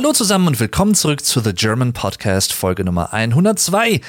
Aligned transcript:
Hallo 0.00 0.12
zusammen 0.12 0.46
und 0.46 0.60
willkommen 0.60 0.94
zurück 0.94 1.24
zu 1.24 1.40
The 1.40 1.52
German 1.52 1.92
Podcast 1.92 2.52
Folge 2.52 2.84
Nummer 2.84 3.12
102. 3.12 4.00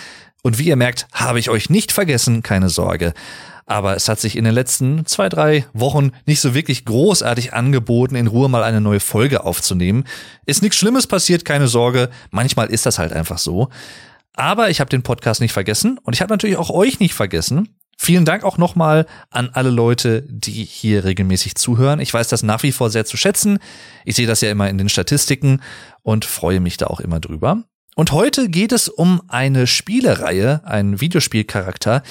Und 0.44 0.60
wie 0.60 0.68
ihr 0.68 0.76
merkt, 0.76 1.08
habe 1.14 1.40
ich 1.40 1.50
euch 1.50 1.72
nicht 1.72 1.92
vergessen, 1.92 2.44
keine 2.44 2.70
Sorge. 2.70 3.16
Aber 3.66 3.96
es 3.96 4.08
hat 4.08 4.20
sich 4.20 4.38
in 4.38 4.44
den 4.44 4.54
letzten 4.54 5.08
zwei, 5.08 5.30
drei 5.30 5.66
Wochen 5.74 6.12
nicht 6.28 6.42
so 6.42 6.54
wirklich 6.54 6.86
großartig 6.86 7.56
angeboten, 7.56 8.14
in 8.14 8.28
Ruhe 8.28 8.50
mal 8.50 8.62
eine 8.62 8.82
neue 8.82 9.00
Folge 9.00 9.44
aufzunehmen. 9.44 10.04
Ist 10.46 10.62
nichts 10.62 10.78
Schlimmes 10.78 11.08
passiert, 11.08 11.44
keine 11.44 11.68
Sorge. 11.68 12.12
Manchmal 12.30 12.68
ist 12.68 12.86
das 12.86 13.00
halt 13.00 13.12
einfach 13.12 13.40
so. 13.40 13.70
Aber 14.36 14.70
ich 14.70 14.82
habe 14.82 14.92
den 14.92 15.02
Podcast 15.02 15.42
nicht 15.42 15.54
vergessen 15.54 15.98
und 16.04 16.14
ich 16.14 16.22
habe 16.22 16.32
natürlich 16.32 16.58
auch 16.58 16.70
euch 16.70 17.00
nicht 17.00 17.16
vergessen. 17.16 17.68
Vielen 18.02 18.24
Dank 18.24 18.46
auch 18.46 18.58
nochmal 18.58 19.06
an 19.30 19.50
alle 19.52 19.72
Leute, 19.72 20.22
die 20.22 20.64
hier 20.64 21.04
regelmäßig 21.04 21.56
zuhören. 21.56 22.00
Ich 22.00 22.14
weiß 22.14 22.30
das 22.30 22.44
nach 22.44 22.64
wie 22.64 22.72
vor 22.72 22.90
sehr 22.90 23.04
zu 23.04 23.18
schätzen. 23.18 23.60
Ich 24.06 24.16
sehe 24.16 24.26
das 24.26 24.40
ja 24.40 24.50
immer 24.50 24.70
in 24.70 24.78
den 24.78 24.88
Statistiken 24.88 25.62
und 26.02 26.24
freue 26.24 26.62
mich 26.62 26.78
da 26.78 26.88
auch 26.88 27.02
immer 27.02 27.20
drüber. 27.20 27.66
Und 27.98 28.14
heute 28.14 28.48
geht 28.48 28.72
es 28.72 28.88
um 28.88 29.22
eine 29.28 29.68
Spielereihe, 29.68 30.62
einen 30.64 31.02
Videospielcharakter, 31.02 32.02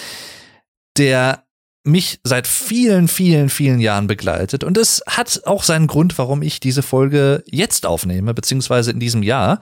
der 0.98 1.44
mich 1.84 2.20
seit 2.22 2.46
vielen, 2.46 3.08
vielen, 3.08 3.48
vielen 3.48 3.80
Jahren 3.80 4.08
begleitet. 4.08 4.64
Und 4.64 4.76
es 4.76 5.02
hat 5.06 5.40
auch 5.46 5.62
seinen 5.62 5.86
Grund, 5.86 6.18
warum 6.18 6.42
ich 6.42 6.60
diese 6.60 6.82
Folge 6.82 7.42
jetzt 7.46 7.86
aufnehme, 7.86 8.34
beziehungsweise 8.34 8.90
in 8.90 9.00
diesem 9.00 9.22
Jahr. 9.22 9.58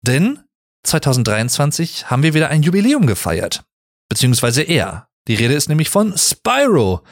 Denn 0.00 0.38
2023 0.84 2.10
haben 2.10 2.22
wir 2.22 2.32
wieder 2.32 2.48
ein 2.48 2.62
Jubiläum 2.62 3.06
gefeiert. 3.06 3.64
Beziehungsweise 4.08 4.62
er. 4.62 5.08
Die 5.28 5.34
Rede 5.34 5.54
ist 5.54 5.68
nämlich 5.68 5.90
von 5.90 6.16
Spyro. 6.16 7.02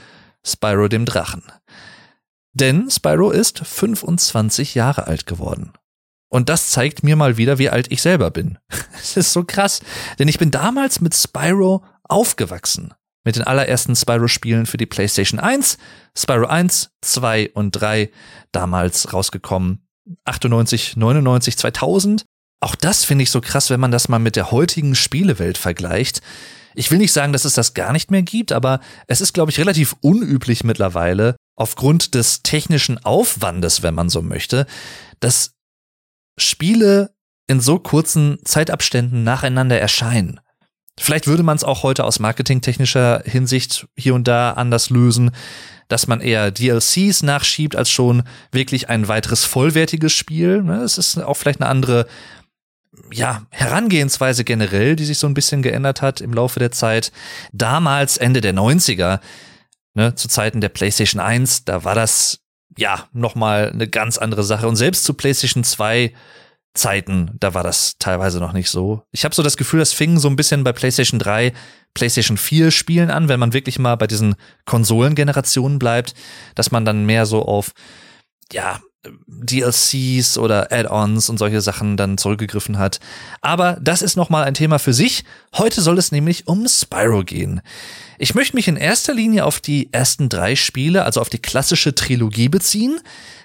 Spyro 0.44 0.88
dem 0.88 1.04
Drachen. 1.04 1.44
Denn 2.52 2.90
Spyro 2.90 3.30
ist 3.30 3.60
25 3.60 4.74
Jahre 4.74 5.06
alt 5.06 5.26
geworden. 5.26 5.72
Und 6.28 6.48
das 6.48 6.70
zeigt 6.70 7.02
mir 7.02 7.16
mal 7.16 7.36
wieder, 7.36 7.58
wie 7.58 7.70
alt 7.70 7.90
ich 7.90 8.02
selber 8.02 8.30
bin. 8.30 8.58
Es 9.02 9.16
ist 9.16 9.32
so 9.32 9.44
krass, 9.44 9.80
denn 10.18 10.28
ich 10.28 10.38
bin 10.38 10.50
damals 10.50 11.00
mit 11.00 11.14
Spyro 11.14 11.82
aufgewachsen. 12.04 12.92
Mit 13.24 13.36
den 13.36 13.44
allerersten 13.44 13.96
Spyro-Spielen 13.96 14.66
für 14.66 14.76
die 14.76 14.86
PlayStation 14.86 15.40
1, 15.40 15.78
Spyro 16.16 16.46
1, 16.46 16.90
2 17.00 17.50
und 17.54 17.72
3, 17.72 18.10
damals 18.52 19.12
rausgekommen. 19.12 19.86
98, 20.24 20.96
99, 20.96 21.56
2000. 21.56 22.24
Auch 22.60 22.74
das 22.74 23.04
finde 23.04 23.22
ich 23.22 23.30
so 23.30 23.40
krass, 23.40 23.70
wenn 23.70 23.80
man 23.80 23.90
das 23.90 24.08
mal 24.08 24.18
mit 24.18 24.36
der 24.36 24.50
heutigen 24.50 24.94
Spielewelt 24.94 25.58
vergleicht. 25.58 26.20
Ich 26.74 26.90
will 26.90 26.98
nicht 26.98 27.12
sagen, 27.12 27.32
dass 27.32 27.44
es 27.44 27.54
das 27.54 27.74
gar 27.74 27.92
nicht 27.92 28.10
mehr 28.10 28.22
gibt, 28.22 28.52
aber 28.52 28.80
es 29.06 29.20
ist, 29.20 29.32
glaube 29.32 29.50
ich, 29.50 29.58
relativ 29.58 29.96
unüblich 30.00 30.64
mittlerweile, 30.64 31.36
aufgrund 31.56 32.14
des 32.14 32.42
technischen 32.42 32.98
Aufwandes, 33.04 33.82
wenn 33.82 33.94
man 33.94 34.08
so 34.08 34.22
möchte, 34.22 34.66
dass 35.20 35.52
Spiele 36.38 37.14
in 37.46 37.60
so 37.60 37.78
kurzen 37.78 38.38
Zeitabständen 38.44 39.24
nacheinander 39.24 39.78
erscheinen. 39.78 40.40
Vielleicht 40.98 41.26
würde 41.26 41.42
man 41.42 41.56
es 41.56 41.64
auch 41.64 41.82
heute 41.82 42.04
aus 42.04 42.18
marketingtechnischer 42.18 43.22
Hinsicht 43.24 43.86
hier 43.96 44.14
und 44.14 44.28
da 44.28 44.52
anders 44.52 44.90
lösen, 44.90 45.30
dass 45.88 46.06
man 46.06 46.20
eher 46.20 46.50
DLCs 46.50 47.22
nachschiebt 47.22 47.74
als 47.74 47.90
schon 47.90 48.22
wirklich 48.52 48.88
ein 48.88 49.08
weiteres 49.08 49.44
vollwertiges 49.44 50.12
Spiel. 50.12 50.62
Ne, 50.62 50.82
es 50.82 50.98
ist 50.98 51.18
auch 51.18 51.34
vielleicht 51.34 51.60
eine 51.60 51.70
andere 51.70 52.06
ja, 53.12 53.46
Herangehensweise 53.50 54.44
generell, 54.44 54.96
die 54.96 55.04
sich 55.04 55.18
so 55.18 55.26
ein 55.26 55.34
bisschen 55.34 55.62
geändert 55.62 56.02
hat 56.02 56.20
im 56.20 56.32
Laufe 56.32 56.58
der 56.58 56.72
Zeit. 56.72 57.12
Damals, 57.52 58.16
Ende 58.16 58.40
der 58.40 58.54
90er, 58.54 59.20
ne, 59.94 60.14
zu 60.14 60.28
Zeiten 60.28 60.60
der 60.60 60.68
PlayStation 60.70 61.20
1, 61.20 61.64
da 61.64 61.84
war 61.84 61.94
das 61.94 62.40
ja 62.76 63.08
nochmal 63.12 63.70
eine 63.70 63.88
ganz 63.88 64.18
andere 64.18 64.42
Sache. 64.42 64.68
Und 64.68 64.76
selbst 64.76 65.04
zu 65.04 65.14
PlayStation 65.14 65.64
2 65.64 66.12
Zeiten, 66.74 67.32
da 67.40 67.52
war 67.52 67.64
das 67.64 67.96
teilweise 67.98 68.38
noch 68.38 68.52
nicht 68.52 68.70
so. 68.70 69.02
Ich 69.10 69.24
habe 69.24 69.34
so 69.34 69.42
das 69.42 69.56
Gefühl, 69.56 69.80
das 69.80 69.92
fing 69.92 70.18
so 70.18 70.28
ein 70.28 70.36
bisschen 70.36 70.62
bei 70.62 70.72
PlayStation 70.72 71.18
3, 71.18 71.52
PlayStation 71.94 72.36
4 72.36 72.70
Spielen 72.70 73.10
an, 73.10 73.28
wenn 73.28 73.40
man 73.40 73.52
wirklich 73.52 73.80
mal 73.80 73.96
bei 73.96 74.06
diesen 74.06 74.36
Konsolengenerationen 74.66 75.80
bleibt, 75.80 76.14
dass 76.54 76.70
man 76.70 76.84
dann 76.84 77.06
mehr 77.06 77.26
so 77.26 77.44
auf 77.44 77.72
ja, 78.52 78.80
DLCs 79.26 80.36
oder 80.36 80.70
Add-ons 80.70 81.30
und 81.30 81.38
solche 81.38 81.60
Sachen 81.60 81.96
dann 81.96 82.18
zurückgegriffen 82.18 82.78
hat. 82.78 83.00
Aber 83.40 83.78
das 83.80 84.02
ist 84.02 84.16
nochmal 84.16 84.44
ein 84.44 84.54
Thema 84.54 84.78
für 84.78 84.92
sich. 84.92 85.24
Heute 85.56 85.80
soll 85.80 85.98
es 85.98 86.12
nämlich 86.12 86.46
um 86.46 86.68
Spyro 86.68 87.24
gehen. 87.24 87.62
Ich 88.18 88.34
möchte 88.34 88.56
mich 88.56 88.68
in 88.68 88.76
erster 88.76 89.14
Linie 89.14 89.46
auf 89.46 89.60
die 89.60 89.90
ersten 89.92 90.28
drei 90.28 90.54
Spiele, 90.54 91.04
also 91.04 91.20
auf 91.20 91.30
die 91.30 91.38
klassische 91.38 91.94
Trilogie 91.94 92.50
beziehen. 92.50 93.00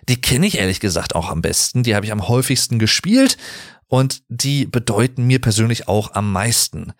Die 0.10 0.20
kenne 0.20 0.48
ich 0.48 0.58
ehrlich 0.58 0.82
gesagt 0.82 1.16
auch 1.16 1.30
am 1.30 1.42
besten. 1.42 1.84
Die 1.84 1.96
habe 1.96 2.06
ich 2.06 2.12
am 2.12 2.28
häufigsten 2.28 2.78
gespielt 2.78 3.38
und 3.88 4.24
die 4.28 4.66
bedeuten 4.66 5.26
mir 5.26 5.40
persönlich 5.40 5.88
auch 5.88 6.14
am 6.14 6.32
meisten. 6.32 6.92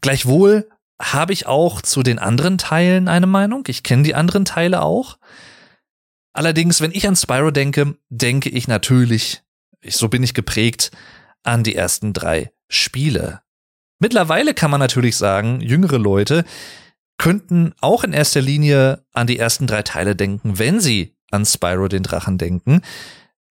Gleichwohl 0.00 0.68
habe 1.02 1.32
ich 1.32 1.46
auch 1.46 1.82
zu 1.82 2.04
den 2.04 2.20
anderen 2.20 2.58
Teilen 2.58 3.08
eine 3.08 3.26
Meinung. 3.26 3.64
Ich 3.66 3.82
kenne 3.82 4.04
die 4.04 4.14
anderen 4.14 4.44
Teile 4.44 4.82
auch. 4.82 5.18
Allerdings, 6.34 6.80
wenn 6.80 6.90
ich 6.90 7.06
an 7.06 7.16
Spyro 7.16 7.52
denke, 7.52 7.96
denke 8.10 8.50
ich 8.50 8.66
natürlich, 8.68 9.42
so 9.86 10.08
bin 10.08 10.22
ich 10.22 10.34
geprägt, 10.34 10.90
an 11.44 11.62
die 11.62 11.76
ersten 11.76 12.12
drei 12.12 12.50
Spiele. 12.68 13.40
Mittlerweile 14.00 14.52
kann 14.52 14.70
man 14.70 14.80
natürlich 14.80 15.16
sagen, 15.16 15.60
jüngere 15.60 15.98
Leute 15.98 16.44
könnten 17.18 17.72
auch 17.80 18.02
in 18.02 18.12
erster 18.12 18.40
Linie 18.40 19.04
an 19.12 19.28
die 19.28 19.38
ersten 19.38 19.68
drei 19.68 19.82
Teile 19.82 20.16
denken, 20.16 20.58
wenn 20.58 20.80
sie 20.80 21.14
an 21.30 21.46
Spyro 21.46 21.86
den 21.86 22.02
Drachen 22.02 22.36
denken. 22.36 22.82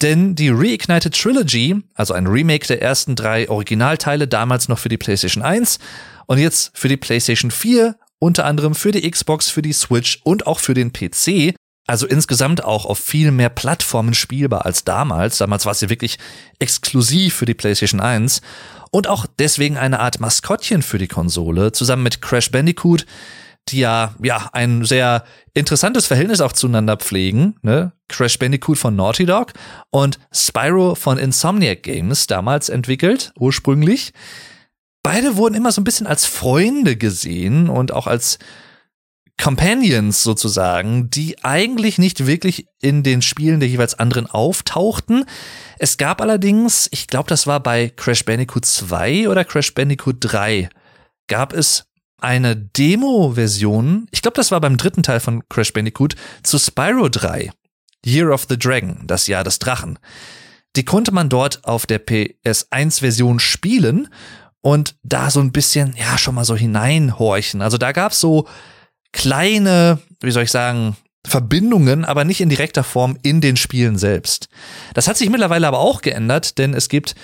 Denn 0.01 0.35
die 0.35 0.49
Reignited 0.49 1.13
Trilogy, 1.13 1.83
also 1.93 2.13
ein 2.13 2.27
Remake 2.27 2.65
der 2.65 2.81
ersten 2.81 3.17
drei 3.17 3.49
Originalteile, 3.49 4.29
damals 4.29 4.69
noch 4.69 4.79
für 4.79 4.87
die 4.87 4.97
PlayStation 4.97 5.43
1 5.43 5.79
und 6.27 6.37
jetzt 6.37 6.71
für 6.73 6.87
die 6.87 6.95
PlayStation 6.95 7.51
4, 7.51 7.97
unter 8.19 8.45
anderem 8.45 8.75
für 8.75 8.93
die 8.93 9.09
Xbox, 9.09 9.49
für 9.49 9.61
die 9.61 9.73
Switch 9.73 10.21
und 10.23 10.47
auch 10.47 10.59
für 10.59 10.73
den 10.73 10.93
PC, 10.93 11.53
also 11.89 12.05
insgesamt 12.05 12.63
auch 12.63 12.85
auf 12.85 12.99
viel 12.99 13.31
mehr 13.31 13.49
Plattformen 13.49 14.13
spielbar 14.13 14.63
als 14.67 14.83
damals. 14.83 15.39
Damals 15.39 15.65
war 15.65 15.75
ja 15.75 15.89
wirklich 15.89 16.19
exklusiv 16.59 17.33
für 17.33 17.47
die 17.47 17.55
PlayStation 17.55 17.99
1 17.99 18.41
und 18.91 19.07
auch 19.07 19.25
deswegen 19.39 19.75
eine 19.75 19.99
Art 19.99 20.19
Maskottchen 20.19 20.83
für 20.83 20.99
die 20.99 21.07
Konsole, 21.07 21.71
zusammen 21.71 22.03
mit 22.03 22.21
Crash 22.21 22.51
Bandicoot, 22.51 23.07
die 23.69 23.79
ja, 23.79 24.13
ja, 24.21 24.49
ein 24.53 24.85
sehr 24.85 25.23
interessantes 25.55 26.05
Verhältnis 26.05 26.41
auch 26.41 26.51
zueinander 26.51 26.95
pflegen, 26.95 27.55
ne? 27.63 27.91
Crash 28.07 28.37
Bandicoot 28.37 28.77
von 28.77 28.95
Naughty 28.95 29.25
Dog 29.25 29.53
und 29.89 30.19
Spyro 30.31 30.93
von 30.93 31.17
Insomniac 31.17 31.81
Games, 31.81 32.27
damals 32.27 32.69
entwickelt, 32.69 33.33
ursprünglich. 33.39 34.13
Beide 35.01 35.37
wurden 35.37 35.55
immer 35.55 35.71
so 35.71 35.81
ein 35.81 35.85
bisschen 35.85 36.05
als 36.05 36.27
Freunde 36.27 36.97
gesehen 36.97 37.67
und 37.67 37.91
auch 37.91 38.05
als 38.05 38.37
Companions 39.41 40.21
sozusagen, 40.21 41.09
die 41.09 41.43
eigentlich 41.43 41.97
nicht 41.97 42.27
wirklich 42.27 42.67
in 42.81 43.03
den 43.03 43.21
Spielen 43.21 43.59
der 43.59 43.69
jeweils 43.69 43.97
anderen 43.97 44.27
auftauchten. 44.27 45.25
Es 45.77 45.97
gab 45.97 46.21
allerdings, 46.21 46.89
ich 46.91 47.07
glaube, 47.07 47.29
das 47.29 47.47
war 47.47 47.61
bei 47.61 47.89
Crash 47.89 48.25
Bandicoot 48.25 48.65
2 48.65 49.29
oder 49.29 49.45
Crash 49.45 49.73
Bandicoot 49.73 50.17
3, 50.19 50.69
gab 51.27 51.53
es 51.53 51.85
eine 52.21 52.57
Demo-Version, 52.57 54.07
ich 54.11 54.21
glaube, 54.21 54.35
das 54.35 54.51
war 54.51 54.59
beim 54.59 54.75
dritten 54.75 55.03
Teil 55.03 55.21
von 55.21 55.47
Crash 55.47 55.71
Bandicoot, 55.71 56.15
zu 56.43 56.59
Spyro 56.59 57.07
3, 57.07 57.49
Year 58.05 58.31
of 58.31 58.45
the 58.49 58.59
Dragon, 58.59 59.03
das 59.07 59.27
Jahr 59.27 59.45
des 59.45 59.59
Drachen. 59.59 59.99
Die 60.75 60.83
konnte 60.83 61.13
man 61.13 61.29
dort 61.29 61.63
auf 61.63 61.85
der 61.85 62.05
PS1-Version 62.05 63.39
spielen 63.39 64.09
und 64.61 64.95
da 65.03 65.31
so 65.31 65.39
ein 65.39 65.53
bisschen, 65.53 65.95
ja, 65.97 66.17
schon 66.17 66.35
mal 66.35 66.43
so 66.43 66.57
hineinhorchen. 66.57 67.61
Also 67.61 67.77
da 67.77 67.93
gab's 67.93 68.19
so 68.19 68.47
kleine, 69.11 69.99
wie 70.21 70.31
soll 70.31 70.43
ich 70.43 70.51
sagen, 70.51 70.95
Verbindungen, 71.25 72.05
aber 72.05 72.23
nicht 72.23 72.41
in 72.41 72.49
direkter 72.49 72.83
Form 72.83 73.17
in 73.23 73.41
den 73.41 73.57
Spielen 73.57 73.97
selbst. 73.97 74.47
Das 74.93 75.07
hat 75.07 75.17
sich 75.17 75.29
mittlerweile 75.29 75.67
aber 75.67 75.79
auch 75.79 76.01
geändert, 76.01 76.57
denn 76.57 76.73
es 76.73 76.89
gibt 76.89 77.15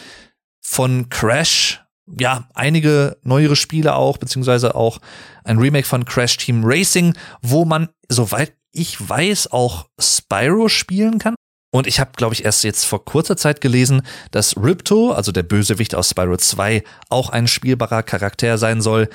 von 0.61 1.09
Crash 1.09 1.81
ja 2.19 2.47
einige 2.53 3.17
neuere 3.23 3.55
Spiele 3.55 3.95
auch, 3.95 4.17
beziehungsweise 4.17 4.75
auch 4.75 4.99
ein 5.43 5.57
Remake 5.57 5.87
von 5.87 6.05
Crash 6.05 6.37
Team 6.37 6.61
Racing, 6.63 7.15
wo 7.41 7.65
man, 7.65 7.89
soweit 8.09 8.53
ich 8.71 8.97
weiß, 9.07 9.51
auch 9.51 9.88
Spyro 9.99 10.67
spielen 10.67 11.17
kann. 11.17 11.35
Und 11.71 11.88
ich 11.88 11.99
habe, 11.99 12.11
glaube 12.15 12.33
ich, 12.33 12.45
erst 12.45 12.63
jetzt 12.63 12.85
vor 12.85 13.03
kurzer 13.03 13.35
Zeit 13.35 13.59
gelesen, 13.59 14.03
dass 14.31 14.55
Ripto, 14.55 15.11
also 15.11 15.31
der 15.31 15.43
Bösewicht 15.43 15.95
aus 15.95 16.09
Spyro 16.09 16.38
2, 16.38 16.83
auch 17.09 17.29
ein 17.29 17.47
spielbarer 17.47 18.03
Charakter 18.03 18.57
sein 18.57 18.81
soll. 18.81 19.09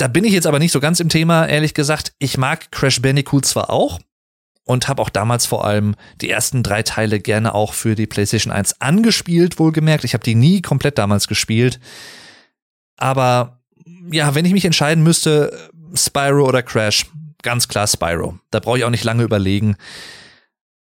Da 0.00 0.08
bin 0.08 0.24
ich 0.24 0.32
jetzt 0.32 0.46
aber 0.46 0.58
nicht 0.58 0.72
so 0.72 0.80
ganz 0.80 0.98
im 1.00 1.10
Thema, 1.10 1.44
ehrlich 1.44 1.74
gesagt. 1.74 2.14
Ich 2.18 2.38
mag 2.38 2.72
Crash 2.72 3.02
Bandicoot 3.02 3.44
zwar 3.44 3.68
auch 3.68 4.00
und 4.64 4.88
habe 4.88 5.02
auch 5.02 5.10
damals 5.10 5.44
vor 5.44 5.66
allem 5.66 5.94
die 6.22 6.30
ersten 6.30 6.62
drei 6.62 6.82
Teile 6.82 7.20
gerne 7.20 7.54
auch 7.54 7.74
für 7.74 7.94
die 7.94 8.06
PlayStation 8.06 8.50
1 8.50 8.80
angespielt, 8.80 9.58
wohlgemerkt. 9.58 10.04
Ich 10.04 10.14
habe 10.14 10.24
die 10.24 10.34
nie 10.34 10.62
komplett 10.62 10.96
damals 10.96 11.28
gespielt. 11.28 11.80
Aber 12.96 13.60
ja, 14.10 14.34
wenn 14.34 14.46
ich 14.46 14.54
mich 14.54 14.64
entscheiden 14.64 15.04
müsste, 15.04 15.70
Spyro 15.92 16.48
oder 16.48 16.62
Crash, 16.62 17.04
ganz 17.42 17.68
klar 17.68 17.86
Spyro. 17.86 18.38
Da 18.50 18.60
brauche 18.60 18.78
ich 18.78 18.84
auch 18.84 18.90
nicht 18.90 19.04
lange 19.04 19.22
überlegen. 19.22 19.76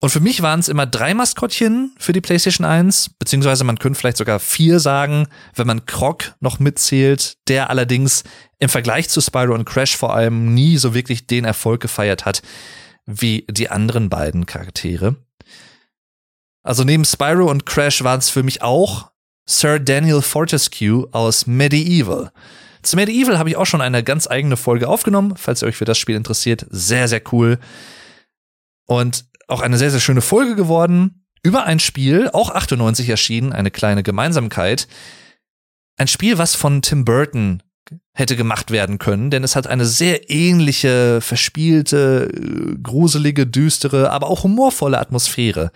Und 0.00 0.10
für 0.10 0.20
mich 0.20 0.42
waren 0.42 0.60
es 0.60 0.68
immer 0.68 0.86
drei 0.86 1.12
Maskottchen 1.12 1.92
für 1.98 2.12
die 2.12 2.20
PlayStation 2.20 2.64
1, 2.64 3.10
beziehungsweise 3.18 3.64
man 3.64 3.78
könnte 3.78 3.98
vielleicht 3.98 4.16
sogar 4.16 4.38
vier 4.38 4.78
sagen, 4.78 5.26
wenn 5.56 5.66
man 5.66 5.86
Croc 5.86 6.34
noch 6.38 6.60
mitzählt, 6.60 7.36
der 7.48 7.68
allerdings 7.68 8.22
im 8.60 8.68
Vergleich 8.68 9.08
zu 9.08 9.20
Spyro 9.20 9.54
und 9.54 9.64
Crash 9.64 9.96
vor 9.96 10.14
allem 10.14 10.54
nie 10.54 10.76
so 10.78 10.94
wirklich 10.94 11.26
den 11.26 11.44
Erfolg 11.44 11.80
gefeiert 11.80 12.24
hat 12.24 12.42
wie 13.06 13.44
die 13.50 13.70
anderen 13.70 14.08
beiden 14.10 14.46
Charaktere. 14.46 15.16
Also 16.62 16.84
neben 16.84 17.04
Spyro 17.04 17.50
und 17.50 17.66
Crash 17.66 18.04
waren 18.04 18.18
es 18.18 18.28
für 18.28 18.42
mich 18.42 18.62
auch 18.62 19.10
Sir 19.46 19.80
Daniel 19.80 20.20
Fortescue 20.20 21.08
aus 21.12 21.46
Medieval. 21.46 22.30
Zu 22.82 22.96
Medieval 22.96 23.38
habe 23.38 23.48
ich 23.48 23.56
auch 23.56 23.66
schon 23.66 23.80
eine 23.80 24.04
ganz 24.04 24.28
eigene 24.28 24.56
Folge 24.56 24.88
aufgenommen, 24.88 25.34
falls 25.36 25.62
ihr 25.62 25.68
euch 25.68 25.76
für 25.76 25.86
das 25.86 25.98
Spiel 25.98 26.16
interessiert. 26.16 26.66
Sehr, 26.68 27.08
sehr 27.08 27.22
cool. 27.32 27.58
Und 28.86 29.24
auch 29.48 29.60
eine 29.60 29.78
sehr, 29.78 29.90
sehr 29.90 30.00
schöne 30.00 30.20
Folge 30.20 30.54
geworden 30.54 31.24
über 31.42 31.64
ein 31.64 31.80
Spiel, 31.80 32.30
auch 32.32 32.50
98 32.50 33.08
erschienen, 33.08 33.52
eine 33.52 33.70
kleine 33.70 34.02
Gemeinsamkeit. 34.02 34.88
Ein 35.96 36.08
Spiel, 36.08 36.38
was 36.38 36.54
von 36.54 36.82
Tim 36.82 37.04
Burton 37.04 37.62
hätte 38.12 38.36
gemacht 38.36 38.70
werden 38.70 38.98
können, 38.98 39.30
denn 39.30 39.44
es 39.44 39.56
hat 39.56 39.66
eine 39.66 39.86
sehr 39.86 40.30
ähnliche, 40.30 41.20
verspielte, 41.20 42.28
gruselige, 42.82 43.46
düstere, 43.46 44.10
aber 44.10 44.28
auch 44.28 44.44
humorvolle 44.44 44.98
Atmosphäre. 44.98 45.72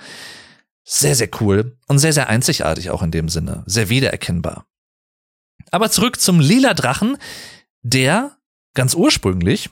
Sehr, 0.85 1.15
sehr 1.15 1.29
cool 1.41 1.79
und 1.87 2.01
sehr, 2.01 2.13
sehr 2.13 2.29
einzigartig 2.29 2.91
auch 2.91 3.03
in 3.03 3.13
dem 3.13 3.29
Sinne, 3.29 3.63
sehr 3.67 3.89
wiedererkennbar. 3.89 4.67
Aber 5.71 5.91
zurück 5.91 6.21
zum 6.21 6.41
lila 6.41 6.75
Drachen, 6.75 7.17
der 7.83 8.37
ganz 8.75 8.95
ursprünglich 8.95 9.71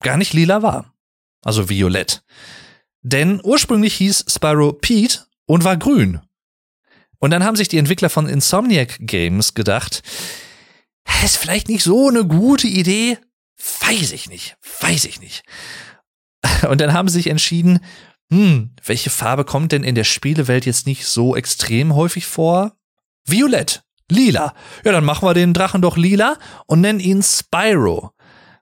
gar 0.00 0.16
nicht 0.16 0.32
lila 0.32 0.62
war, 0.62 0.94
also 1.42 1.68
violett. 1.68 2.22
Denn 3.08 3.40
ursprünglich 3.44 3.94
hieß 3.94 4.24
Spyro 4.26 4.72
Pete 4.72 5.26
und 5.46 5.62
war 5.62 5.76
grün. 5.76 6.20
Und 7.20 7.30
dann 7.30 7.44
haben 7.44 7.54
sich 7.54 7.68
die 7.68 7.78
Entwickler 7.78 8.10
von 8.10 8.28
Insomniac 8.28 8.96
Games 8.98 9.54
gedacht, 9.54 10.02
ist 11.24 11.36
vielleicht 11.36 11.68
nicht 11.68 11.84
so 11.84 12.08
eine 12.08 12.24
gute 12.24 12.66
Idee. 12.66 13.18
Weiß 13.80 14.10
ich 14.10 14.28
nicht, 14.28 14.56
weiß 14.80 15.04
ich 15.04 15.20
nicht. 15.20 15.44
Und 16.68 16.80
dann 16.80 16.92
haben 16.92 17.08
sie 17.08 17.14
sich 17.14 17.28
entschieden, 17.28 17.78
hm, 18.30 18.74
welche 18.84 19.10
Farbe 19.10 19.44
kommt 19.44 19.70
denn 19.70 19.84
in 19.84 19.94
der 19.94 20.04
Spielewelt 20.04 20.66
jetzt 20.66 20.86
nicht 20.86 21.06
so 21.06 21.36
extrem 21.36 21.94
häufig 21.94 22.26
vor? 22.26 22.72
Violett, 23.24 23.84
lila. 24.10 24.52
Ja, 24.84 24.92
dann 24.92 25.04
machen 25.04 25.28
wir 25.28 25.32
den 25.32 25.54
Drachen 25.54 25.80
doch 25.80 25.96
lila 25.96 26.38
und 26.66 26.80
nennen 26.80 27.00
ihn 27.00 27.22
Spyro. 27.22 28.10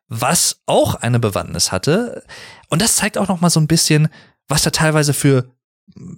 Was 0.06 0.61
auch 0.67 0.96
eine 0.96 1.19
Bewandtnis 1.19 1.73
hatte. 1.73 2.25
Und 2.69 2.82
das 2.82 2.96
zeigt 2.96 3.17
auch 3.17 3.29
noch 3.29 3.41
mal 3.41 3.50
so 3.50 3.58
ein 3.58 3.67
bisschen, 3.67 4.11
was 4.49 4.62
da 4.62 4.70
teilweise 4.70 5.14
für 5.14 5.50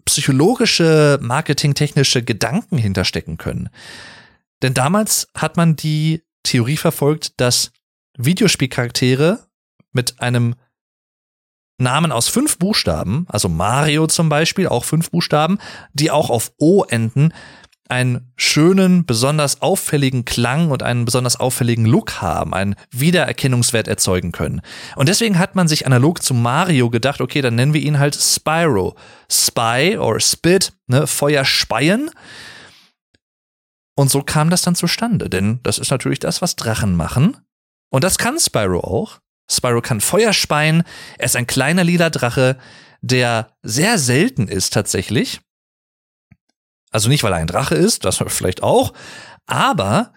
psychologische, 0.05 1.19
marketingtechnische 1.20 2.23
Gedanken 2.23 2.78
hinterstecken 2.78 3.37
können. 3.37 3.69
Denn 4.62 4.75
damals 4.75 5.28
hat 5.34 5.56
man 5.56 5.76
die 5.76 6.23
Theorie 6.43 6.76
verfolgt, 6.76 7.40
dass 7.40 7.73
Videospielcharaktere 8.17 9.46
mit 9.93 10.20
einem 10.20 10.55
Namen 11.78 12.11
aus 12.11 12.28
fünf 12.28 12.58
Buchstaben, 12.58 13.26
also 13.28 13.49
Mario 13.49 14.06
zum 14.06 14.28
Beispiel, 14.28 14.67
auch 14.67 14.84
fünf 14.84 15.11
Buchstaben, 15.11 15.58
die 15.93 16.11
auch 16.11 16.31
auf 16.31 16.52
O 16.58 16.84
enden, 16.84 17.32
einen 17.88 18.33
schönen, 18.37 19.06
besonders 19.06 19.62
auffälligen 19.62 20.25
Klang 20.25 20.71
und 20.71 20.83
einen 20.83 21.05
besonders 21.05 21.37
auffälligen 21.37 21.87
Look 21.87 22.21
haben, 22.21 22.55
einen 22.55 22.75
Wiedererkennungswert 22.91 23.88
erzeugen 23.88 24.33
können. 24.33 24.61
Und 24.97 25.09
deswegen 25.09 25.38
hat 25.38 25.55
man 25.55 25.69
sich 25.69 25.87
analog 25.87 26.23
zu 26.23 26.35
Mario 26.35 26.91
gedacht, 26.91 27.21
okay, 27.21 27.43
dann 27.43 27.55
nennen 27.55 27.75
wir 27.75 27.81
ihn 27.81 27.99
halt 27.99 28.15
Spyro. 28.15 28.97
Spy 29.31 29.97
or 29.99 30.21
Spit, 30.21 30.73
ne, 30.87 31.06
Feuer 31.06 31.44
speien. 31.44 32.11
Und 33.97 34.11
so 34.11 34.23
kam 34.23 34.50
das 34.50 34.62
dann 34.62 34.75
zustande, 34.75 35.31
denn 35.31 35.61
das 35.62 35.79
ist 35.79 35.91
natürlich 35.91 36.19
das, 36.19 36.43
was 36.43 36.56
Drachen 36.56 36.97
machen. 36.97 37.37
Und 37.91 38.05
das 38.05 38.19
kann 38.19 38.38
Spyro 38.38 38.81
auch. 38.81 39.21
Spyro 39.50 39.81
kann 39.81 40.00
Feuer 40.00 40.33
speien. 40.33 40.83
Er 41.19 41.27
ist 41.27 41.37
ein 41.37 41.47
kleiner 41.47 41.85
lila 41.85 42.11
Drache, 42.11 42.59
der 43.00 43.56
sehr 43.62 43.99
selten 43.99 44.49
ist 44.49 44.73
tatsächlich. 44.73 45.41
Also 46.96 47.10
nicht, 47.10 47.22
weil 47.25 47.32
er 47.32 47.38
ein 47.40 47.46
Drache 47.46 47.75
ist, 47.75 48.06
das 48.06 48.16
vielleicht 48.28 48.62
auch, 48.62 48.94
aber 49.44 50.14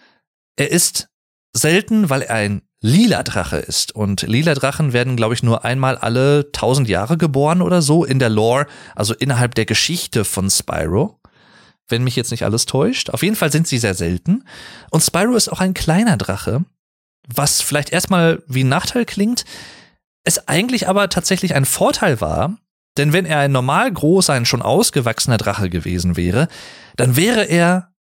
er 0.56 0.72
ist 0.72 1.10
selten, 1.52 2.10
weil 2.10 2.22
er 2.22 2.36
ein 2.36 2.62
lila 2.80 3.22
Drache 3.24 3.58
ist. 3.58 3.94
Und 3.94 4.22
lila 4.22 4.54
Drachen 4.54 4.94
werden, 4.94 5.18
glaube 5.18 5.34
ich, 5.34 5.44
nur 5.44 5.66
einmal 5.66 5.98
alle 5.98 6.54
tausend 6.54 6.88
Jahre 6.88 7.18
geboren 7.18 7.62
oder 7.62 7.82
so 7.82 8.06
in 8.06 8.18
der 8.18 8.30
Lore, 8.30 8.66
also 8.96 9.14
innerhalb 9.14 9.56
der 9.56 9.66
Geschichte 9.66 10.24
von 10.24 10.50
Spyro. 10.50 11.20
Wenn 11.90 12.06
mich 12.06 12.16
jetzt 12.16 12.32
nicht 12.32 12.46
alles 12.46 12.66
täuscht. 12.66 13.10
Auf 13.10 13.24
jeden 13.24 13.36
Fall 13.36 13.52
sind 13.52 13.68
sie 13.68 13.78
sehr 13.78 13.94
selten. 13.94 14.46
Und 14.90 15.02
Spyro 15.04 15.36
ist 15.36 15.50
auch 15.50 15.60
ein 15.60 15.74
kleiner 15.74 16.16
Drache, 16.16 16.64
was 17.28 17.62
vielleicht 17.62 17.90
erstmal 17.90 18.42
wie 18.48 18.64
ein 18.64 18.70
Nachteil 18.70 19.04
klingt, 19.04 19.44
es 20.24 20.48
eigentlich 20.48 20.88
aber 20.88 21.10
tatsächlich 21.10 21.56
ein 21.56 21.66
Vorteil 21.66 22.22
war, 22.22 22.58
denn 22.98 23.14
wenn 23.14 23.26
er 23.26 23.40
ein 23.40 23.52
normal 23.52 23.92
großer, 23.92 24.34
ein 24.34 24.46
schon 24.46 24.62
ausgewachsener 24.62 25.38
Drache 25.38 25.70
gewesen 25.70 26.18
wäre, 26.18 26.48
dann 26.96 27.16
wäre 27.16 27.44
er 27.44 27.92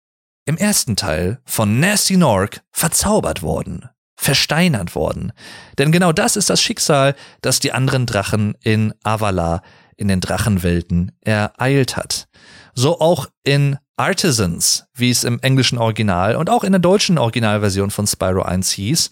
im 0.45 0.57
ersten 0.57 0.95
Teil 0.95 1.39
von 1.45 1.79
Nasty 1.79 2.17
Nork 2.17 2.61
verzaubert 2.71 3.41
worden, 3.41 3.87
versteinert 4.15 4.95
worden. 4.95 5.31
Denn 5.77 5.91
genau 5.91 6.11
das 6.11 6.35
ist 6.35 6.49
das 6.49 6.61
Schicksal, 6.61 7.15
das 7.41 7.59
die 7.59 7.71
anderen 7.71 8.05
Drachen 8.05 8.55
in 8.63 8.93
Avala, 9.03 9.61
in 9.95 10.07
den 10.07 10.21
Drachenwelten 10.21 11.11
ereilt 11.21 11.97
hat. 11.97 12.27
So 12.73 12.99
auch 12.99 13.27
in 13.43 13.77
Artisans, 13.97 14.85
wie 14.95 15.09
es 15.09 15.25
im 15.25 15.39
englischen 15.41 15.77
Original 15.77 16.37
und 16.37 16.49
auch 16.49 16.63
in 16.63 16.71
der 16.71 16.79
deutschen 16.79 17.17
Originalversion 17.17 17.91
von 17.91 18.07
Spyro 18.07 18.41
1 18.43 18.71
hieß. 18.71 19.11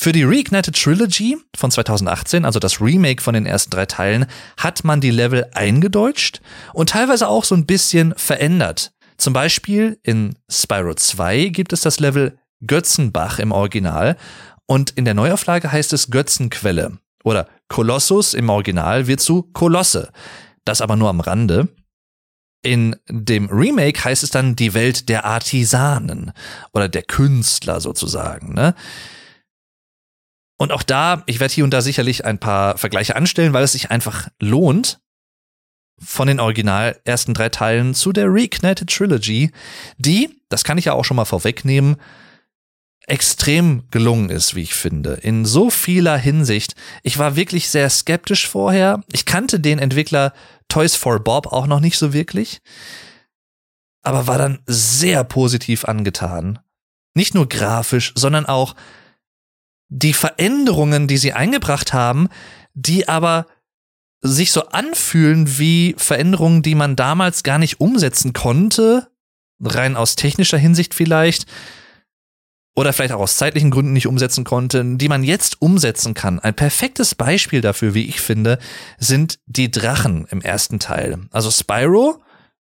Für 0.00 0.12
die 0.12 0.22
Reignited 0.22 0.80
Trilogy 0.80 1.36
von 1.56 1.72
2018, 1.72 2.44
also 2.44 2.60
das 2.60 2.80
Remake 2.80 3.20
von 3.20 3.34
den 3.34 3.46
ersten 3.46 3.72
drei 3.72 3.84
Teilen, 3.84 4.26
hat 4.56 4.84
man 4.84 5.00
die 5.00 5.10
Level 5.10 5.50
eingedeutscht 5.54 6.40
und 6.72 6.90
teilweise 6.90 7.26
auch 7.26 7.42
so 7.42 7.56
ein 7.56 7.66
bisschen 7.66 8.14
verändert. 8.16 8.92
Zum 9.16 9.32
Beispiel 9.32 9.98
in 10.04 10.36
Spyro 10.48 10.94
2 10.94 11.48
gibt 11.48 11.72
es 11.72 11.80
das 11.80 11.98
Level 11.98 12.38
Götzenbach 12.64 13.40
im 13.40 13.50
Original 13.50 14.16
und 14.66 14.90
in 14.90 15.04
der 15.04 15.14
Neuauflage 15.14 15.72
heißt 15.72 15.92
es 15.92 16.12
Götzenquelle 16.12 16.98
oder 17.24 17.48
Kolossus 17.66 18.34
im 18.34 18.50
Original 18.50 19.08
wird 19.08 19.18
zu 19.18 19.50
Kolosse. 19.52 20.12
Das 20.64 20.80
aber 20.80 20.94
nur 20.94 21.08
am 21.08 21.18
Rande. 21.18 21.66
In 22.62 22.94
dem 23.08 23.46
Remake 23.46 24.04
heißt 24.04 24.22
es 24.22 24.30
dann 24.30 24.54
die 24.54 24.74
Welt 24.74 25.08
der 25.08 25.24
Artisanen 25.24 26.30
oder 26.72 26.88
der 26.88 27.02
Künstler 27.02 27.80
sozusagen. 27.80 28.54
Ne? 28.54 28.76
Und 30.58 30.72
auch 30.72 30.82
da, 30.82 31.22
ich 31.26 31.40
werde 31.40 31.54
hier 31.54 31.64
und 31.64 31.70
da 31.70 31.80
sicherlich 31.80 32.24
ein 32.24 32.38
paar 32.38 32.76
Vergleiche 32.76 33.16
anstellen, 33.16 33.52
weil 33.52 33.64
es 33.64 33.72
sich 33.72 33.90
einfach 33.90 34.28
lohnt, 34.40 35.00
von 36.00 36.28
den 36.28 36.40
original 36.40 37.00
ersten 37.04 37.34
drei 37.34 37.48
Teilen 37.48 37.94
zu 37.94 38.12
der 38.12 38.26
Reignited 38.28 38.88
Trilogy, 38.88 39.50
die, 39.98 40.40
das 40.48 40.64
kann 40.64 40.78
ich 40.78 40.86
ja 40.86 40.92
auch 40.92 41.04
schon 41.04 41.16
mal 41.16 41.24
vorwegnehmen, 41.24 41.96
extrem 43.06 43.84
gelungen 43.90 44.30
ist, 44.30 44.54
wie 44.54 44.62
ich 44.62 44.74
finde. 44.74 45.14
In 45.14 45.44
so 45.46 45.70
vieler 45.70 46.18
Hinsicht. 46.18 46.74
Ich 47.02 47.18
war 47.18 47.36
wirklich 47.36 47.70
sehr 47.70 47.88
skeptisch 47.88 48.46
vorher. 48.46 49.02
Ich 49.10 49.24
kannte 49.24 49.60
den 49.60 49.78
Entwickler 49.78 50.34
Toys 50.68 50.94
for 50.94 51.18
Bob 51.18 51.46
auch 51.46 51.66
noch 51.66 51.80
nicht 51.80 51.96
so 51.96 52.12
wirklich, 52.12 52.60
aber 54.02 54.26
war 54.26 54.38
dann 54.38 54.60
sehr 54.66 55.24
positiv 55.24 55.86
angetan. 55.86 56.58
Nicht 57.14 57.34
nur 57.34 57.48
grafisch, 57.48 58.12
sondern 58.14 58.46
auch 58.46 58.74
die 59.88 60.12
Veränderungen, 60.12 61.08
die 61.08 61.16
sie 61.16 61.32
eingebracht 61.32 61.92
haben, 61.92 62.28
die 62.74 63.08
aber 63.08 63.46
sich 64.20 64.52
so 64.52 64.66
anfühlen 64.68 65.58
wie 65.58 65.94
Veränderungen, 65.96 66.62
die 66.62 66.74
man 66.74 66.96
damals 66.96 67.42
gar 67.42 67.58
nicht 67.58 67.80
umsetzen 67.80 68.32
konnte, 68.32 69.08
rein 69.60 69.96
aus 69.96 70.16
technischer 70.16 70.58
Hinsicht 70.58 70.94
vielleicht, 70.94 71.46
oder 72.78 72.92
vielleicht 72.92 73.12
auch 73.12 73.20
aus 73.20 73.36
zeitlichen 73.36 73.72
Gründen 73.72 73.92
nicht 73.92 74.06
umsetzen 74.06 74.44
konnte, 74.44 74.84
die 74.84 75.08
man 75.08 75.24
jetzt 75.24 75.60
umsetzen 75.60 76.14
kann. 76.14 76.38
Ein 76.38 76.54
perfektes 76.54 77.16
Beispiel 77.16 77.60
dafür, 77.60 77.92
wie 77.92 78.06
ich 78.06 78.20
finde, 78.20 78.60
sind 78.98 79.40
die 79.46 79.68
Drachen 79.68 80.26
im 80.30 80.40
ersten 80.40 80.78
Teil. 80.78 81.18
Also 81.32 81.50
Spyro 81.50 82.22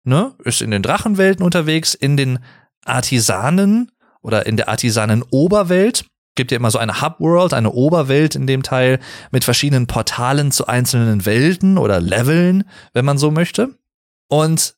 ne, 0.04 0.36
ist 0.44 0.62
in 0.62 0.72
den 0.72 0.84
Drachenwelten 0.84 1.46
unterwegs, 1.46 1.94
in 1.94 2.18
den 2.18 2.40
Artisanen 2.84 3.94
oder 4.22 4.46
in 4.46 4.58
der 4.58 4.68
Artisanen-Oberwelt 4.68 6.06
gibt 6.36 6.52
ja 6.52 6.58
immer 6.58 6.72
so 6.72 6.80
eine 6.80 7.02
Hub-World, 7.02 7.54
eine 7.54 7.72
Oberwelt 7.72 8.36
in 8.36 8.48
dem 8.48 8.64
Teil 8.64 9.00
mit 9.32 9.44
verschiedenen 9.44 9.88
Portalen 9.88 10.52
zu 10.52 10.68
einzelnen 10.68 11.26
Welten 11.26 11.78
oder 11.78 12.00
Leveln, 12.00 12.64
wenn 12.94 13.06
man 13.06 13.18
so 13.18 13.32
möchte. 13.32 13.78
Und 14.30 14.76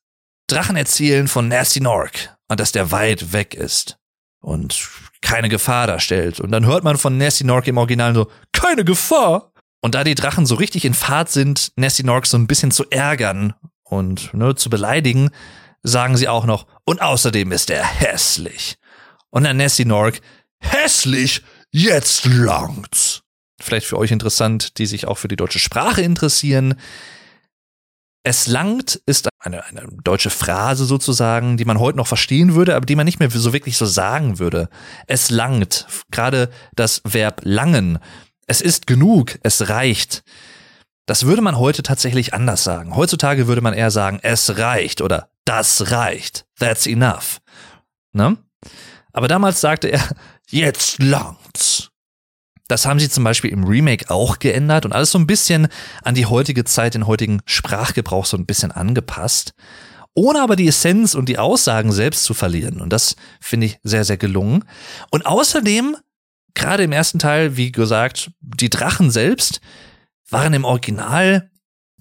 Drachen 0.47 0.75
erzählen 0.75 1.27
von 1.27 1.47
Nasty 1.47 1.79
Nork 1.79 2.35
und 2.49 2.59
dass 2.59 2.71
der 2.71 2.91
weit 2.91 3.33
weg 3.33 3.53
ist 3.53 3.97
und 4.41 4.89
keine 5.21 5.49
Gefahr 5.49 5.87
darstellt. 5.87 6.39
Und 6.39 6.51
dann 6.51 6.65
hört 6.65 6.83
man 6.83 6.97
von 6.97 7.17
Nasty 7.17 7.43
Nork 7.43 7.67
im 7.67 7.77
Original 7.77 8.13
so, 8.13 8.29
keine 8.51 8.85
Gefahr. 8.85 9.51
Und 9.81 9.95
da 9.95 10.03
die 10.03 10.15
Drachen 10.15 10.45
so 10.45 10.55
richtig 10.55 10.85
in 10.85 10.93
Fahrt 10.93 11.29
sind, 11.29 11.71
Nessie 11.75 12.03
Nork 12.03 12.25
so 12.25 12.37
ein 12.37 12.47
bisschen 12.47 12.71
zu 12.71 12.89
ärgern 12.89 13.53
und 13.83 14.33
ne, 14.33 14.55
zu 14.55 14.69
beleidigen, 14.69 15.29
sagen 15.83 16.17
sie 16.17 16.27
auch 16.27 16.45
noch, 16.45 16.65
und 16.85 17.01
außerdem 17.01 17.51
ist 17.51 17.69
er 17.69 17.83
hässlich. 17.83 18.77
Und 19.29 19.43
dann 19.43 19.57
Nessie 19.57 19.85
Nork, 19.85 20.21
hässlich? 20.59 21.41
Jetzt 21.71 22.25
langt's. 22.25 23.21
Vielleicht 23.61 23.87
für 23.87 23.97
euch 23.97 24.11
interessant, 24.11 24.77
die 24.77 24.85
sich 24.85 25.07
auch 25.07 25.17
für 25.17 25.27
die 25.27 25.35
deutsche 25.35 25.59
Sprache 25.59 26.01
interessieren. 26.01 26.75
Es 28.23 28.47
langt 28.47 29.01
ist 29.05 29.29
eine, 29.39 29.65
eine 29.65 29.87
deutsche 30.03 30.29
Phrase 30.29 30.85
sozusagen, 30.85 31.57
die 31.57 31.65
man 31.65 31.79
heute 31.79 31.97
noch 31.97 32.07
verstehen 32.07 32.55
würde, 32.55 32.75
aber 32.75 32.85
die 32.85 32.95
man 32.95 33.05
nicht 33.05 33.19
mehr 33.19 33.29
so 33.29 33.53
wirklich 33.53 33.77
so 33.77 33.85
sagen 33.85 34.39
würde. 34.39 34.69
Es 35.07 35.29
langt. 35.29 35.87
Gerade 36.11 36.49
das 36.75 37.01
Verb 37.05 37.41
langen. 37.43 37.99
Es 38.47 38.61
ist 38.61 38.87
genug. 38.87 39.37
Es 39.43 39.69
reicht. 39.69 40.23
Das 41.05 41.25
würde 41.25 41.43
man 41.43 41.57
heute 41.57 41.83
tatsächlich 41.83 42.33
anders 42.33 42.63
sagen. 42.63 42.95
Heutzutage 42.95 43.47
würde 43.47 43.61
man 43.61 43.75
eher 43.75 43.91
sagen, 43.91 44.19
es 44.23 44.57
reicht 44.57 45.01
oder 45.01 45.29
das 45.45 45.91
reicht. 45.91 46.45
That's 46.59 46.87
enough. 46.87 47.39
Ne? 48.11 48.37
Aber 49.13 49.27
damals 49.27 49.61
sagte 49.61 49.87
er, 49.87 50.01
jetzt 50.49 50.99
langt's. 50.99 51.89
Das 52.67 52.85
haben 52.85 52.99
sie 52.99 53.09
zum 53.09 53.23
Beispiel 53.23 53.51
im 53.51 53.63
Remake 53.63 54.09
auch 54.09 54.39
geändert 54.39 54.85
und 54.85 54.93
alles 54.93 55.11
so 55.11 55.19
ein 55.19 55.27
bisschen 55.27 55.67
an 56.03 56.15
die 56.15 56.25
heutige 56.25 56.63
Zeit, 56.63 56.95
den 56.95 57.05
heutigen 57.05 57.41
Sprachgebrauch 57.45 58.25
so 58.25 58.37
ein 58.37 58.47
bisschen 58.47 58.71
angepasst, 58.71 59.53
ohne 60.15 60.41
aber 60.41 60.55
die 60.55 60.67
Essenz 60.67 61.13
und 61.13 61.29
die 61.29 61.37
Aussagen 61.37 61.91
selbst 61.91 62.23
zu 62.23 62.33
verlieren. 62.33 62.81
Und 62.81 62.91
das 62.91 63.15
finde 63.39 63.67
ich 63.67 63.77
sehr, 63.83 64.03
sehr 64.03 64.17
gelungen. 64.17 64.65
Und 65.11 65.27
außerdem, 65.27 65.95
gerade 66.55 66.83
im 66.83 66.91
ersten 66.91 67.19
Teil, 67.19 67.55
wie 67.55 67.71
gesagt, 67.71 68.31
die 68.39 68.69
Drachen 68.69 69.11
selbst 69.11 69.61
waren 70.29 70.53
im 70.53 70.65
Original 70.65 71.51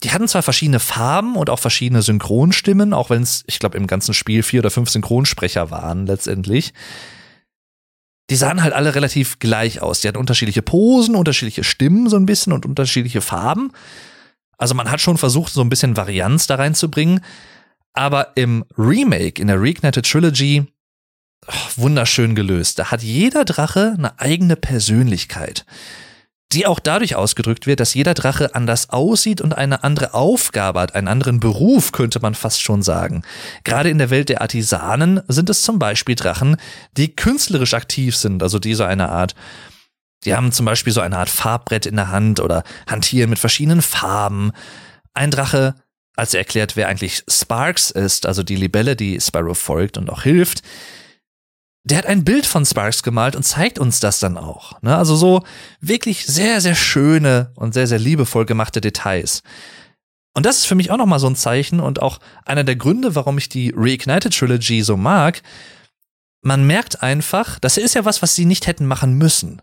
die 0.05 0.11
hatten 0.11 0.29
zwar 0.29 0.43
verschiedene 0.43 0.81
Farben 0.81 1.37
und 1.37 1.49
auch 1.49 1.59
verschiedene 1.59 2.03
Synchronstimmen, 2.03 2.93
auch 2.93 3.11
wenn 3.11 3.23
es, 3.23 3.43
ich 3.47 3.59
glaube, 3.59 3.79
im 3.79 3.87
ganzen 3.87 4.13
Spiel 4.13 4.43
vier 4.43 4.61
oder 4.61 4.71
fünf 4.71 4.91
Synchronsprecher 4.91 5.71
waren 5.71 6.07
letztendlich 6.07 6.75
die 8.31 8.37
sahen 8.37 8.63
halt 8.63 8.73
alle 8.73 8.95
relativ 8.95 9.39
gleich 9.39 9.83
aus. 9.83 10.01
Die 10.01 10.09
hatten 10.09 10.19
unterschiedliche 10.19 10.63
Posen, 10.63 11.15
unterschiedliche 11.15 11.65
Stimmen 11.65 12.09
so 12.09 12.17
ein 12.17 12.27
bisschen 12.27 12.53
und 12.53 12.65
unterschiedliche 12.65 13.21
Farben. 13.21 13.73
Also 14.57 14.75
man 14.75 14.91
hat 14.91 15.01
schon 15.01 15.19
versucht, 15.19 15.53
so 15.53 15.61
ein 15.61 15.69
bisschen 15.69 15.97
Varianz 15.97 16.47
da 16.47 16.55
reinzubringen. 16.55 17.21
Aber 17.93 18.37
im 18.37 18.65
Remake, 18.77 19.41
in 19.41 19.49
der 19.49 19.61
Reignited 19.61 20.11
Trilogy, 20.11 20.67
wunderschön 21.77 22.35
gelöst. 22.35 22.79
Da 22.79 22.91
hat 22.91 23.03
jeder 23.03 23.45
Drache 23.45 23.95
eine 23.97 24.19
eigene 24.19 24.57
Persönlichkeit 24.57 25.67
die 26.53 26.67
auch 26.67 26.79
dadurch 26.79 27.17
ausgedrückt 27.17 27.67
wird, 27.67 27.81
dass 27.81 27.95
jeder 27.95 28.15
Drache 28.15 28.55
anders 28.55 28.91
aussieht 28.91 29.41
und 29.41 29.57
eine 29.57 29.83
andere 29.83 30.15
Aufgabe 30.15 30.81
hat, 30.81 30.95
einen 30.95 31.09
anderen 31.09 31.41
Beruf, 31.41 31.91
könnte 31.91 32.21
man 32.21 32.35
fast 32.35 32.63
schon 32.63 32.83
sagen. 32.83 33.23
Gerade 33.65 33.91
in 33.91 33.99
der 33.99 34.11
Welt 34.11 34.29
der 34.29 34.41
Artisanen 34.41 35.21
sind 35.27 35.51
es 35.51 35.63
zum 35.63 35.79
Beispiel 35.79 36.15
Drachen, 36.15 36.57
die 36.97 37.15
künstlerisch 37.15 37.75
aktiv 37.75 38.17
sind, 38.17 38.43
also 38.43 38.59
die 38.59 38.75
so 38.75 38.85
eine 38.85 39.09
Art 39.09 39.35
die 40.25 40.35
haben 40.35 40.53
zum 40.53 40.67
Beispiel 40.67 40.93
so 40.93 41.01
eine 41.01 41.19
Art 41.19 41.29
Farbbrett 41.29 41.87
in 41.87 41.97
der 41.97 42.11
Hand 42.11 42.41
oder 42.41 42.65
hantieren 42.87 43.31
mit 43.31 43.39
verschiedenen 43.39 43.83
Farben. 43.83 44.53
Ein 45.13 45.31
Drache, 45.31 45.75
als 46.17 46.35
er 46.35 46.41
erklärt, 46.41 46.77
wer 46.77 46.89
eigentlich 46.89 47.25
Sparks 47.29 47.91
ist, 47.91 48.27
also 48.27 48.43
die 48.43 48.57
Libelle, 48.57 48.97
die 48.97 49.21
Spyro 49.21 49.55
folgt 49.55 49.99
und 49.99 50.11
auch 50.11 50.23
hilft, 50.23 50.63
der 51.85 51.99
hat 51.99 52.07
ein 52.07 52.25
Bild 52.25 52.47
von 52.47 52.65
Sparks 52.65 53.03
gemalt 53.03 53.37
und 53.37 53.43
zeigt 53.43 53.79
uns 53.79 54.01
das 54.01 54.19
dann 54.19 54.39
auch. 54.39 54.81
Ne? 54.81 54.97
Also 54.97 55.17
so 55.17 55.45
wirklich 55.81 56.25
sehr, 56.25 56.63
sehr 56.63 56.75
schöne 56.75 57.53
und 57.55 57.75
sehr, 57.75 57.87
sehr 57.87 57.99
liebevoll 57.99 58.47
gemachte 58.47 58.81
Details. 58.81 59.43
Und 60.33 60.47
das 60.47 60.59
ist 60.59 60.67
für 60.67 60.75
mich 60.75 60.91
auch 60.91 60.97
nochmal 60.97 61.21
so 61.21 61.29
ein 61.29 61.37
Zeichen 61.37 61.81
und 61.81 62.01
auch 62.01 62.19
einer 62.45 62.65
der 62.65 62.77
Gründe, 62.77 63.15
warum 63.15 63.39
ich 63.39 63.51
die 63.51 63.73
Reignited 63.77 64.37
Trilogy 64.37 64.83
so 64.83 64.97
mag. 64.97 65.43
Man 66.43 66.67
merkt 66.67 67.03
einfach, 67.03 67.59
das 67.61 67.77
ist 67.77 67.95
ja 67.95 68.05
was, 68.05 68.23
was 68.23 68.35
sie 68.35 68.47
nicht 68.47 68.67
hätten 68.67 68.87
machen 68.87 69.15
müssen. 69.15 69.63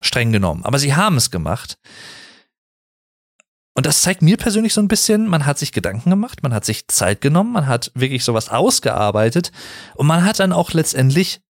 Streng 0.00 0.32
genommen. 0.32 0.64
Aber 0.64 0.78
sie 0.78 0.94
haben 0.94 1.16
es 1.16 1.30
gemacht. 1.30 1.78
Und 3.74 3.84
das 3.84 4.00
zeigt 4.00 4.22
mir 4.22 4.38
persönlich 4.38 4.72
so 4.72 4.80
ein 4.80 4.88
bisschen, 4.88 5.26
man 5.26 5.44
hat 5.44 5.58
sich 5.58 5.72
Gedanken 5.72 6.08
gemacht, 6.08 6.42
man 6.42 6.54
hat 6.54 6.64
sich 6.64 6.88
Zeit 6.88 7.20
genommen, 7.20 7.52
man 7.52 7.66
hat 7.66 7.92
wirklich 7.94 8.24
sowas 8.24 8.48
ausgearbeitet 8.48 9.52
und 9.96 10.06
man 10.06 10.24
hat 10.24 10.40
dann 10.40 10.52
auch 10.52 10.72
letztendlich 10.72 11.42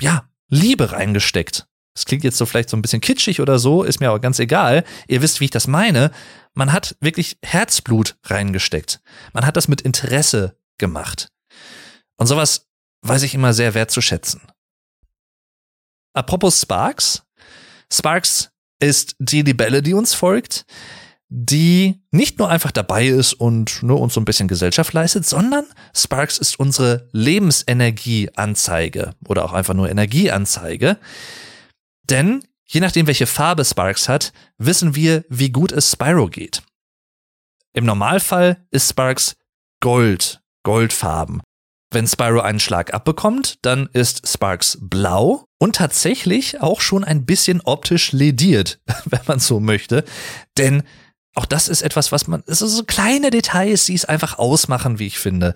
ja, 0.00 0.28
Liebe 0.48 0.92
reingesteckt. 0.92 1.66
Das 1.94 2.04
klingt 2.04 2.24
jetzt 2.24 2.38
so 2.38 2.46
vielleicht 2.46 2.70
so 2.70 2.76
ein 2.76 2.82
bisschen 2.82 3.00
kitschig 3.00 3.40
oder 3.40 3.58
so, 3.58 3.82
ist 3.82 4.00
mir 4.00 4.08
aber 4.08 4.20
ganz 4.20 4.38
egal. 4.38 4.84
Ihr 5.08 5.20
wisst, 5.20 5.40
wie 5.40 5.46
ich 5.46 5.50
das 5.50 5.66
meine. 5.66 6.12
Man 6.54 6.72
hat 6.72 6.96
wirklich 7.00 7.38
Herzblut 7.44 8.16
reingesteckt. 8.24 9.00
Man 9.32 9.44
hat 9.44 9.56
das 9.56 9.68
mit 9.68 9.80
Interesse 9.80 10.56
gemacht. 10.78 11.28
Und 12.16 12.28
sowas 12.28 12.68
weiß 13.02 13.22
ich 13.22 13.34
immer 13.34 13.52
sehr 13.52 13.74
wertzuschätzen. 13.74 14.42
Apropos 16.14 16.60
Sparks. 16.60 17.24
Sparks 17.92 18.50
ist 18.80 19.16
die 19.18 19.42
Libelle, 19.42 19.82
die 19.82 19.94
uns 19.94 20.14
folgt 20.14 20.64
die 21.30 22.00
nicht 22.10 22.38
nur 22.38 22.48
einfach 22.48 22.70
dabei 22.70 23.06
ist 23.06 23.34
und 23.34 23.82
nur 23.82 24.00
uns 24.00 24.14
so 24.14 24.20
ein 24.20 24.24
bisschen 24.24 24.48
Gesellschaft 24.48 24.92
leistet, 24.94 25.26
sondern 25.26 25.66
Sparks 25.94 26.38
ist 26.38 26.58
unsere 26.58 27.08
Lebensenergieanzeige 27.12 29.14
oder 29.26 29.44
auch 29.44 29.52
einfach 29.52 29.74
nur 29.74 29.90
Energieanzeige. 29.90 30.98
Denn 32.04 32.44
je 32.64 32.80
nachdem, 32.80 33.06
welche 33.06 33.26
Farbe 33.26 33.64
Sparks 33.64 34.08
hat, 34.08 34.32
wissen 34.56 34.94
wir, 34.94 35.24
wie 35.28 35.50
gut 35.50 35.72
es 35.72 35.92
Spyro 35.92 36.28
geht. 36.28 36.62
Im 37.74 37.84
Normalfall 37.84 38.66
ist 38.70 38.88
Sparks 38.88 39.36
Gold, 39.80 40.40
Goldfarben. 40.62 41.42
Wenn 41.90 42.06
Spyro 42.06 42.40
einen 42.40 42.60
Schlag 42.60 42.92
abbekommt, 42.92 43.58
dann 43.62 43.88
ist 43.92 44.28
Sparks 44.28 44.78
blau 44.80 45.46
und 45.58 45.76
tatsächlich 45.76 46.60
auch 46.60 46.80
schon 46.80 47.04
ein 47.04 47.24
bisschen 47.24 47.60
optisch 47.62 48.12
lediert, 48.12 48.80
wenn 49.04 49.20
man 49.26 49.38
so 49.38 49.60
möchte. 49.60 50.04
Denn 50.56 50.82
auch 51.38 51.46
das 51.46 51.68
ist 51.68 51.82
etwas, 51.82 52.10
was 52.10 52.26
man, 52.26 52.42
es 52.46 52.58
sind 52.58 52.68
so 52.68 52.82
kleine 52.82 53.30
Details, 53.30 53.86
die 53.86 53.94
es 53.94 54.04
einfach 54.04 54.38
ausmachen, 54.38 54.98
wie 54.98 55.06
ich 55.06 55.20
finde. 55.20 55.54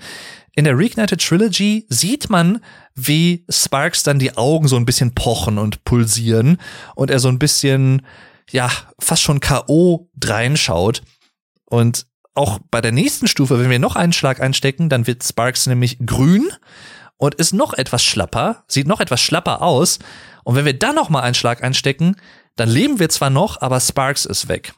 In 0.55 0.63
der 0.65 0.79
Reignited 0.79 1.21
Trilogy 1.21 1.87
sieht 1.89 2.31
man, 2.31 2.63
wie 2.95 3.45
Sparks 3.49 4.05
dann 4.05 4.21
die 4.21 4.37
Augen 4.37 4.69
so 4.69 4.77
ein 4.77 4.85
bisschen 4.87 5.13
pochen 5.13 5.59
und 5.59 5.85
pulsieren 5.85 6.59
und 6.95 7.11
er 7.11 7.19
so 7.19 7.29
ein 7.29 7.41
bisschen, 7.41 8.07
ja, 8.51 8.71
fast 9.01 9.23
schon 9.23 9.41
K.O. 9.41 10.09
reinschaut. 10.23 11.03
Und 11.65 12.07
auch 12.35 12.61
bei 12.71 12.81
der 12.81 12.93
nächsten 12.93 13.27
Stufe, 13.27 13.59
wenn 13.59 13.71
wir 13.71 13.81
noch 13.81 13.97
einen 13.97 14.13
Schlag 14.13 14.41
einstecken, 14.41 14.89
dann 14.89 15.09
wird 15.09 15.25
Sparks 15.25 15.67
nämlich 15.67 15.99
grün 16.07 16.49
und 17.17 17.35
ist 17.35 17.55
noch 17.55 17.75
etwas 17.75 18.05
schlapper, 18.05 18.63
sieht 18.69 18.87
noch 18.87 19.01
etwas 19.01 19.21
schlapper 19.21 19.63
aus. 19.63 19.99
Und 20.45 20.55
wenn 20.55 20.65
wir 20.65 20.79
dann 20.79 20.95
noch 20.95 21.09
mal 21.09 21.23
einen 21.23 21.35
Schlag 21.35 21.65
einstecken, 21.65 22.15
dann 22.55 22.69
leben 22.69 23.01
wir 23.01 23.09
zwar 23.09 23.31
noch, 23.31 23.61
aber 23.61 23.81
Sparks 23.81 24.27
ist 24.27 24.49
weg. 24.49 24.75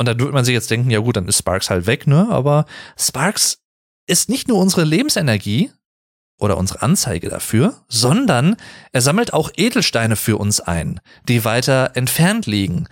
Und 0.00 0.06
da 0.06 0.18
würde 0.18 0.32
man 0.32 0.46
sich 0.46 0.54
jetzt 0.54 0.70
denken, 0.70 0.88
ja 0.88 1.00
gut, 1.00 1.18
dann 1.18 1.28
ist 1.28 1.36
Sparks 1.36 1.68
halt 1.68 1.84
weg, 1.86 2.06
ne? 2.06 2.26
Aber 2.30 2.64
Sparks 2.98 3.58
ist 4.06 4.30
nicht 4.30 4.48
nur 4.48 4.56
unsere 4.56 4.84
Lebensenergie 4.84 5.72
oder 6.38 6.56
unsere 6.56 6.80
Anzeige 6.80 7.28
dafür, 7.28 7.84
sondern 7.86 8.56
er 8.92 9.02
sammelt 9.02 9.34
auch 9.34 9.50
Edelsteine 9.54 10.16
für 10.16 10.38
uns 10.38 10.58
ein, 10.58 11.00
die 11.28 11.44
weiter 11.44 11.90
entfernt 11.96 12.46
liegen. 12.46 12.88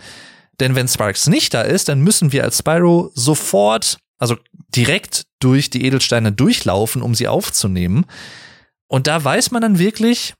Denn 0.59 0.75
wenn 0.75 0.87
Sparks 0.87 1.25
nicht 1.25 1.55
da 1.55 1.63
ist, 1.63 1.89
dann 1.89 2.01
müssen 2.01 2.31
wir 2.31 2.43
als 2.43 2.59
Spyro 2.59 3.09
sofort, 3.15 3.97
also 4.19 4.37
direkt 4.75 5.25
durch 5.39 5.71
die 5.71 5.85
Edelsteine 5.85 6.31
durchlaufen, 6.31 7.01
um 7.01 7.15
sie 7.15 7.27
aufzunehmen. 7.27 8.05
Und 8.87 9.07
da 9.07 9.23
weiß 9.23 9.49
man 9.49 9.63
dann 9.63 9.79
wirklich, 9.79 10.35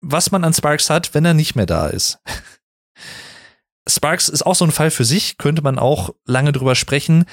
was 0.00 0.32
man 0.32 0.42
an 0.42 0.52
Sparks 0.52 0.90
hat, 0.90 1.14
wenn 1.14 1.24
er 1.24 1.34
nicht 1.34 1.54
mehr 1.54 1.66
da 1.66 1.86
ist. 1.86 2.18
Sparks 3.88 4.28
ist 4.28 4.44
auch 4.44 4.54
so 4.54 4.64
ein 4.64 4.72
Fall 4.72 4.90
für 4.90 5.04
sich, 5.04 5.38
könnte 5.38 5.62
man 5.62 5.78
auch 5.78 6.10
lange 6.24 6.52
drüber 6.52 6.74
sprechen. 6.74 7.24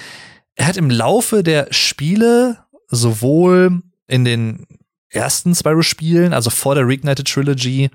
Er 0.56 0.68
hat 0.68 0.78
im 0.78 0.90
Laufe 0.90 1.44
der 1.44 1.68
Spiele 1.72 2.60
sowohl 2.88 3.82
in 4.08 4.24
den 4.24 4.68
ersten 5.10 5.56
Spyro-Spielen, 5.56 6.34
also 6.34 6.50
vor 6.50 6.76
der 6.76 6.88
Reignited 6.88 7.28
Trilogy, 7.28 7.90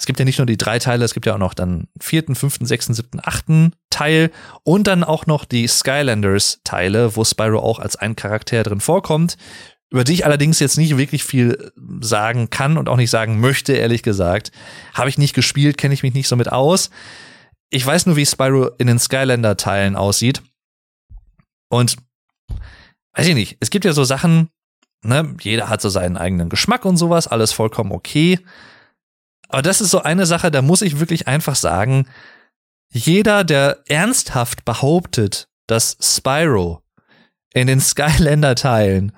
es 0.00 0.06
gibt 0.06 0.18
ja 0.18 0.24
nicht 0.24 0.38
nur 0.38 0.46
die 0.46 0.56
drei 0.56 0.78
Teile, 0.78 1.04
es 1.04 1.12
gibt 1.12 1.26
ja 1.26 1.34
auch 1.34 1.38
noch 1.38 1.52
dann 1.52 1.86
vierten, 2.00 2.34
fünften, 2.34 2.64
sechsten, 2.64 2.94
siebten, 2.94 3.20
achten 3.22 3.74
Teil 3.90 4.30
und 4.62 4.86
dann 4.86 5.04
auch 5.04 5.26
noch 5.26 5.44
die 5.44 5.68
Skylanders-Teile, 5.68 7.16
wo 7.16 7.24
Spyro 7.24 7.58
auch 7.58 7.78
als 7.78 7.96
ein 7.96 8.16
Charakter 8.16 8.62
drin 8.62 8.80
vorkommt, 8.80 9.36
über 9.90 10.02
die 10.02 10.14
ich 10.14 10.24
allerdings 10.24 10.58
jetzt 10.58 10.78
nicht 10.78 10.96
wirklich 10.96 11.22
viel 11.22 11.70
sagen 12.00 12.48
kann 12.48 12.78
und 12.78 12.88
auch 12.88 12.96
nicht 12.96 13.10
sagen 13.10 13.40
möchte, 13.40 13.74
ehrlich 13.74 14.02
gesagt. 14.02 14.52
Habe 14.94 15.10
ich 15.10 15.18
nicht 15.18 15.34
gespielt, 15.34 15.76
kenne 15.76 15.92
ich 15.92 16.02
mich 16.02 16.14
nicht 16.14 16.28
so 16.28 16.36
mit 16.36 16.50
aus. 16.50 16.88
Ich 17.70 17.86
weiß 17.86 18.06
nur, 18.06 18.16
wie 18.16 18.26
Spyro 18.26 18.70
in 18.78 18.88
den 18.88 18.98
Skylander-Teilen 18.98 19.96
aussieht. 19.96 20.42
Und 21.68 21.96
weiß 23.12 23.28
ich 23.28 23.34
nicht, 23.34 23.56
es 23.60 23.70
gibt 23.70 23.84
ja 23.84 23.92
so 23.92 24.04
Sachen, 24.04 24.50
ne, 25.02 25.36
jeder 25.40 25.68
hat 25.68 25.80
so 25.80 25.88
seinen 25.88 26.16
eigenen 26.16 26.48
Geschmack 26.48 26.84
und 26.84 26.96
sowas, 26.96 27.28
alles 27.28 27.52
vollkommen 27.52 27.92
okay. 27.92 28.40
Aber 29.48 29.62
das 29.62 29.80
ist 29.80 29.90
so 29.90 30.02
eine 30.02 30.26
Sache, 30.26 30.50
da 30.50 30.62
muss 30.62 30.82
ich 30.82 31.00
wirklich 31.00 31.28
einfach 31.28 31.56
sagen, 31.56 32.06
jeder, 32.92 33.44
der 33.44 33.82
ernsthaft 33.86 34.64
behauptet, 34.64 35.48
dass 35.68 35.96
Spyro 36.00 36.82
in 37.52 37.68
den 37.68 37.80
Skylander-Teilen 37.80 39.12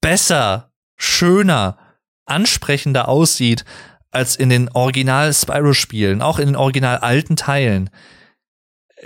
besser, 0.00 0.72
schöner, 0.96 1.78
ansprechender 2.24 3.08
aussieht 3.08 3.64
als 4.10 4.36
in 4.36 4.48
den 4.48 4.68
Original 4.70 5.32
Spyro-Spielen, 5.32 6.22
auch 6.22 6.38
in 6.38 6.46
den 6.46 6.56
original 6.56 6.98
alten 6.98 7.36
Teilen, 7.36 7.90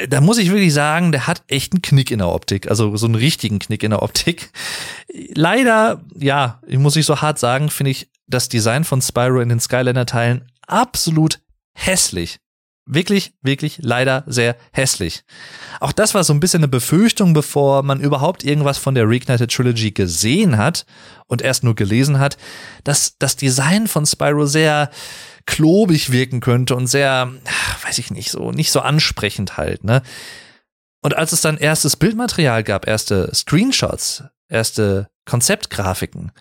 da 0.09 0.21
muss 0.21 0.39
ich 0.39 0.51
wirklich 0.51 0.75
sagen, 0.75 1.13
der 1.13 1.27
hat 1.27 1.43
echt 1.47 1.73
einen 1.73 1.83
Knick 1.83 2.11
in 2.11 2.19
der 2.19 2.29
Optik, 2.29 2.69
also 2.69 2.97
so 2.97 3.07
einen 3.07 3.15
richtigen 3.15 3.59
Knick 3.59 3.83
in 3.83 3.91
der 3.91 4.03
Optik. 4.03 4.51
Leider, 5.35 6.03
ja, 6.19 6.61
ich 6.67 6.79
muss 6.79 6.97
ich 6.97 7.07
so 7.07 7.21
hart 7.21 7.39
sagen, 7.39 7.71
finde 7.71 7.91
ich 7.93 8.11
das 8.27 8.49
Design 8.49 8.85
von 8.85 9.01
Spyro 9.03 9.41
in 9.41 9.51
den 9.51 9.61
Skylander-Teilen 9.61 10.51
absolut 10.67 11.41
hässlich. 11.75 12.39
Wirklich, 12.87 13.33
wirklich 13.41 13.79
leider 13.81 14.25
sehr 14.27 14.57
hässlich. 14.73 15.25
Auch 15.81 15.93
das 15.93 16.13
war 16.13 16.23
so 16.23 16.35
ein 16.35 16.41
bisschen 16.41 16.61
eine 16.61 16.69
Befürchtung, 16.69 17.33
bevor 17.33 17.83
man 17.83 18.01
überhaupt 18.01 18.45
irgendwas 18.45 18.77
von 18.77 18.95
der 18.95 19.09
Reignited 19.09 19.51
Trilogy 19.51 19.93
gesehen 19.93 20.59
hat 20.59 20.85
und 21.27 21.41
erst 21.41 21.65
nur 21.65 21.75
gelesen 21.75 22.19
hat, 22.19 22.37
dass 22.85 23.17
das 23.19 23.37
Design 23.37 23.87
von 23.87 24.05
Spyro 24.05 24.45
sehr 24.45 24.91
klobig 25.47 26.13
wirken 26.13 26.41
könnte 26.41 26.77
und 26.77 26.87
sehr, 26.87 27.33
weiß 27.85 27.99
ich 27.99 28.11
nicht, 28.11 28.31
so, 28.31 28.51
nicht 28.51 28.71
so 28.71 28.81
ansprechend 28.81 29.57
halt, 29.57 29.85
ne? 29.85 30.03
Und 31.01 31.17
als 31.17 31.33
es 31.33 31.43
dann 31.43 31.59
erstes 31.59 31.97
Bildmaterial 31.97 32.65
gab, 32.65 32.87
erste 32.87 33.31
Screenshots, 33.35 34.25
erste 34.49 35.09
Konzeptgrafiken, 35.27 36.33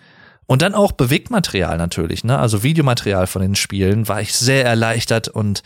und 0.46 0.62
dann 0.62 0.74
auch 0.74 0.92
Bewegtmaterial 0.92 1.78
natürlich, 1.78 2.24
ne? 2.24 2.38
Also 2.38 2.62
Videomaterial 2.62 3.26
von 3.26 3.42
den 3.42 3.54
Spielen, 3.54 4.08
war 4.08 4.20
ich 4.20 4.34
sehr 4.34 4.64
erleichtert 4.64 5.28
und 5.28 5.62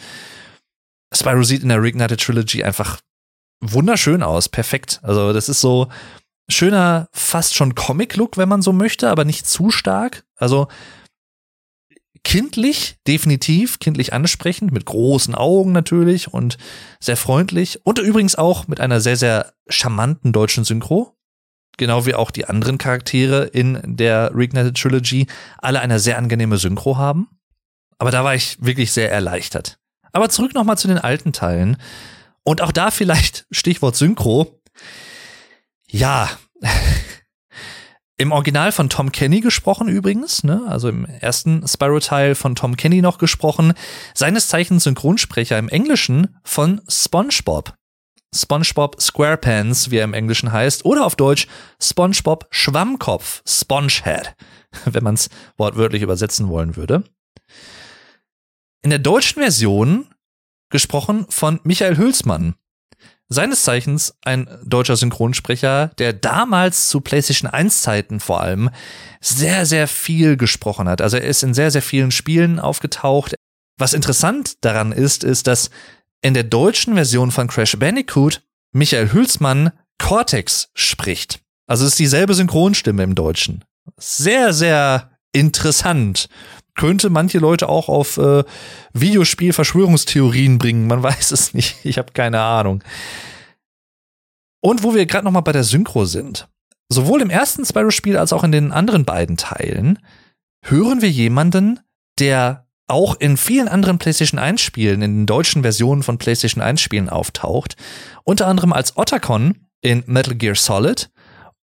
Spyro 1.14 1.42
sieht 1.42 1.62
in 1.62 1.68
der 1.68 1.82
Reignited 1.82 2.20
Trilogy 2.20 2.62
einfach 2.62 3.00
wunderschön 3.60 4.22
aus, 4.22 4.48
perfekt. 4.48 5.00
Also 5.02 5.32
das 5.32 5.48
ist 5.48 5.60
so 5.60 5.88
schöner, 6.50 7.08
fast 7.12 7.54
schon 7.54 7.74
Comic-Look, 7.74 8.36
wenn 8.36 8.48
man 8.48 8.62
so 8.62 8.72
möchte, 8.72 9.10
aber 9.10 9.24
nicht 9.24 9.46
zu 9.46 9.70
stark. 9.70 10.24
Also 10.36 10.68
kindlich, 12.24 12.98
definitiv, 13.06 13.78
kindlich 13.78 14.12
ansprechend, 14.12 14.72
mit 14.72 14.84
großen 14.84 15.34
Augen 15.34 15.72
natürlich 15.72 16.32
und 16.32 16.58
sehr 17.00 17.16
freundlich. 17.16 17.84
Und 17.84 17.98
übrigens 17.98 18.36
auch 18.36 18.68
mit 18.68 18.80
einer 18.80 19.00
sehr, 19.00 19.16
sehr 19.16 19.52
charmanten 19.68 20.32
deutschen 20.32 20.64
Synchro. 20.64 21.14
Genau 21.76 22.06
wie 22.06 22.14
auch 22.14 22.30
die 22.30 22.46
anderen 22.46 22.76
Charaktere 22.76 23.44
in 23.44 23.80
der 23.84 24.32
Reignited 24.34 24.76
Trilogy 24.76 25.26
alle 25.58 25.80
eine 25.80 26.00
sehr 26.00 26.18
angenehme 26.18 26.58
Synchro 26.58 26.96
haben. 26.96 27.28
Aber 27.98 28.10
da 28.10 28.24
war 28.24 28.34
ich 28.34 28.56
wirklich 28.60 28.92
sehr 28.92 29.12
erleichtert. 29.12 29.78
Aber 30.12 30.28
zurück 30.28 30.54
nochmal 30.54 30.78
zu 30.78 30.88
den 30.88 30.98
alten 30.98 31.32
Teilen. 31.32 31.76
Und 32.42 32.62
auch 32.62 32.72
da 32.72 32.90
vielleicht 32.90 33.46
Stichwort 33.50 33.96
Synchro. 33.96 34.60
Ja. 35.86 36.30
Im 38.20 38.32
Original 38.32 38.72
von 38.72 38.90
Tom 38.90 39.12
Kenny 39.12 39.40
gesprochen 39.40 39.86
übrigens, 39.86 40.42
ne? 40.42 40.64
also 40.66 40.88
im 40.88 41.04
ersten 41.04 41.64
Spyro-Teil 41.68 42.34
von 42.34 42.56
Tom 42.56 42.76
Kenny 42.76 43.00
noch 43.00 43.18
gesprochen, 43.18 43.74
seines 44.12 44.48
Zeichens 44.48 44.82
Synchronsprecher 44.82 45.56
im 45.56 45.68
Englischen 45.68 46.36
von 46.42 46.80
SpongeBob. 46.88 47.74
SpongeBob 48.34 49.00
SquarePants, 49.00 49.92
wie 49.92 49.98
er 49.98 50.04
im 50.04 50.14
Englischen 50.14 50.50
heißt, 50.50 50.84
oder 50.84 51.06
auf 51.06 51.14
Deutsch 51.14 51.46
SpongeBob 51.80 52.48
Schwammkopf, 52.50 53.42
Spongehead, 53.46 54.34
wenn 54.84 55.04
man 55.04 55.14
es 55.14 55.30
wortwörtlich 55.56 56.02
übersetzen 56.02 56.48
wollen 56.48 56.74
würde. 56.74 57.04
In 58.82 58.90
der 58.90 58.98
deutschen 59.00 59.42
Version 59.42 60.06
gesprochen 60.70 61.26
von 61.28 61.60
Michael 61.64 61.96
Hülsmann. 61.96 62.54
Seines 63.28 63.64
Zeichens 63.64 64.14
ein 64.22 64.48
deutscher 64.64 64.96
Synchronsprecher, 64.96 65.88
der 65.98 66.12
damals 66.14 66.88
zu 66.88 67.00
PlayStation 67.00 67.50
1 67.50 67.82
Zeiten 67.82 68.20
vor 68.20 68.40
allem 68.40 68.70
sehr, 69.20 69.66
sehr 69.66 69.86
viel 69.86 70.36
gesprochen 70.36 70.88
hat. 70.88 71.02
Also 71.02 71.18
er 71.18 71.28
ist 71.28 71.42
in 71.42 71.52
sehr, 71.52 71.70
sehr 71.70 71.82
vielen 71.82 72.10
Spielen 72.10 72.58
aufgetaucht. 72.58 73.34
Was 73.76 73.92
interessant 73.92 74.64
daran 74.64 74.92
ist, 74.92 75.24
ist, 75.24 75.46
dass 75.46 75.70
in 76.22 76.34
der 76.34 76.44
deutschen 76.44 76.94
Version 76.94 77.30
von 77.30 77.48
Crash 77.48 77.76
Bandicoot 77.78 78.42
Michael 78.72 79.12
Hülsmann 79.12 79.72
Cortex 79.98 80.70
spricht. 80.74 81.40
Also 81.66 81.84
es 81.84 81.92
ist 81.92 81.98
dieselbe 81.98 82.34
Synchronstimme 82.34 83.02
im 83.02 83.14
Deutschen. 83.14 83.64
Sehr, 83.98 84.52
sehr 84.52 85.10
interessant 85.32 86.28
könnte 86.78 87.10
manche 87.10 87.38
Leute 87.38 87.68
auch 87.68 87.90
auf 87.90 88.16
äh, 88.16 88.44
Videospiel-Verschwörungstheorien 88.94 90.56
bringen. 90.56 90.86
Man 90.86 91.02
weiß 91.02 91.32
es 91.32 91.52
nicht. 91.52 91.76
Ich 91.84 91.98
habe 91.98 92.12
keine 92.14 92.40
Ahnung. 92.40 92.82
Und 94.60 94.82
wo 94.82 94.94
wir 94.94 95.04
gerade 95.04 95.24
noch 95.24 95.32
mal 95.32 95.42
bei 95.42 95.52
der 95.52 95.64
Synchro 95.64 96.06
sind. 96.06 96.48
Sowohl 96.88 97.20
im 97.20 97.28
ersten 97.28 97.66
Spyro-Spiel 97.66 98.16
als 98.16 98.32
auch 98.32 98.44
in 98.44 98.52
den 98.52 98.72
anderen 98.72 99.04
beiden 99.04 99.36
Teilen 99.36 99.98
hören 100.64 101.02
wir 101.02 101.10
jemanden, 101.10 101.80
der 102.18 102.66
auch 102.86 103.16
in 103.20 103.36
vielen 103.36 103.68
anderen 103.68 103.98
PlayStation 103.98 104.38
1 104.40 104.60
Spielen, 104.62 105.02
in 105.02 105.18
den 105.18 105.26
deutschen 105.26 105.62
Versionen 105.62 106.02
von 106.02 106.16
PlayStation 106.16 106.62
1 106.62 106.80
Spielen 106.80 107.10
auftaucht. 107.10 107.76
Unter 108.24 108.46
anderem 108.46 108.72
als 108.72 108.96
Otacon 108.96 109.66
in 109.82 110.02
Metal 110.06 110.34
Gear 110.34 110.54
Solid 110.54 111.10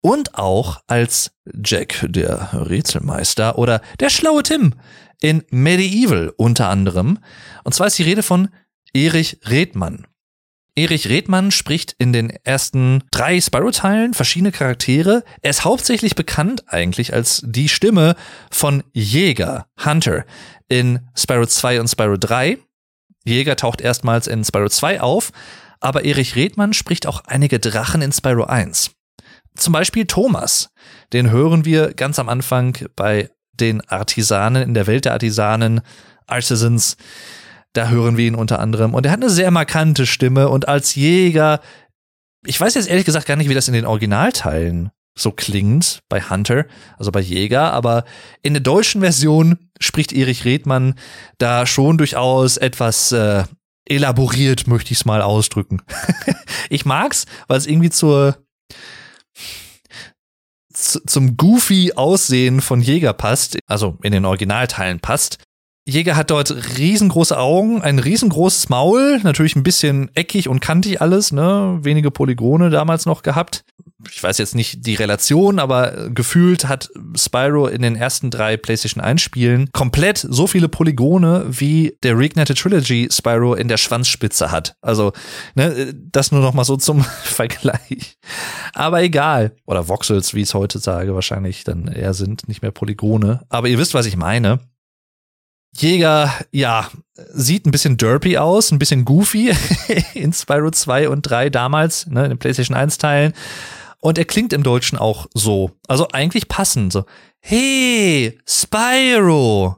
und 0.01 0.35
auch 0.35 0.81
als 0.87 1.31
Jack, 1.63 2.05
der 2.07 2.49
Rätselmeister 2.53 3.57
oder 3.57 3.81
der 3.99 4.09
schlaue 4.09 4.43
Tim 4.43 4.73
in 5.21 5.43
Medieval 5.51 6.33
unter 6.35 6.69
anderem. 6.69 7.19
Und 7.63 7.73
zwar 7.73 7.87
ist 7.87 7.99
die 7.99 8.03
Rede 8.03 8.23
von 8.23 8.49
Erich 8.93 9.39
Redmann. 9.45 10.07
Erich 10.75 11.09
Redmann 11.09 11.51
spricht 11.51 11.95
in 11.97 12.13
den 12.13 12.29
ersten 12.29 13.03
drei 13.11 13.39
Spyro-Teilen 13.39 14.13
verschiedene 14.13 14.51
Charaktere. 14.53 15.23
Er 15.41 15.49
ist 15.49 15.65
hauptsächlich 15.65 16.15
bekannt 16.15 16.63
eigentlich 16.67 17.13
als 17.13 17.43
die 17.45 17.67
Stimme 17.67 18.15
von 18.49 18.81
Jäger, 18.93 19.67
Hunter, 19.83 20.25
in 20.69 20.99
Spyro 21.13 21.45
2 21.45 21.81
und 21.81 21.89
Spyro 21.89 22.15
3. 22.17 22.57
Jäger 23.25 23.57
taucht 23.57 23.81
erstmals 23.81 24.27
in 24.27 24.45
Spyro 24.45 24.69
2 24.69 25.01
auf, 25.01 25.31
aber 25.81 26.05
Erich 26.05 26.35
Redmann 26.35 26.71
spricht 26.71 27.05
auch 27.05 27.25
einige 27.25 27.59
Drachen 27.59 28.01
in 28.01 28.13
Spyro 28.13 28.45
1. 28.45 28.91
Zum 29.55 29.73
Beispiel 29.73 30.05
Thomas. 30.05 30.69
Den 31.13 31.29
hören 31.29 31.65
wir 31.65 31.93
ganz 31.93 32.19
am 32.19 32.29
Anfang 32.29 32.77
bei 32.95 33.29
den 33.53 33.81
Artisanen, 33.81 34.63
in 34.63 34.73
der 34.73 34.87
Welt 34.87 35.05
der 35.05 35.13
Artisanen, 35.13 35.81
Artisans. 36.27 36.97
Da 37.73 37.89
hören 37.89 38.17
wir 38.17 38.25
ihn 38.25 38.35
unter 38.35 38.59
anderem. 38.59 38.93
Und 38.93 39.05
er 39.05 39.11
hat 39.11 39.21
eine 39.21 39.29
sehr 39.29 39.51
markante 39.51 40.05
Stimme 40.05 40.49
und 40.49 40.67
als 40.67 40.95
Jäger, 40.95 41.61
ich 42.45 42.59
weiß 42.59 42.75
jetzt 42.75 42.89
ehrlich 42.89 43.05
gesagt 43.05 43.27
gar 43.27 43.35
nicht, 43.35 43.49
wie 43.49 43.53
das 43.53 43.67
in 43.67 43.73
den 43.73 43.85
Originalteilen 43.85 44.91
so 45.17 45.31
klingt 45.31 46.01
bei 46.09 46.21
Hunter, 46.21 46.65
also 46.97 47.11
bei 47.11 47.19
Jäger, 47.19 47.73
aber 47.73 48.05
in 48.41 48.53
der 48.53 48.61
deutschen 48.61 49.01
Version 49.01 49.57
spricht 49.79 50.13
Erich 50.13 50.45
Redmann 50.45 50.95
da 51.37 51.65
schon 51.65 51.97
durchaus 51.97 52.57
etwas 52.57 53.11
äh, 53.11 53.43
elaboriert, 53.85 54.67
möchte 54.67 54.93
ich 54.93 54.99
es 54.99 55.05
mal 55.05 55.21
ausdrücken. 55.21 55.81
ich 56.69 56.85
mag's, 56.85 57.25
weil 57.47 57.57
es 57.57 57.67
irgendwie 57.67 57.89
zur 57.89 58.37
zum 60.73 61.37
goofy 61.37 61.93
Aussehen 61.95 62.61
von 62.61 62.81
Jäger 62.81 63.13
passt, 63.13 63.57
also 63.67 63.97
in 64.03 64.11
den 64.11 64.25
Originalteilen 64.25 64.99
passt. 64.99 65.37
Jäger 65.83 66.15
hat 66.15 66.29
dort 66.29 66.77
riesengroße 66.77 67.37
Augen, 67.37 67.81
ein 67.81 67.97
riesengroßes 67.97 68.69
Maul, 68.69 69.19
natürlich 69.23 69.55
ein 69.55 69.63
bisschen 69.63 70.11
eckig 70.13 70.47
und 70.47 70.59
kantig 70.59 71.01
alles, 71.01 71.31
ne? 71.31 71.79
Wenige 71.81 72.11
Polygone 72.11 72.69
damals 72.69 73.07
noch 73.07 73.23
gehabt. 73.23 73.63
Ich 74.09 74.21
weiß 74.21 74.37
jetzt 74.37 74.55
nicht 74.55 74.85
die 74.85 74.95
Relation, 74.95 75.59
aber 75.59 76.09
gefühlt 76.09 76.67
hat 76.67 76.89
Spyro 77.15 77.67
in 77.67 77.81
den 77.81 77.95
ersten 77.95 78.29
drei 78.31 78.57
PlayStation 78.57 79.03
1 79.03 79.21
Spielen 79.21 79.69
komplett 79.73 80.17
so 80.17 80.47
viele 80.47 80.69
Polygone, 80.69 81.45
wie 81.49 81.97
der 82.03 82.17
Reignited 82.17 82.57
Trilogy 82.57 83.09
Spyro 83.11 83.55
in 83.55 83.67
der 83.67 83.77
Schwanzspitze 83.77 84.51
hat. 84.51 84.75
Also, 84.81 85.13
ne, 85.55 85.93
das 85.93 86.31
nur 86.31 86.41
noch 86.41 86.53
mal 86.53 86.63
so 86.63 86.77
zum 86.77 87.03
Vergleich. 87.23 88.17
Aber 88.73 89.01
egal. 89.01 89.55
Oder 89.65 89.87
Voxels, 89.87 90.33
wie 90.33 90.41
es 90.41 90.53
heutzutage 90.53 91.13
wahrscheinlich 91.13 91.63
dann 91.63 91.87
eher 91.87 92.13
sind, 92.13 92.47
nicht 92.47 92.61
mehr 92.61 92.71
Polygone. 92.71 93.41
Aber 93.49 93.67
ihr 93.67 93.77
wisst, 93.77 93.93
was 93.93 94.05
ich 94.05 94.17
meine. 94.17 94.59
Jäger, 95.75 96.33
ja, 96.51 96.89
sieht 97.33 97.65
ein 97.65 97.71
bisschen 97.71 97.97
derpy 97.97 98.37
aus, 98.37 98.71
ein 98.71 98.79
bisschen 98.79 99.05
goofy 99.05 99.55
in 100.13 100.33
Spyro 100.33 100.71
2 100.71 101.09
und 101.09 101.21
3 101.21 101.49
damals, 101.49 102.07
ne, 102.07 102.23
in 102.23 102.29
den 102.29 102.39
PlayStation 102.39 102.75
1 102.75 102.97
Teilen. 102.97 103.33
Und 103.99 104.17
er 104.17 104.25
klingt 104.25 104.51
im 104.51 104.63
Deutschen 104.63 104.97
auch 104.97 105.27
so. 105.33 105.71
Also 105.87 106.07
eigentlich 106.11 106.47
passend. 106.47 106.91
So, 106.91 107.05
hey, 107.39 108.37
Spyro. 108.45 109.77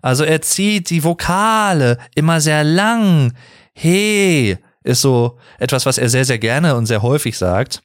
Also 0.00 0.24
er 0.24 0.40
zieht 0.40 0.88
die 0.90 1.02
Vokale 1.02 1.98
immer 2.14 2.40
sehr 2.40 2.62
lang. 2.62 3.32
Hey, 3.74 4.58
ist 4.84 5.00
so 5.00 5.38
etwas, 5.58 5.84
was 5.84 5.98
er 5.98 6.08
sehr, 6.08 6.24
sehr 6.24 6.38
gerne 6.38 6.76
und 6.76 6.86
sehr 6.86 7.02
häufig 7.02 7.36
sagt. 7.36 7.82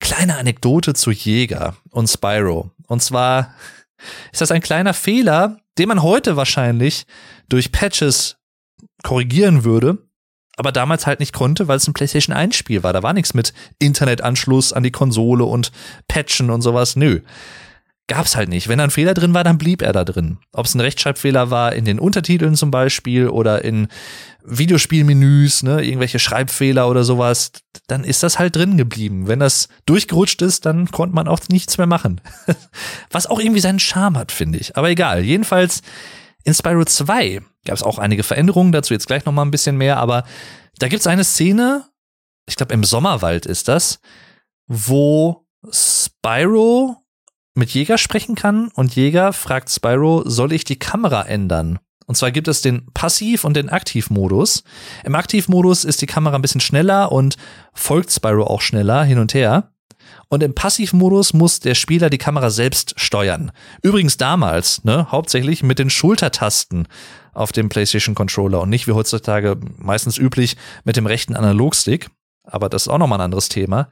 Kleine 0.00 0.38
Anekdote 0.38 0.94
zu 0.94 1.10
Jäger 1.10 1.76
und 1.90 2.08
Spyro. 2.08 2.70
Und 2.88 3.02
zwar 3.02 3.54
ist 4.32 4.40
das 4.40 4.50
ein 4.50 4.62
kleiner 4.62 4.94
Fehler, 4.94 5.58
den 5.78 5.88
man 5.88 6.02
heute 6.02 6.36
wahrscheinlich 6.36 7.04
durch 7.48 7.72
Patches 7.72 8.36
korrigieren 9.02 9.64
würde. 9.64 9.98
aber 10.56 10.70
damals 10.72 11.06
halt 11.06 11.18
nicht 11.20 11.32
konnte, 11.32 11.66
weil 11.66 11.78
es 11.78 11.88
ein 11.88 11.94
PlayStation 11.94 12.34
1 12.34 12.54
Spiel 12.54 12.82
war. 12.84 12.92
Da 12.92 13.02
war 13.02 13.12
nichts 13.12 13.34
mit 13.34 13.52
Internetanschluss 13.80 14.72
an 14.72 14.84
die 14.84 14.92
Konsole 14.92 15.44
und 15.44 15.72
Patchen 16.06 16.50
und 16.50 16.62
sowas. 16.62 16.94
Nö. 16.96 17.20
Gab's 18.06 18.36
halt 18.36 18.50
nicht. 18.50 18.68
Wenn 18.68 18.78
da 18.78 18.84
ein 18.84 18.90
Fehler 18.90 19.14
drin 19.14 19.32
war, 19.34 19.44
dann 19.44 19.58
blieb 19.58 19.80
er 19.82 19.92
da 19.92 20.04
drin. 20.04 20.38
Ob 20.52 20.66
es 20.66 20.74
ein 20.74 20.80
Rechtschreibfehler 20.80 21.50
war 21.50 21.72
in 21.74 21.86
den 21.86 21.98
Untertiteln 21.98 22.54
zum 22.54 22.70
Beispiel 22.70 23.28
oder 23.28 23.64
in 23.64 23.88
Videospielmenüs, 24.44 25.62
ne, 25.62 25.82
irgendwelche 25.82 26.18
Schreibfehler 26.18 26.88
oder 26.88 27.02
sowas, 27.02 27.52
dann 27.86 28.04
ist 28.04 28.22
das 28.22 28.38
halt 28.38 28.56
drin 28.56 28.76
geblieben. 28.76 29.26
Wenn 29.26 29.40
das 29.40 29.68
durchgerutscht 29.86 30.42
ist, 30.42 30.66
dann 30.66 30.90
konnte 30.90 31.14
man 31.14 31.28
auch 31.28 31.40
nichts 31.48 31.78
mehr 31.78 31.86
machen. 31.86 32.20
Was 33.10 33.26
auch 33.26 33.40
irgendwie 33.40 33.60
seinen 33.60 33.80
Charme 33.80 34.18
hat, 34.18 34.32
finde 34.32 34.58
ich. 34.58 34.76
Aber 34.76 34.90
egal. 34.90 35.24
Jedenfalls 35.24 35.82
in 36.44 36.52
Spyro 36.52 36.84
2 36.84 37.40
gab 37.64 37.74
es 37.74 37.82
auch 37.82 37.98
einige 37.98 38.22
Veränderungen, 38.22 38.72
dazu 38.72 38.92
jetzt 38.92 39.06
gleich 39.06 39.24
noch 39.24 39.32
mal 39.32 39.42
ein 39.42 39.50
bisschen 39.50 39.78
mehr, 39.78 39.96
aber 39.96 40.24
da 40.78 40.88
gibt's 40.88 41.06
eine 41.06 41.24
Szene, 41.24 41.84
ich 42.46 42.56
glaube 42.56 42.74
im 42.74 42.84
Sommerwald 42.84 43.46
ist 43.46 43.68
das, 43.68 44.00
wo 44.66 45.46
Spyro 45.70 46.96
mit 47.54 47.70
Jäger 47.70 47.96
sprechen 47.96 48.34
kann 48.34 48.68
und 48.74 48.94
Jäger 48.96 49.32
fragt 49.32 49.70
Spyro, 49.70 50.22
soll 50.26 50.52
ich 50.52 50.64
die 50.64 50.78
Kamera 50.78 51.22
ändern? 51.22 51.78
Und 52.06 52.16
zwar 52.16 52.30
gibt 52.30 52.48
es 52.48 52.60
den 52.60 52.86
Passiv- 52.92 53.44
und 53.44 53.56
den 53.56 53.70
Aktivmodus. 53.70 54.64
Im 55.04 55.14
Aktivmodus 55.14 55.84
ist 55.84 56.02
die 56.02 56.06
Kamera 56.06 56.36
ein 56.36 56.42
bisschen 56.42 56.60
schneller 56.60 57.12
und 57.12 57.36
folgt 57.72 58.12
Spyro 58.12 58.44
auch 58.44 58.60
schneller 58.60 59.04
hin 59.04 59.18
und 59.18 59.34
her. 59.34 59.70
Und 60.28 60.42
im 60.42 60.54
Passivmodus 60.54 61.32
muss 61.32 61.60
der 61.60 61.74
Spieler 61.74 62.10
die 62.10 62.18
Kamera 62.18 62.50
selbst 62.50 62.94
steuern. 62.96 63.52
Übrigens 63.82 64.16
damals, 64.16 64.84
ne, 64.84 65.10
hauptsächlich 65.10 65.62
mit 65.62 65.78
den 65.78 65.90
Schultertasten 65.90 66.88
auf 67.32 67.52
dem 67.52 67.68
PlayStation 67.68 68.14
Controller 68.14 68.60
und 68.60 68.70
nicht 68.70 68.86
wie 68.86 68.92
heutzutage 68.92 69.56
meistens 69.78 70.18
üblich 70.18 70.56
mit 70.84 70.96
dem 70.96 71.06
rechten 71.06 71.36
Analogstick. 71.36 72.10
Aber 72.44 72.68
das 72.68 72.82
ist 72.82 72.88
auch 72.88 72.98
nochmal 72.98 73.18
ein 73.18 73.24
anderes 73.24 73.48
Thema. 73.48 73.88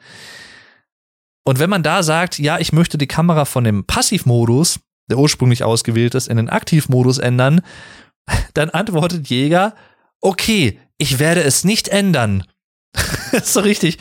Und 1.44 1.58
wenn 1.58 1.70
man 1.70 1.82
da 1.82 2.02
sagt, 2.02 2.38
ja, 2.38 2.58
ich 2.58 2.72
möchte 2.72 2.98
die 2.98 3.08
Kamera 3.08 3.44
von 3.44 3.64
dem 3.64 3.84
Passivmodus, 3.84 4.80
der 5.12 5.18
ursprünglich 5.18 5.62
ausgewählt 5.62 6.14
ist, 6.14 6.28
in 6.28 6.38
den 6.38 6.48
Aktivmodus 6.48 7.18
ändern, 7.18 7.60
dann 8.54 8.70
antwortet 8.70 9.28
Jäger, 9.28 9.74
okay, 10.20 10.80
ich 10.98 11.18
werde 11.18 11.42
es 11.42 11.64
nicht 11.64 11.88
ändern. 11.88 12.44
so 13.42 13.60
richtig. 13.60 13.98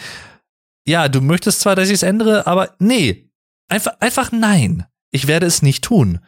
Ja, 0.88 1.08
du 1.10 1.22
möchtest 1.22 1.60
zwar, 1.62 1.76
dass 1.76 1.90
ich 1.90 1.96
es 1.96 2.04
ändere, 2.04 2.48
aber 2.48 2.76
nee. 2.80 3.30
Einfach, 3.70 3.94
einfach 4.00 4.32
nein. 4.32 4.86
Ich 5.12 5.28
werde 5.28 5.46
es 5.46 5.62
nicht 5.62 5.84
tun. 5.84 6.20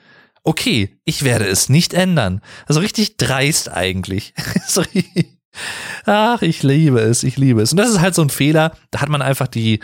Okay, 0.44 0.98
ich 1.06 1.24
werde 1.24 1.46
es 1.46 1.70
nicht 1.70 1.94
ändern. 1.94 2.42
Also 2.68 2.82
richtig 2.82 3.18
dreist 3.18 3.70
eigentlich. 3.70 4.34
Ach, 6.06 6.42
ich 6.42 6.64
liebe 6.64 7.00
es, 7.00 7.24
ich 7.24 7.38
liebe 7.38 7.62
es. 7.62 7.72
Und 7.72 7.78
das 7.78 7.90
ist 7.90 8.02
halt 8.02 8.16
so 8.16 8.22
ein 8.22 8.30
Fehler. 8.30 8.76
Da 8.92 9.02
hat 9.02 9.10
man 9.10 9.22
einfach 9.22 9.48
die, 9.48 9.80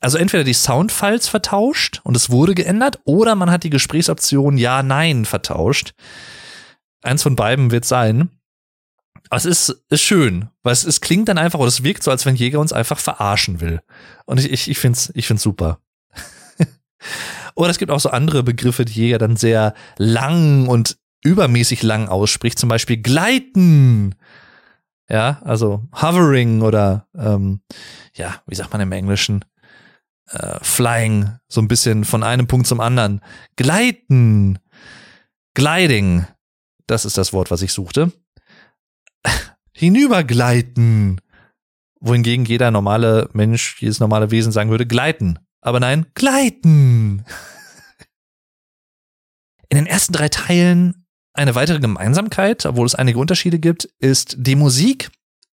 also 0.00 0.18
entweder 0.18 0.44
die 0.44 0.54
Soundfiles 0.54 1.28
vertauscht 1.28 2.00
und 2.04 2.16
es 2.16 2.30
wurde 2.30 2.54
geändert, 2.54 3.00
oder 3.04 3.34
man 3.34 3.50
hat 3.50 3.64
die 3.64 3.70
Gesprächsoption 3.70 4.58
Ja, 4.58 4.82
Nein 4.82 5.24
vertauscht. 5.24 5.94
Eins 7.02 7.22
von 7.22 7.36
beiden 7.36 7.70
wird 7.70 7.84
sein. 7.84 8.30
Aber 9.30 9.36
es 9.36 9.44
ist, 9.44 9.84
ist 9.90 10.02
schön, 10.02 10.48
weil 10.62 10.72
es, 10.72 10.84
es 10.84 11.00
klingt 11.00 11.28
dann 11.28 11.38
einfach, 11.38 11.58
oder 11.58 11.68
es 11.68 11.82
wirkt 11.82 12.02
so, 12.02 12.10
als 12.10 12.24
wenn 12.24 12.36
Jäger 12.36 12.60
uns 12.60 12.72
einfach 12.72 12.98
verarschen 12.98 13.60
will. 13.60 13.80
Und 14.24 14.38
ich, 14.38 14.50
ich, 14.50 14.70
ich 14.70 14.78
finde 14.78 14.96
es 14.96 15.12
ich 15.14 15.26
find's 15.26 15.42
super. 15.42 15.80
oder 17.54 17.70
es 17.70 17.78
gibt 17.78 17.90
auch 17.90 18.00
so 18.00 18.10
andere 18.10 18.42
Begriffe, 18.42 18.84
die 18.84 18.94
Jäger 18.94 19.18
dann 19.18 19.36
sehr 19.36 19.74
lang 19.98 20.66
und 20.68 20.96
übermäßig 21.22 21.82
lang 21.82 22.08
ausspricht, 22.08 22.58
zum 22.58 22.68
Beispiel 22.68 22.98
gleiten. 22.98 24.14
Ja, 25.10 25.40
also 25.42 25.86
hovering 25.92 26.62
oder 26.62 27.08
ähm, 27.16 27.60
ja, 28.14 28.42
wie 28.46 28.54
sagt 28.54 28.72
man 28.72 28.80
im 28.80 28.92
Englischen? 28.92 29.44
Äh, 30.30 30.58
flying, 30.62 31.38
so 31.48 31.60
ein 31.60 31.68
bisschen 31.68 32.04
von 32.04 32.22
einem 32.22 32.46
Punkt 32.46 32.66
zum 32.66 32.80
anderen. 32.80 33.20
Gleiten. 33.56 34.58
Gliding. 35.54 36.26
Das 36.86 37.04
ist 37.04 37.16
das 37.16 37.32
Wort, 37.32 37.50
was 37.50 37.62
ich 37.62 37.72
suchte. 37.72 38.12
Hinübergleiten. 39.72 41.20
Wohingegen 42.00 42.44
jeder 42.44 42.70
normale 42.70 43.28
Mensch, 43.32 43.80
jedes 43.80 44.00
normale 44.00 44.30
Wesen 44.30 44.52
sagen 44.52 44.70
würde, 44.70 44.86
gleiten. 44.86 45.38
Aber 45.60 45.80
nein, 45.80 46.06
gleiten. 46.14 47.24
In 49.68 49.76
den 49.76 49.86
ersten 49.86 50.12
drei 50.12 50.28
Teilen 50.28 51.06
eine 51.32 51.54
weitere 51.54 51.78
Gemeinsamkeit, 51.78 52.66
obwohl 52.66 52.86
es 52.86 52.94
einige 52.94 53.18
Unterschiede 53.18 53.58
gibt, 53.58 53.84
ist 53.98 54.36
die 54.38 54.56
Musik, 54.56 55.10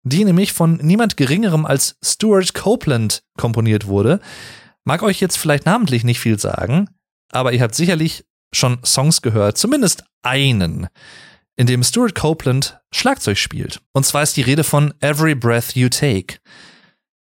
die 0.02 0.24
nämlich 0.24 0.52
von 0.52 0.76
niemand 0.82 1.16
Geringerem 1.16 1.66
als 1.66 1.96
Stuart 2.02 2.54
Copeland 2.54 3.22
komponiert 3.36 3.86
wurde. 3.86 4.20
Mag 4.84 5.02
euch 5.02 5.20
jetzt 5.20 5.36
vielleicht 5.36 5.66
namentlich 5.66 6.04
nicht 6.04 6.20
viel 6.20 6.38
sagen, 6.38 6.88
aber 7.30 7.52
ihr 7.52 7.60
habt 7.60 7.74
sicherlich 7.74 8.24
schon 8.52 8.78
Songs 8.84 9.22
gehört, 9.22 9.58
zumindest 9.58 10.04
einen, 10.22 10.88
in 11.56 11.66
dem 11.66 11.82
Stuart 11.82 12.14
Copeland 12.14 12.80
Schlagzeug 12.92 13.38
spielt. 13.38 13.80
Und 13.92 14.04
zwar 14.04 14.22
ist 14.22 14.36
die 14.36 14.42
Rede 14.42 14.64
von 14.64 14.94
Every 15.00 15.34
Breath 15.34 15.74
You 15.74 15.88
Take 15.88 16.38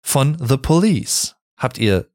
von 0.02 0.36
The 0.40 0.56
Police. 0.56 1.36
Habt 1.58 1.78
ihr 1.78 2.08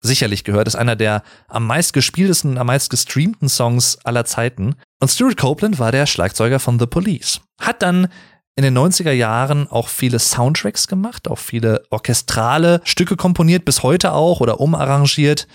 sicherlich 0.00 0.44
gehört, 0.44 0.68
ist 0.68 0.76
einer 0.76 0.96
der 0.96 1.22
am 1.48 1.66
meist 1.66 1.92
gespieltesten, 1.92 2.58
am 2.58 2.68
meist 2.68 2.90
gestreamten 2.90 3.48
Songs 3.48 3.98
aller 4.04 4.24
Zeiten. 4.24 4.76
Und 5.00 5.08
Stuart 5.08 5.36
Copeland 5.36 5.78
war 5.78 5.92
der 5.92 6.06
Schlagzeuger 6.06 6.60
von 6.60 6.78
The 6.78 6.86
Police. 6.86 7.40
Hat 7.60 7.82
dann 7.82 8.08
in 8.58 8.64
den 8.64 8.76
90er 8.76 9.12
Jahren 9.12 9.68
auch 9.68 9.86
viele 9.86 10.18
Soundtracks 10.18 10.88
gemacht, 10.88 11.28
auch 11.28 11.38
viele 11.38 11.84
orchestrale 11.90 12.80
Stücke 12.82 13.14
komponiert, 13.14 13.64
bis 13.64 13.84
heute 13.84 14.14
auch 14.14 14.40
oder 14.40 14.58
umarrangiert. 14.58 15.46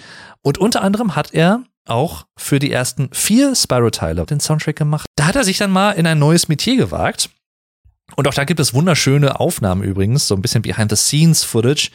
Und 0.42 0.58
unter 0.58 0.84
anderem 0.84 1.14
hat 1.14 1.34
er 1.34 1.66
auch 1.86 2.28
für 2.38 2.60
die 2.60 2.72
ersten 2.72 3.10
vier 3.12 3.56
Spyro-Teile 3.56 4.26
den 4.26 4.40
Soundtrack 4.40 4.78
gemacht. 4.78 5.06
Da 5.18 5.26
hat 5.26 5.36
er 5.36 5.44
sich 5.44 5.58
dann 5.58 5.70
mal 5.70 5.92
in 5.92 6.08
ein 6.08 6.18
neues 6.18 6.48
Metier 6.48 6.78
gewagt. 6.78 7.30
Und 8.16 8.26
auch 8.30 8.34
da 8.34 8.46
gibt 8.46 8.62
es 8.62 8.74
wunderschöne 8.74 9.38
Aufnahmen 9.38 9.84
übrigens, 9.84 10.30
so 10.30 10.36
ein 10.36 10.42
bisschen 10.42 10.62
Behind-the-Scenes-Footage, 10.62 11.92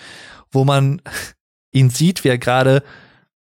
wo 0.53 0.67
man 0.67 1.01
ihn 1.73 1.89
sieht, 1.89 2.23
wie 2.23 2.29
er 2.29 2.37
gerade 2.37 2.83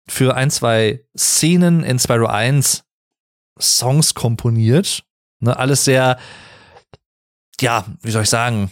für 0.06 0.36
ein, 0.36 0.52
zwei 0.52 1.00
Szenen 1.18 1.82
in 1.82 1.98
Spyro 1.98 2.26
1 2.26 2.84
Songs 3.58 4.14
komponiert. 4.14 5.02
Ne, 5.40 5.58
alles 5.58 5.84
sehr, 5.84 6.16
ja, 7.60 7.84
wie 8.02 8.10
soll 8.10 8.22
ich 8.22 8.30
sagen, 8.30 8.70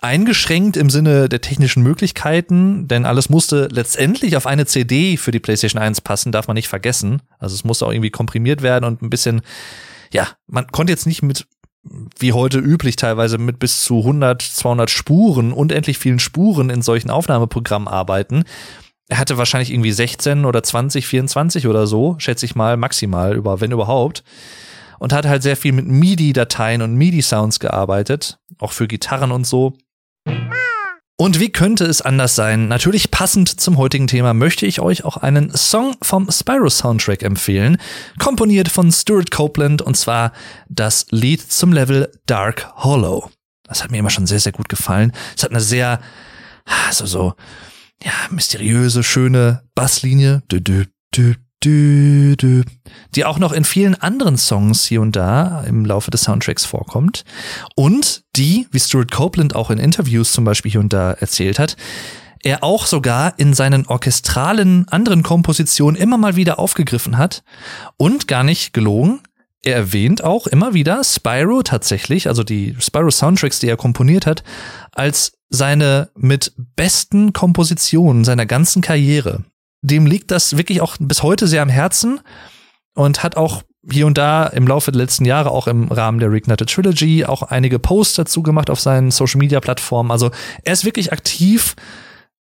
eingeschränkt 0.00 0.76
im 0.76 0.90
Sinne 0.90 1.28
der 1.28 1.40
technischen 1.40 1.82
Möglichkeiten, 1.82 2.88
denn 2.88 3.04
alles 3.04 3.28
musste 3.28 3.68
letztendlich 3.70 4.36
auf 4.36 4.46
eine 4.46 4.66
CD 4.66 5.16
für 5.16 5.30
die 5.30 5.40
PlayStation 5.40 5.80
1 5.80 6.00
passen, 6.00 6.32
darf 6.32 6.48
man 6.48 6.54
nicht 6.54 6.68
vergessen. 6.68 7.22
Also 7.38 7.54
es 7.54 7.64
musste 7.64 7.86
auch 7.86 7.92
irgendwie 7.92 8.10
komprimiert 8.10 8.62
werden 8.62 8.84
und 8.84 9.02
ein 9.02 9.10
bisschen, 9.10 9.42
ja, 10.12 10.28
man 10.46 10.66
konnte 10.68 10.92
jetzt 10.92 11.06
nicht 11.06 11.22
mit, 11.22 11.46
wie 12.18 12.32
heute 12.32 12.58
üblich 12.58 12.96
teilweise, 12.96 13.36
mit 13.36 13.58
bis 13.58 13.84
zu 13.84 13.98
100, 13.98 14.40
200 14.40 14.90
Spuren, 14.90 15.52
unendlich 15.52 15.98
vielen 15.98 16.18
Spuren 16.18 16.70
in 16.70 16.82
solchen 16.82 17.10
Aufnahmeprogrammen 17.10 17.88
arbeiten. 17.88 18.44
Er 19.08 19.18
hatte 19.18 19.38
wahrscheinlich 19.38 19.70
irgendwie 19.70 19.92
16 19.92 20.44
oder 20.46 20.62
20, 20.62 21.06
24 21.06 21.66
oder 21.66 21.86
so, 21.86 22.14
schätze 22.18 22.46
ich 22.46 22.54
mal, 22.54 22.76
maximal, 22.76 23.34
über, 23.34 23.60
wenn 23.60 23.72
überhaupt 23.72 24.22
und 25.00 25.12
hat 25.12 25.26
halt 25.26 25.42
sehr 25.42 25.56
viel 25.56 25.72
mit 25.72 25.86
MIDI-Dateien 25.86 26.82
und 26.82 26.94
MIDI-Sounds 26.94 27.58
gearbeitet, 27.58 28.38
auch 28.58 28.72
für 28.72 28.86
Gitarren 28.86 29.32
und 29.32 29.46
so. 29.46 29.72
Und 31.16 31.40
wie 31.40 31.50
könnte 31.50 31.84
es 31.84 32.00
anders 32.00 32.34
sein? 32.34 32.68
Natürlich 32.68 33.10
passend 33.10 33.60
zum 33.60 33.76
heutigen 33.76 34.06
Thema 34.06 34.32
möchte 34.32 34.64
ich 34.64 34.80
euch 34.80 35.04
auch 35.04 35.16
einen 35.16 35.54
Song 35.54 35.96
vom 36.00 36.30
Spyro 36.30 36.70
Soundtrack 36.70 37.22
empfehlen, 37.22 37.78
komponiert 38.18 38.68
von 38.68 38.92
Stuart 38.92 39.30
Copeland 39.30 39.82
und 39.82 39.96
zwar 39.96 40.32
das 40.68 41.06
Lied 41.10 41.40
zum 41.40 41.72
Level 41.72 42.10
Dark 42.26 42.72
Hollow. 42.76 43.30
Das 43.64 43.82
hat 43.82 43.90
mir 43.90 43.98
immer 43.98 44.10
schon 44.10 44.26
sehr, 44.26 44.40
sehr 44.40 44.52
gut 44.52 44.68
gefallen. 44.68 45.12
Es 45.36 45.42
hat 45.42 45.50
eine 45.50 45.60
sehr, 45.60 46.00
also 46.88 47.06
so, 47.06 47.34
ja, 48.02 48.12
mysteriöse, 48.30 49.02
schöne 49.02 49.62
Basslinie. 49.74 50.42
Dü, 50.50 50.60
dü, 50.60 50.86
dü, 51.14 51.34
dü, 51.64 52.36
dü, 52.36 52.62
die 53.14 53.24
auch 53.24 53.38
noch 53.38 53.52
in 53.52 53.64
vielen 53.64 53.94
anderen 53.94 54.36
Songs 54.36 54.84
hier 54.84 55.00
und 55.00 55.16
da 55.16 55.62
im 55.64 55.84
Laufe 55.84 56.10
des 56.10 56.22
Soundtracks 56.22 56.64
vorkommt. 56.64 57.24
Und 57.74 58.24
die, 58.36 58.66
wie 58.70 58.80
Stuart 58.80 59.10
Copeland 59.10 59.54
auch 59.54 59.70
in 59.70 59.78
Interviews 59.78 60.32
zum 60.32 60.44
Beispiel 60.44 60.70
hier 60.70 60.80
und 60.80 60.92
da 60.92 61.12
erzählt 61.12 61.58
hat, 61.58 61.76
er 62.42 62.64
auch 62.64 62.86
sogar 62.86 63.38
in 63.38 63.52
seinen 63.52 63.86
orchestralen 63.86 64.88
anderen 64.88 65.22
Kompositionen 65.22 66.00
immer 66.00 66.16
mal 66.16 66.36
wieder 66.36 66.58
aufgegriffen 66.58 67.18
hat. 67.18 67.42
Und 67.96 68.28
gar 68.28 68.42
nicht 68.42 68.72
gelogen. 68.72 69.20
Er 69.62 69.76
erwähnt 69.76 70.24
auch 70.24 70.46
immer 70.46 70.72
wieder 70.72 71.04
Spyro 71.04 71.62
tatsächlich, 71.62 72.28
also 72.28 72.42
die 72.42 72.74
Spyro 72.78 73.10
Soundtracks, 73.10 73.58
die 73.58 73.68
er 73.68 73.76
komponiert 73.76 74.24
hat, 74.24 74.42
als 74.92 75.32
seine 75.50 76.08
mit 76.16 76.54
besten 76.76 77.34
Kompositionen 77.34 78.24
seiner 78.24 78.46
ganzen 78.46 78.80
Karriere 78.80 79.44
dem 79.82 80.06
liegt 80.06 80.30
das 80.30 80.56
wirklich 80.56 80.80
auch 80.80 80.96
bis 80.98 81.22
heute 81.22 81.46
sehr 81.46 81.62
am 81.62 81.68
Herzen 81.68 82.20
und 82.94 83.22
hat 83.22 83.36
auch 83.36 83.62
hier 83.90 84.06
und 84.06 84.18
da 84.18 84.46
im 84.46 84.66
Laufe 84.66 84.92
der 84.92 85.00
letzten 85.00 85.24
Jahre 85.24 85.50
auch 85.50 85.66
im 85.66 85.88
Rahmen 85.88 86.18
der 86.18 86.30
Reignited 86.30 86.68
Trilogy 86.68 87.24
auch 87.24 87.42
einige 87.42 87.78
Posts 87.78 88.16
dazu 88.16 88.42
gemacht 88.42 88.68
auf 88.68 88.80
seinen 88.80 89.10
Social 89.10 89.38
Media 89.38 89.60
Plattformen. 89.60 90.10
Also 90.10 90.30
er 90.64 90.72
ist 90.74 90.84
wirklich 90.84 91.12
aktiv, 91.12 91.76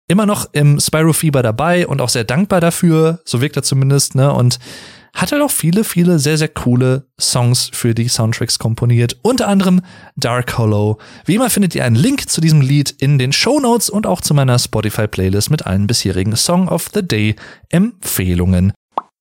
immer 0.07 0.25
noch 0.25 0.49
im 0.51 0.79
Spyro-Fieber 0.79 1.41
dabei 1.41 1.87
und 1.87 2.01
auch 2.01 2.09
sehr 2.09 2.25
dankbar 2.25 2.59
dafür, 2.59 3.21
so 3.23 3.39
wirkt 3.39 3.55
er 3.55 3.63
zumindest, 3.63 4.15
ne? 4.15 4.33
Und 4.33 4.59
hat 5.13 5.31
halt 5.31 5.41
auch 5.41 5.51
viele, 5.51 5.83
viele 5.83 6.19
sehr, 6.19 6.37
sehr 6.37 6.47
coole 6.47 7.07
Songs 7.19 7.69
für 7.73 7.93
die 7.93 8.07
Soundtracks 8.07 8.59
komponiert. 8.59 9.17
Unter 9.21 9.47
anderem 9.47 9.81
Dark 10.15 10.57
Hollow. 10.57 10.97
Wie 11.25 11.35
immer 11.35 11.49
findet 11.49 11.75
ihr 11.75 11.85
einen 11.85 11.95
Link 11.95 12.29
zu 12.29 12.41
diesem 12.41 12.61
Lied 12.61 12.91
in 12.99 13.17
den 13.17 13.33
Show 13.33 13.59
Notes 13.59 13.89
und 13.89 14.07
auch 14.07 14.21
zu 14.21 14.33
meiner 14.33 14.57
Spotify-Playlist 14.57 15.49
mit 15.51 15.65
allen 15.65 15.87
bisherigen 15.87 16.35
Song 16.35 16.67
of 16.69 16.89
the 16.93 17.05
Day 17.05 17.35
Empfehlungen. 17.69 18.73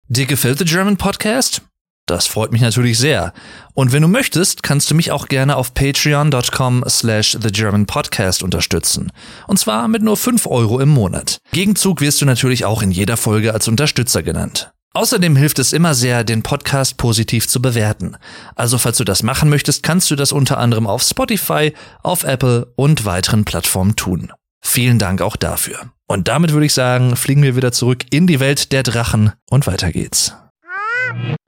Dir 0.07 0.25
gefällt 0.25 0.59
der 0.59 0.67
German 0.67 0.97
Podcast? 0.97 1.61
Das 2.05 2.27
freut 2.27 2.51
mich 2.51 2.61
natürlich 2.61 2.97
sehr. 2.97 3.33
Und 3.73 3.93
wenn 3.93 4.01
du 4.01 4.09
möchtest, 4.09 4.61
kannst 4.61 4.91
du 4.91 4.95
mich 4.95 5.11
auch 5.11 5.29
gerne 5.29 5.55
auf 5.55 5.73
patreon.com 5.73 6.83
slash 6.89 7.37
thegermanpodcast 7.41 8.43
unterstützen. 8.43 9.11
Und 9.47 9.57
zwar 9.57 9.87
mit 9.87 10.01
nur 10.01 10.17
5 10.17 10.45
Euro 10.47 10.81
im 10.81 10.89
Monat. 10.89 11.37
Gegenzug 11.53 12.01
wirst 12.01 12.21
du 12.21 12.25
natürlich 12.25 12.65
auch 12.65 12.81
in 12.81 12.91
jeder 12.91 13.15
Folge 13.15 13.53
als 13.53 13.69
Unterstützer 13.69 14.21
genannt. 14.21 14.72
Außerdem 14.93 15.35
hilft 15.35 15.59
es 15.59 15.73
immer 15.73 15.95
sehr, 15.95 16.23
den 16.23 16.43
Podcast 16.43 16.97
positiv 16.97 17.47
zu 17.47 17.61
bewerten. 17.61 18.15
Also 18.55 18.77
falls 18.77 18.97
du 18.97 19.03
das 19.03 19.23
machen 19.23 19.49
möchtest, 19.49 19.81
kannst 19.83 20.11
du 20.11 20.15
das 20.15 20.31
unter 20.31 20.59
anderem 20.59 20.85
auf 20.85 21.01
Spotify, 21.01 21.73
auf 22.03 22.23
Apple 22.23 22.71
und 22.75 23.05
weiteren 23.05 23.43
Plattformen 23.43 23.95
tun. 23.95 24.31
Vielen 24.63 24.99
Dank 24.99 25.21
auch 25.21 25.35
dafür. 25.35 25.91
Und 26.07 26.27
damit 26.27 26.53
würde 26.53 26.67
ich 26.67 26.73
sagen, 26.73 27.15
fliegen 27.15 27.41
wir 27.41 27.55
wieder 27.55 27.71
zurück 27.71 28.05
in 28.11 28.27
die 28.27 28.39
Welt 28.39 28.71
der 28.71 28.83
Drachen 28.83 29.33
und 29.49 29.67
weiter 29.67 29.91
geht's 29.91 30.33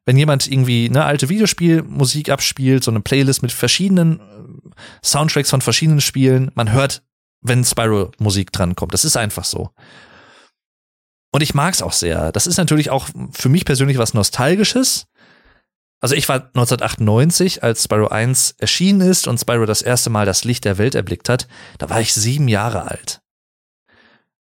wenn 0.06 0.18
jemand 0.18 0.48
irgendwie 0.48 0.88
eine 0.88 1.04
alte 1.04 1.30
Videospielmusik 1.30 2.30
abspielt, 2.30 2.84
so 2.84 2.92
eine 2.92 3.02
Playlist 3.02 3.42
mit 3.42 3.52
verschiedenen 3.52 4.20
äh, 4.20 4.24
Soundtracks 5.04 5.50
von 5.50 5.62
verschiedenen 5.62 6.02
Spielen, 6.02 6.52
man 6.54 6.72
hört, 6.72 7.04
wenn 7.42 7.64
Spyro-Musik 7.64 8.52
drankommt. 8.52 8.94
Das 8.94 9.06
ist 9.06 9.18
einfach 9.18 9.44
so. 9.44 9.72
Und 11.36 11.42
ich 11.42 11.54
mag's 11.54 11.82
auch 11.82 11.92
sehr. 11.92 12.32
Das 12.32 12.48
ist 12.48 12.56
natürlich 12.56 12.92
auch 12.92 13.10
für 13.34 13.50
mich 13.50 13.66
persönlich 13.66 13.98
was 13.98 14.14
Nostalgisches. 14.14 15.08
Also 16.00 16.16
ich 16.16 16.30
war 16.30 16.36
1998, 16.36 17.62
als 17.62 17.84
Spyro 17.84 18.08
1 18.08 18.56
erschienen 18.58 19.02
ist 19.02 19.28
und 19.28 19.38
Spyro 19.38 19.66
das 19.66 19.82
erste 19.82 20.10
Mal 20.10 20.26
das 20.26 20.46
Licht 20.46 20.64
der 20.64 20.78
Welt 20.78 20.96
erblickt 20.96 21.28
hat. 21.28 21.50
Da 21.78 21.90
war 21.90 22.00
ich 22.00 22.14
sieben 22.14 22.48
Jahre 22.48 22.90
alt. 22.90 23.20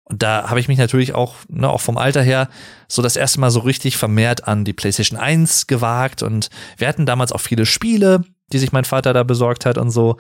Und 0.06 0.23
da 0.23 0.50
habe 0.50 0.62
ich 0.62 0.69
mich 0.69 0.78
natürlich 0.78 1.13
auch, 1.13 1.36
ne, 1.50 1.69
auch 1.69 1.82
vom 1.82 1.97
Alter 1.97 2.21
her, 2.21 2.47
so 2.88 3.02
das 3.02 3.17
erste 3.17 3.41
Mal 3.41 3.52
so 3.52 3.60
richtig 3.60 3.97
vermehrt 3.97 4.47
an 4.47 4.63
die 4.63 4.71
PlayStation 4.71 5.19
1 5.19 5.67
gewagt. 5.67 6.23
Und 6.23 6.50
wir 6.78 6.88
hatten 6.88 7.06
damals 7.06 7.34
auch 7.34 7.41
viele 7.41 7.65
Spiele, 7.65 8.23
die 8.54 8.60
sich 8.60 8.71
mein 8.71 8.86
Vater 8.86 9.12
da 9.12 9.23
besorgt 9.23 9.65
hat 9.65 9.78
und 9.78 9.89
so. 9.89 10.15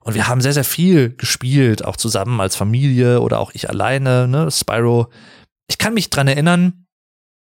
Und 0.00 0.14
wir 0.14 0.26
haben 0.26 0.40
sehr, 0.40 0.52
sehr 0.52 0.64
viel 0.64 1.14
gespielt, 1.16 1.84
auch 1.84 1.96
zusammen 1.96 2.40
als 2.40 2.56
Familie 2.56 3.20
oder 3.20 3.38
auch 3.38 3.52
ich 3.54 3.70
alleine, 3.70 4.26
ne, 4.26 4.50
Spyro. 4.50 5.12
Ich 5.68 5.78
kann 5.78 5.94
mich 5.94 6.10
dran 6.10 6.28
erinnern, 6.28 6.86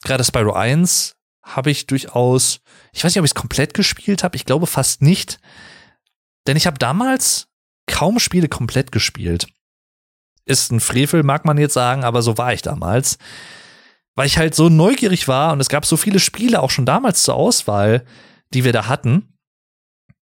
gerade 0.04 0.24
Spyro 0.24 0.54
1 0.54 1.16
habe 1.44 1.72
ich 1.72 1.88
durchaus, 1.88 2.60
ich 2.92 3.04
weiß 3.04 3.14
nicht, 3.14 3.20
ob 3.20 3.26
ich 3.26 3.32
es 3.32 3.36
komplett 3.36 3.74
gespielt 3.74 4.24
habe, 4.24 4.36
ich 4.36 4.46
glaube 4.46 4.68
fast 4.68 5.02
nicht. 5.02 5.40
Denn 6.46 6.58
ich 6.58 6.68
habe 6.68 6.78
damals 6.78 7.48
kaum 7.88 8.20
Spiele 8.20 8.50
komplett 8.50 8.92
gespielt. 8.92 9.48
Ist 10.46 10.72
ein 10.72 10.80
Frevel, 10.80 11.24
mag 11.24 11.46
man 11.46 11.58
jetzt 11.58 11.74
sagen, 11.74 12.04
aber 12.04 12.22
so 12.22 12.38
war 12.38 12.54
ich 12.54 12.62
damals. 12.62 13.18
Weil 14.16 14.28
ich 14.28 14.38
halt 14.38 14.56
so 14.56 14.70
neugierig 14.70 15.28
war 15.28 15.54
und 15.54 15.60
es 15.60 15.70
gab 15.70 15.86
so 15.86 15.96
viele 15.98 16.20
Spiele 16.20 16.62
auch 16.62 16.72
schon 16.72 16.86
damals 16.86 17.24
zur 17.24 17.36
Auswahl, 17.36 18.06
die 18.54 18.64
wir 18.64 18.74
da 18.74 18.88
hatten, 18.88 19.38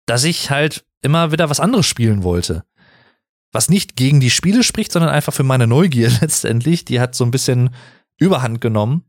dass 0.05 0.23
ich 0.23 0.49
halt 0.49 0.85
immer 1.01 1.31
wieder 1.31 1.49
was 1.49 1.59
anderes 1.59 1.85
spielen 1.85 2.23
wollte. 2.23 2.63
Was 3.51 3.69
nicht 3.69 3.95
gegen 3.95 4.19
die 4.19 4.29
Spiele 4.29 4.63
spricht, 4.63 4.91
sondern 4.91 5.11
einfach 5.11 5.33
für 5.33 5.43
meine 5.43 5.67
Neugier 5.67 6.09
letztendlich. 6.21 6.85
Die 6.85 6.99
hat 6.99 7.15
so 7.15 7.23
ein 7.23 7.31
bisschen 7.31 7.71
Überhand 8.17 8.61
genommen. 8.61 9.03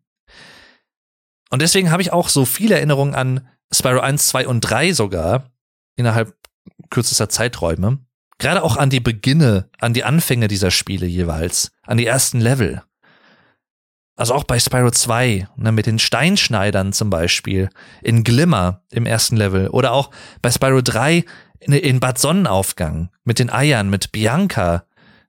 Und 1.50 1.60
deswegen 1.60 1.90
habe 1.90 2.02
ich 2.02 2.12
auch 2.12 2.28
so 2.28 2.44
viele 2.44 2.76
Erinnerungen 2.76 3.14
an 3.14 3.46
Spyro 3.70 4.00
1, 4.00 4.26
2 4.28 4.48
und 4.48 4.60
3 4.62 4.92
sogar 4.92 5.50
innerhalb 5.96 6.34
kürzester 6.90 7.28
Zeiträume. 7.28 7.98
Gerade 8.38 8.62
auch 8.62 8.76
an 8.76 8.90
die 8.90 9.00
Beginne, 9.00 9.68
an 9.78 9.92
die 9.92 10.04
Anfänge 10.04 10.48
dieser 10.48 10.70
Spiele 10.70 11.06
jeweils, 11.06 11.72
an 11.82 11.98
die 11.98 12.06
ersten 12.06 12.40
Level. 12.40 12.82
Also 14.16 14.34
auch 14.34 14.44
bei 14.44 14.58
Spyro 14.58 14.90
2, 14.90 15.48
ne, 15.56 15.72
mit 15.72 15.86
den 15.86 15.98
Steinschneidern 15.98 16.92
zum 16.92 17.08
Beispiel, 17.08 17.70
in 18.02 18.24
Glimmer 18.24 18.82
im 18.90 19.06
ersten 19.06 19.36
Level 19.36 19.68
oder 19.68 19.92
auch 19.92 20.10
bei 20.42 20.50
Spyro 20.50 20.82
3 20.82 21.24
in, 21.64 21.72
in 21.72 22.00
Bad 22.00 22.18
Sonnenaufgang 22.18 23.10
mit 23.24 23.38
den 23.38 23.50
Eiern, 23.50 23.90
mit 23.90 24.12
Bianca, 24.12 24.84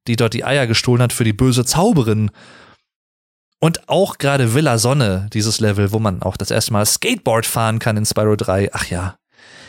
die 0.08 0.16
dort 0.16 0.34
die 0.34 0.44
Eier 0.44 0.68
gestohlen 0.68 1.02
hat 1.02 1.14
für 1.14 1.24
die 1.24 1.34
böse 1.34 1.66
Zauberin. 1.66 2.32
Und 3.60 3.88
auch 3.88 4.18
gerade 4.18 4.54
Villa 4.54 4.78
Sonne, 4.78 5.30
dieses 5.34 5.60
Level, 5.60 5.92
wo 5.94 6.00
man 6.00 6.22
auch 6.22 6.36
das 6.36 6.52
erste 6.52 6.74
Mal 6.74 6.86
Skateboard 6.86 7.46
fahren 7.46 7.80
kann 7.80 7.96
in 7.96 8.06
Spyro 8.06 8.36
3. 8.36 8.72
Ach 8.74 8.86
ja, 8.88 9.16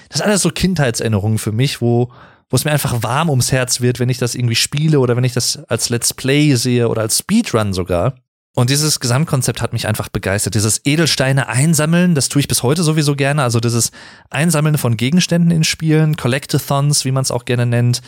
das 0.08 0.20
ist 0.20 0.26
alles 0.26 0.42
so 0.42 0.50
Kindheitserinnerungen 0.50 1.38
für 1.38 1.52
mich, 1.52 1.80
wo 1.80 2.12
wo 2.50 2.56
es 2.56 2.64
mir 2.64 2.72
einfach 2.72 3.02
warm 3.02 3.30
ums 3.30 3.50
Herz 3.52 3.80
wird, 3.80 3.98
wenn 3.98 4.08
ich 4.08 4.18
das 4.18 4.34
irgendwie 4.34 4.54
spiele 4.54 5.00
oder 5.00 5.16
wenn 5.16 5.24
ich 5.24 5.32
das 5.32 5.64
als 5.64 5.88
Let's 5.88 6.14
Play 6.14 6.54
sehe 6.54 6.88
oder 6.88 7.02
als 7.02 7.18
Speedrun 7.18 7.72
sogar. 7.72 8.14
Und 8.54 8.70
dieses 8.70 9.00
Gesamtkonzept 9.00 9.60
hat 9.60 9.72
mich 9.72 9.88
einfach 9.88 10.08
begeistert. 10.08 10.54
Dieses 10.54 10.80
Edelsteine 10.84 11.48
einsammeln, 11.48 12.14
das 12.14 12.28
tue 12.28 12.40
ich 12.40 12.48
bis 12.48 12.62
heute 12.62 12.84
sowieso 12.84 13.16
gerne. 13.16 13.42
Also 13.42 13.58
dieses 13.58 13.90
Einsammeln 14.30 14.78
von 14.78 14.96
Gegenständen 14.96 15.50
in 15.50 15.64
Spielen, 15.64 16.16
Collectathons, 16.16 17.04
wie 17.04 17.10
man 17.10 17.22
es 17.22 17.32
auch 17.32 17.44
gerne 17.44 17.66
nennt. 17.66 18.00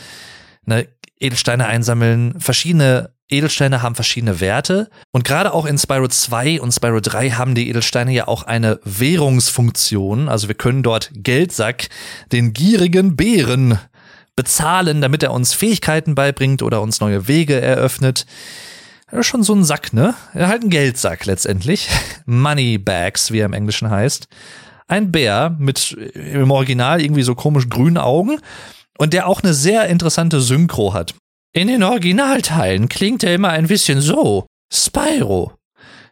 Ne, 0.65 0.87
Edelsteine 1.19 1.65
einsammeln, 1.67 2.39
verschiedene 2.39 3.11
Edelsteine 3.29 3.81
haben 3.81 3.95
verschiedene 3.95 4.39
Werte. 4.39 4.89
Und 5.11 5.25
gerade 5.25 5.53
auch 5.53 5.65
in 5.65 5.77
Spyro 5.77 6.07
2 6.07 6.61
und 6.61 6.71
Spyro 6.71 7.01
3 7.01 7.31
haben 7.31 7.55
die 7.55 7.69
Edelsteine 7.69 8.13
ja 8.13 8.27
auch 8.27 8.43
eine 8.43 8.79
Währungsfunktion. 8.85 10.29
Also 10.29 10.47
wir 10.47 10.55
können 10.55 10.81
dort 10.81 11.11
Geldsack 11.13 11.89
den 12.31 12.53
gierigen 12.53 13.17
Bären 13.17 13.79
bezahlen, 14.37 15.01
damit 15.01 15.23
er 15.23 15.33
uns 15.33 15.53
Fähigkeiten 15.53 16.15
beibringt 16.15 16.61
oder 16.61 16.81
uns 16.81 17.01
neue 17.01 17.27
Wege 17.27 17.59
eröffnet. 17.59 18.25
Schon 19.21 19.43
so 19.43 19.53
ein 19.55 19.63
Sack, 19.63 19.93
ne? 19.93 20.15
Halt 20.33 20.63
ein 20.63 20.69
Geldsack 20.69 21.25
letztendlich. 21.25 21.89
Money 22.25 22.77
Bags, 22.77 23.31
wie 23.31 23.39
er 23.39 23.45
im 23.45 23.53
Englischen 23.53 23.89
heißt. 23.89 24.27
Ein 24.87 25.11
Bär 25.11 25.55
mit 25.57 25.91
im 26.13 26.51
Original 26.51 27.01
irgendwie 27.01 27.23
so 27.23 27.33
komisch 27.33 27.69
grünen 27.69 27.97
Augen 27.97 28.39
und 28.97 29.13
der 29.13 29.27
auch 29.27 29.41
eine 29.41 29.53
sehr 29.53 29.87
interessante 29.87 30.41
Synchro 30.41 30.93
hat. 30.93 31.13
In 31.53 31.67
den 31.67 31.83
Originalteilen 31.83 32.89
klingt 32.89 33.23
er 33.23 33.33
immer 33.33 33.49
ein 33.49 33.67
bisschen 33.67 34.01
so. 34.01 34.45
Spyro. 34.71 35.53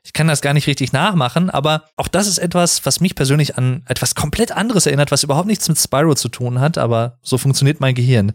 Ich 0.03 0.13
kann 0.13 0.27
das 0.27 0.41
gar 0.41 0.53
nicht 0.53 0.67
richtig 0.67 0.93
nachmachen, 0.93 1.49
aber 1.49 1.85
auch 1.97 2.07
das 2.07 2.27
ist 2.27 2.37
etwas, 2.37 2.85
was 2.85 3.01
mich 3.01 3.15
persönlich 3.15 3.57
an 3.57 3.83
etwas 3.87 4.15
komplett 4.15 4.51
anderes 4.51 4.85
erinnert, 4.85 5.11
was 5.11 5.23
überhaupt 5.23 5.47
nichts 5.47 5.67
mit 5.67 5.77
Spyro 5.77 6.13
zu 6.15 6.29
tun 6.29 6.59
hat, 6.59 6.77
aber 6.77 7.17
so 7.23 7.37
funktioniert 7.37 7.79
mein 7.79 7.95
Gehirn. 7.95 8.33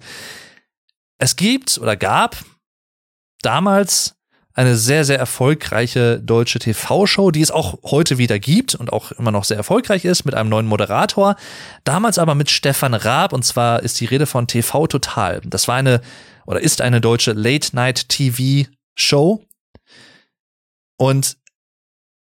Es 1.19 1.37
gibt 1.37 1.79
oder 1.79 1.97
gab 1.97 2.37
damals 3.43 4.17
eine 4.61 4.77
sehr, 4.77 5.05
sehr 5.07 5.19
erfolgreiche 5.19 6.21
deutsche 6.21 6.59
TV-Show, 6.59 7.31
die 7.31 7.41
es 7.41 7.51
auch 7.51 7.79
heute 7.83 8.19
wieder 8.19 8.39
gibt 8.39 8.75
und 8.75 8.93
auch 8.93 9.11
immer 9.13 9.31
noch 9.31 9.45
sehr 9.45 9.57
erfolgreich 9.57 10.05
ist 10.05 10.27
mit 10.27 10.35
einem 10.35 10.51
neuen 10.51 10.67
Moderator. 10.67 11.37
Damals 11.85 12.19
aber 12.19 12.35
mit 12.35 12.51
Stefan 12.51 12.93
Raab 12.93 13.33
und 13.33 13.43
zwar 13.43 13.83
ist 13.83 13.99
die 14.01 14.05
Rede 14.05 14.27
von 14.27 14.47
TV 14.47 14.87
Total. 14.87 15.41
Das 15.47 15.67
war 15.67 15.77
eine 15.77 16.03
oder 16.45 16.61
ist 16.61 16.83
eine 16.83 17.01
deutsche 17.01 17.33
Late-Night-TV-Show. 17.33 19.43
Und 20.99 21.39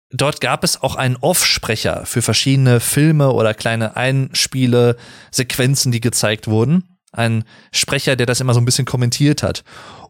dort 0.10 0.42
gab 0.42 0.64
es 0.64 0.82
auch 0.82 0.96
einen 0.96 1.18
Off-Sprecher 1.18 2.08
für 2.08 2.24
verschiedene 2.24 2.80
Filme 2.80 3.34
oder 3.34 3.54
kleine 3.54 3.98
Einspiele, 3.98 4.98
Sequenzen, 5.30 5.92
die 5.92 6.02
gezeigt 6.02 6.48
wurden. 6.48 6.98
Ein 7.12 7.44
Sprecher, 7.72 8.16
der 8.16 8.26
das 8.26 8.42
immer 8.42 8.56
so 8.56 8.62
ein 8.62 8.66
bisschen 8.66 8.86
kommentiert 8.86 9.44
hat. 9.44 9.64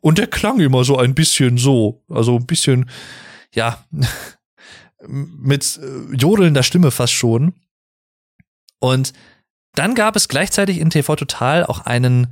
Und 0.05 0.19
der 0.19 0.27
klang 0.27 0.59
immer 0.59 0.83
so 0.83 0.97
ein 0.99 1.15
bisschen 1.15 1.57
so, 1.57 2.03
also 2.09 2.35
ein 2.35 2.45
bisschen, 2.45 2.89
ja, 3.53 3.83
mit 5.07 5.79
äh, 5.81 6.15
jodelnder 6.15 6.61
Stimme 6.61 6.91
fast 6.91 7.13
schon. 7.13 7.53
Und 8.79 9.13
dann 9.73 9.95
gab 9.95 10.15
es 10.15 10.27
gleichzeitig 10.27 10.77
in 10.77 10.91
TV 10.91 11.15
Total 11.15 11.65
auch 11.65 11.79
einen, 11.81 12.31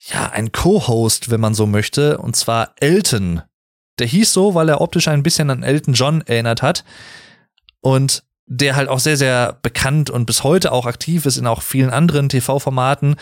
ja, 0.00 0.30
einen 0.30 0.50
Co-Host, 0.50 1.30
wenn 1.30 1.40
man 1.40 1.54
so 1.54 1.66
möchte, 1.66 2.18
und 2.18 2.34
zwar 2.34 2.74
Elton 2.80 3.42
der 3.98 4.06
hieß 4.06 4.32
so, 4.32 4.54
weil 4.54 4.68
er 4.68 4.80
optisch 4.80 5.08
ein 5.08 5.22
bisschen 5.22 5.50
an 5.50 5.62
Elton 5.62 5.94
John 5.94 6.22
erinnert 6.22 6.62
hat. 6.62 6.84
Und 7.80 8.24
der 8.46 8.76
halt 8.76 8.88
auch 8.88 8.98
sehr, 8.98 9.16
sehr 9.16 9.58
bekannt 9.62 10.10
und 10.10 10.26
bis 10.26 10.44
heute 10.44 10.72
auch 10.72 10.84
aktiv 10.84 11.24
ist 11.24 11.38
in 11.38 11.46
auch 11.46 11.62
vielen 11.62 11.90
anderen 11.90 12.28
TV-Formaten. 12.28 13.16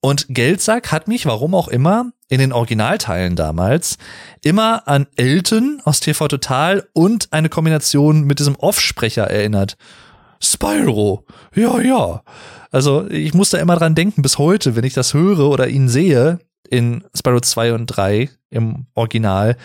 Und 0.00 0.26
Geldsack 0.28 0.92
hat 0.92 1.08
mich, 1.08 1.26
warum 1.26 1.54
auch 1.54 1.68
immer, 1.68 2.12
in 2.28 2.38
den 2.38 2.52
Originalteilen 2.52 3.34
damals, 3.34 3.98
immer 4.42 4.86
an 4.86 5.06
Elton 5.16 5.80
aus 5.84 6.00
TV 6.00 6.28
Total 6.28 6.86
und 6.92 7.32
eine 7.32 7.48
Kombination 7.48 8.22
mit 8.22 8.38
diesem 8.38 8.54
Offsprecher 8.56 9.24
erinnert. 9.24 9.76
Spyro. 10.40 11.24
Ja, 11.54 11.80
ja. 11.80 12.22
Also 12.70 13.08
ich 13.08 13.34
muss 13.34 13.50
da 13.50 13.58
immer 13.58 13.76
dran 13.76 13.94
denken 13.94 14.22
bis 14.22 14.38
heute, 14.38 14.76
wenn 14.76 14.84
ich 14.84 14.94
das 14.94 15.14
höre 15.14 15.50
oder 15.50 15.68
ihn 15.68 15.88
sehe 15.88 16.38
in 16.68 17.02
Spyro 17.16 17.40
2 17.40 17.72
und 17.72 17.86
3 17.86 18.30
im 18.50 18.86
Original. 18.94 19.56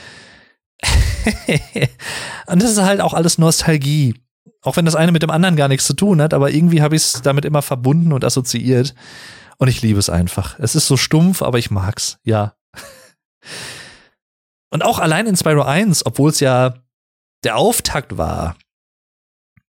und 2.47 2.61
das 2.61 2.71
ist 2.71 2.81
halt 2.81 3.01
auch 3.01 3.13
alles 3.13 3.37
Nostalgie. 3.37 4.15
Auch 4.61 4.77
wenn 4.77 4.85
das 4.85 4.95
eine 4.95 5.11
mit 5.11 5.21
dem 5.21 5.29
anderen 5.29 5.57
gar 5.57 5.67
nichts 5.67 5.85
zu 5.85 5.93
tun 5.93 6.21
hat, 6.21 6.33
aber 6.33 6.51
irgendwie 6.51 6.81
habe 6.81 6.95
ich 6.95 7.03
es 7.03 7.21
damit 7.21 7.45
immer 7.45 7.61
verbunden 7.61 8.13
und 8.13 8.23
assoziiert. 8.23 8.95
Und 9.63 9.69
ich 9.69 9.81
liebe 9.81 9.97
es 9.97 10.09
einfach. 10.09 10.59
Es 10.59 10.75
ist 10.75 10.87
so 10.87 10.97
stumpf, 10.97 11.41
aber 11.41 11.57
ich 11.57 11.71
mag's, 11.71 12.17
ja. 12.25 12.57
Und 14.69 14.83
auch 14.83 14.99
allein 14.99 15.25
in 15.25 15.37
Spyro 15.37 15.61
1, 15.61 16.05
obwohl 16.05 16.31
es 16.31 16.41
ja 16.41 16.73
der 17.45 17.55
Auftakt 17.55 18.17
war 18.17 18.57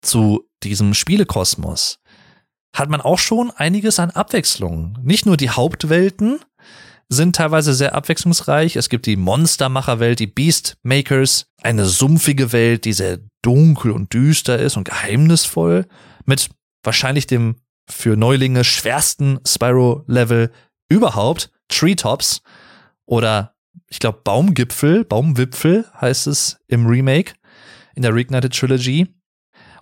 zu 0.01 0.49
diesem 0.63 0.95
Spielekosmos, 0.95 1.99
hat 2.75 2.89
man 2.89 2.99
auch 2.99 3.19
schon 3.19 3.51
einiges 3.51 3.99
an 3.99 4.09
Abwechslung. 4.09 4.97
Nicht 5.03 5.27
nur 5.27 5.37
die 5.37 5.51
Hauptwelten 5.51 6.39
sind 7.07 7.35
teilweise 7.35 7.75
sehr 7.75 7.93
abwechslungsreich. 7.93 8.77
Es 8.77 8.89
gibt 8.89 9.05
die 9.05 9.17
Monstermacherwelt, 9.17 10.17
die 10.17 10.25
Beastmakers, 10.25 11.45
eine 11.61 11.85
sumpfige 11.85 12.51
Welt, 12.51 12.85
die 12.85 12.93
sehr 12.93 13.19
dunkel 13.43 13.91
und 13.91 14.11
düster 14.15 14.57
ist 14.57 14.77
und 14.77 14.85
geheimnisvoll, 14.85 15.85
mit 16.25 16.49
wahrscheinlich 16.83 17.27
dem 17.27 17.57
für 17.89 18.15
Neulinge 18.15 18.63
schwersten 18.63 19.39
Spyro-Level 19.45 20.51
überhaupt, 20.89 21.51
Treetops 21.67 22.41
oder 23.05 23.55
ich 23.87 23.99
glaube 23.99 24.21
Baumgipfel, 24.23 25.05
Baumwipfel 25.05 25.85
heißt 25.99 26.27
es 26.27 26.57
im 26.67 26.87
Remake 26.87 27.33
in 27.95 28.01
der 28.01 28.13
Reignited 28.13 28.53
Trilogy. 28.53 29.07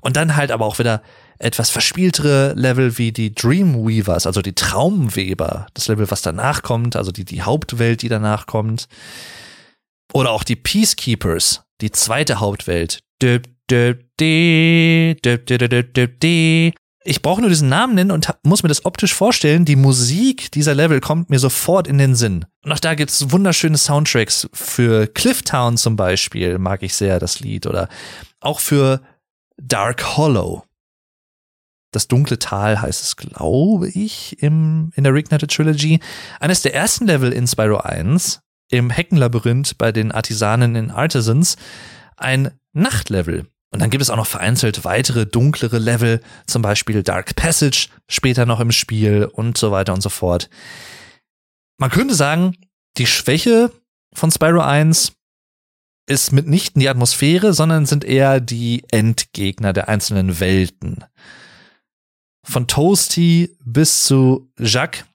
Und 0.02 0.18
dann 0.18 0.36
halt 0.36 0.52
aber 0.52 0.66
auch 0.66 0.80
wieder 0.80 1.02
etwas 1.39 1.70
verspieltere 1.70 2.54
Level 2.56 2.98
wie 2.98 3.12
die 3.12 3.34
Dreamweavers, 3.34 4.28
also 4.28 4.42
die 4.42 4.54
Traumweber, 4.54 5.68
das 5.74 5.88
Level, 5.88 6.12
was 6.12 6.22
danach 6.22 6.62
kommt, 6.62 6.96
also 6.96 7.12
die, 7.12 7.26
die 7.26 7.42
Hauptwelt, 7.42 8.02
die 8.02 8.10
danach 8.10 8.46
kommt. 8.46 8.88
Oder 10.13 10.32
auch 10.32 10.44
die 10.44 10.56
Peacekeepers, 10.56 11.63
die 11.82 11.92
zweite 11.92 12.39
Hauptwelt. 12.39 13.00
Ich 17.06 17.22
brauche 17.22 17.42
nur 17.42 17.50
diesen 17.50 17.70
Namen 17.70 17.96
nennen 17.96 18.12
und 18.12 18.30
muss 18.44 18.63
mir 18.63 18.70
das 18.70 18.86
optisch 18.86 19.13
vorstellen. 19.13 19.66
Die 19.66 19.76
Musik 19.76 20.52
dieser 20.52 20.74
Level 20.74 21.02
kommt 21.02 21.30
mir 21.30 21.39
sofort 21.39 21.88
in 21.88 21.98
den 21.98 22.16
Sinn. 22.16 22.46
Und 22.63 22.72
auch 22.72 22.80
da 22.80 22.96
gibt's 22.96 23.32
wunderschöne 23.32 23.78
Soundtracks. 23.78 24.48
Für 24.54 25.08
Clifftown 25.08 25.76
zum 25.78 25.98
Beispiel 25.98 26.60
mag 26.60 26.82
ich 26.82 26.96
sehr 26.96 27.20
das 27.20 27.42
Lied. 27.42 27.68
Oder 27.68 27.89
auch 28.39 28.60
für 28.62 29.02
Dark 29.58 30.18
Hollow. 30.18 30.63
Das 31.92 32.08
dunkle 32.08 32.39
Tal 32.39 32.82
heißt 32.82 33.04
es, 33.04 33.16
glaube 33.18 33.89
ich, 33.89 34.42
im, 34.42 34.92
in 34.96 35.04
der 35.04 35.13
Reignited 35.13 35.52
Trilogy. 35.52 36.00
Eines 36.39 36.62
der 36.62 36.74
ersten 36.74 37.06
Level 37.06 37.32
in 37.32 37.48
Spyro 37.48 37.78
1, 37.78 38.42
im 38.70 38.89
Heckenlabyrinth 38.89 39.78
bei 39.78 39.92
den 39.92 40.12
Artisanen 40.12 40.76
in 40.76 40.89
Artisans, 40.89 41.56
ein 42.18 42.52
Nachtlevel. 42.72 43.46
Und 43.74 43.82
dann 43.82 43.90
gibt 43.90 44.04
es 44.04 44.12
auch 44.12 44.18
noch 44.18 44.28
vereinzelt 44.28 44.86
weitere 44.86 45.26
dunklere 45.26 45.80
Level, 45.80 46.22
zum 46.46 46.62
Beispiel 46.62 47.02
Dark 47.02 47.36
Passage 47.36 47.88
später 48.08 48.46
noch 48.46 48.60
im 48.60 48.72
Spiel 48.72 49.26
und 49.26 49.58
so 49.58 49.72
weiter 49.72 49.96
und 49.96 50.02
so 50.02 50.10
fort. 50.10 50.48
Man 51.80 51.90
könnte 51.90 52.14
sagen, 52.14 52.56
die 52.98 53.08
Schwäche 53.08 53.72
von 54.14 54.30
Spyro 54.30 54.62
1 54.62 55.14
ist 56.06 56.32
mitnichten 56.32 56.82
die 56.82 56.90
Atmosphäre, 56.90 57.54
sondern 57.54 57.88
sind 57.88 58.04
eher 58.04 58.40
die 58.40 58.84
Endgegner 58.92 59.74
der 59.74 59.90
einzelnen 59.90 60.40
Welten 60.40 61.04
von 62.46 62.68
Toasty 62.68 63.58
bis 63.64 64.04
zu 64.04 64.52
Jacques. 64.60 65.06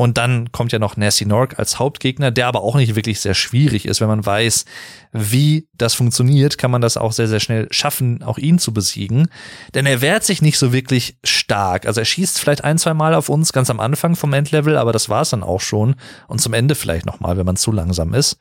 Und 0.00 0.16
dann 0.16 0.52
kommt 0.52 0.70
ja 0.70 0.78
noch 0.78 0.96
Nasty 0.96 1.26
Nork 1.26 1.58
als 1.58 1.80
Hauptgegner, 1.80 2.30
der 2.30 2.46
aber 2.46 2.62
auch 2.62 2.76
nicht 2.76 2.94
wirklich 2.94 3.18
sehr 3.18 3.34
schwierig 3.34 3.84
ist. 3.84 4.00
Wenn 4.00 4.06
man 4.06 4.24
weiß, 4.24 4.64
wie 5.10 5.66
das 5.72 5.94
funktioniert, 5.94 6.56
kann 6.56 6.70
man 6.70 6.80
das 6.80 6.96
auch 6.96 7.10
sehr, 7.10 7.26
sehr 7.26 7.40
schnell 7.40 7.66
schaffen, 7.72 8.22
auch 8.22 8.38
ihn 8.38 8.60
zu 8.60 8.72
besiegen. 8.72 9.28
Denn 9.74 9.86
er 9.86 10.00
wehrt 10.00 10.22
sich 10.22 10.40
nicht 10.40 10.56
so 10.56 10.72
wirklich 10.72 11.18
stark. 11.24 11.84
Also 11.84 12.00
er 12.00 12.04
schießt 12.04 12.38
vielleicht 12.38 12.62
ein, 12.62 12.78
zwei 12.78 12.94
Mal 12.94 13.12
auf 13.12 13.28
uns 13.28 13.52
ganz 13.52 13.70
am 13.70 13.80
Anfang 13.80 14.14
vom 14.14 14.32
Endlevel, 14.32 14.76
aber 14.76 14.92
das 14.92 15.08
war's 15.08 15.30
dann 15.30 15.42
auch 15.42 15.60
schon. 15.60 15.96
Und 16.28 16.40
zum 16.40 16.54
Ende 16.54 16.76
vielleicht 16.76 17.04
nochmal, 17.04 17.36
wenn 17.36 17.46
man 17.46 17.56
zu 17.56 17.72
langsam 17.72 18.14
ist. 18.14 18.38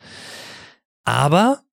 Aber 1.06 1.64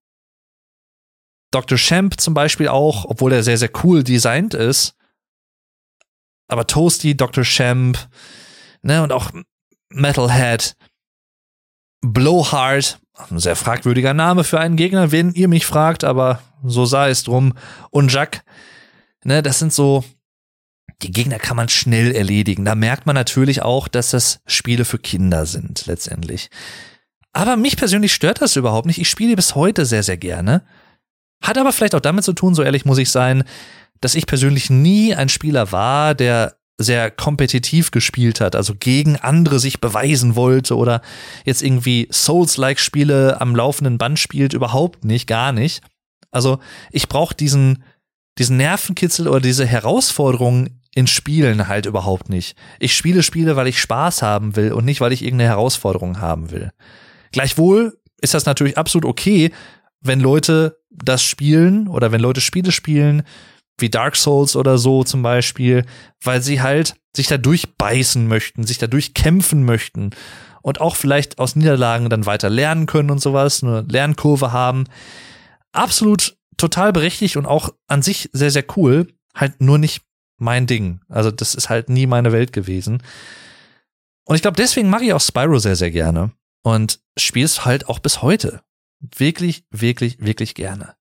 Dr. 1.51 1.77
Champ 1.77 2.19
zum 2.19 2.33
Beispiel 2.33 2.69
auch, 2.69 3.05
obwohl 3.05 3.35
er 3.35 3.43
sehr, 3.43 3.59
sehr 3.59 3.71
cool 3.85 4.03
designt 4.03 4.55
ist, 4.55 4.95
aber 6.49 6.67
Toasty, 6.67 7.19
Dr. 7.19 7.45
Champ, 7.45 7.99
ne, 8.81 9.03
und 9.03 9.13
auch 9.13 9.31
Metalhead, 9.95 10.77
Blowhard, 12.01 12.99
ein 13.31 13.39
sehr 13.39 13.57
fragwürdiger 13.57 14.13
Name 14.13 14.45
für 14.45 14.61
einen 14.61 14.77
Gegner, 14.77 15.13
wenn 15.13 15.33
ihr 15.33 15.49
mich 15.49 15.67
fragt, 15.67 16.05
aber 16.05 16.41
so 16.65 16.85
sei 16.85 17.11
es 17.11 17.23
drum. 17.23 17.55
Und 17.91 18.13
Jack, 18.13 18.45
ne, 19.25 19.43
das 19.43 19.59
sind 19.59 19.73
so, 19.73 20.05
die 21.03 21.11
Gegner 21.11 21.39
kann 21.39 21.57
man 21.57 21.69
schnell 21.69 22.13
erledigen. 22.15 22.65
Da 22.65 22.75
merkt 22.75 23.07
man 23.07 23.15
natürlich 23.15 23.63
auch, 23.63 23.89
dass 23.89 24.11
das 24.11 24.41
Spiele 24.47 24.85
für 24.85 24.99
Kinder 24.99 25.47
sind, 25.47 25.87
letztendlich. 25.87 26.51
Aber 27.33 27.57
mich 27.57 27.77
persönlich 27.77 28.13
stört 28.13 28.41
das 28.41 28.57
überhaupt 28.57 28.87
nicht. 28.87 28.99
Ich 28.99 29.09
spiele 29.09 29.37
bis 29.37 29.55
heute 29.55 29.87
sehr, 29.87 30.03
sehr 30.03 30.17
gerne. 30.17 30.65
Hat 31.43 31.59
aber 31.59 31.73
vielleicht 31.73 31.95
auch 31.95 32.01
damit 32.01 32.25
zu 32.25 32.33
tun, 32.33 32.55
so 32.55 32.63
ehrlich 32.63 32.85
muss 32.85 32.99
ich 32.99 33.11
sein, 33.11 33.45
dass 34.01 34.15
ich 34.15 34.27
persönlich 34.27 34.71
nie 34.71 35.15
ein 35.15 35.29
Spieler 35.29 35.73
war, 35.73 36.15
der 36.15 36.57
sehr 36.77 37.11
kompetitiv 37.11 37.91
gespielt 37.91 38.41
hat, 38.41 38.57
also 38.57 38.75
gegen 38.75 39.17
andere 39.17 39.61
sich 39.61 39.81
beweisen 39.81 40.35
wollte 40.35 40.77
oder 40.77 41.03
jetzt 41.45 41.63
irgendwie 41.63 42.09
Souls-like 42.11 42.81
Spiele 42.81 43.41
am 43.41 43.55
laufenden 43.55 43.97
Band 43.97 44.19
spielt, 44.19 44.55
überhaupt 44.55 45.05
nicht, 45.05 45.29
gar 45.29 45.53
nicht. 45.53 45.83
Also 46.33 46.59
ich 46.91 47.09
brauche 47.09 47.35
diesen, 47.35 47.85
diesen 48.39 48.57
Nervenkitzel 48.57 49.29
oder 49.29 49.41
diese 49.41 49.67
Herausforderung 49.67 50.81
in 50.95 51.07
Spielen 51.07 51.69
halt 51.69 51.87
überhaupt 51.87 52.29
nicht. 52.29 52.57
Ich 52.81 52.97
spiele 52.97 53.23
Spiele, 53.23 53.57
weil 53.57 53.69
ich 53.69 53.81
Spaß 53.81 54.23
haben 54.23 54.57
will 54.57 54.73
und 54.73 54.85
nicht, 54.85 55.01
weil 55.01 55.13
ich 55.13 55.23
irgendeine 55.23 55.51
Herausforderung 55.51 56.21
haben 56.21 56.51
will. 56.51 56.71
Gleichwohl 57.33 57.99
ist 58.21 58.35
das 58.35 58.47
natürlich 58.47 58.79
absolut 58.79 59.05
okay, 59.05 59.53
wenn 60.01 60.21
Leute 60.21 60.79
das 60.91 61.23
spielen 61.23 61.89
oder 61.89 62.13
wenn 62.13 62.21
Leute 62.21 62.41
Spiele 62.41 62.73
spielen, 62.73 63.23
wie 63.79 63.91
Dark 63.91 64.17
Souls 64.17 64.57
oder 64.57 64.79
so 64.79 65.05
zum 65.05 65.23
Beispiel, 65.23 65.85
weil 66.23 66.43
sie 66.43 66.63
halt 66.63 66.95
sich 67.17 67.27
da 67.27 67.39
durchbeißen 67.39 68.27
möchten, 68.27 68.65
sich 68.65 68.79
da 68.79 68.87
durchkämpfen 68.87 69.65
möchten 69.65 70.11
und 70.63 70.81
auch 70.81 70.97
vielleicht 70.97 71.39
aus 71.39 71.57
Niederlagen 71.57 72.09
dann 72.09 72.27
weiter 72.27 72.51
lernen 72.51 72.87
können 72.87 73.11
und 73.11 73.21
sowas, 73.21 73.63
eine 73.63 73.83
Lernkurve 73.83 74.53
haben. 74.53 74.85
Absolut 75.73 76.37
total 76.57 76.93
berechtigt 76.93 77.37
und 77.37 77.47
auch 77.47 77.71
an 77.87 78.03
sich 78.03 78.31
sehr, 78.33 78.51
sehr 78.51 78.65
cool. 78.77 79.09
Halt 79.35 79.61
nur 79.61 79.79
nicht 79.79 80.03
mein 80.39 80.67
Ding. 80.67 81.01
Also 81.09 81.31
das 81.31 81.55
ist 81.55 81.69
halt 81.69 81.89
nie 81.89 82.07
meine 82.07 82.33
Welt 82.33 82.53
gewesen. 82.53 83.03
Und 84.25 84.37
ich 84.37 84.43
glaube, 84.43 84.57
deswegen 84.57 84.89
mag 84.89 85.03
ich 85.03 85.13
auch 85.13 85.21
Spyro 85.21 85.59
sehr, 85.59 85.77
sehr 85.77 85.91
gerne. 85.91 86.33
Und 86.63 87.01
spiele 87.19 87.45
es 87.45 87.65
halt 87.65 87.89
auch 87.89 87.99
bis 87.99 88.23
heute. 88.23 88.63
Wirklich, 89.01 89.65
wirklich, 89.71 90.21
wirklich 90.21 90.55
gerne. 90.55 90.95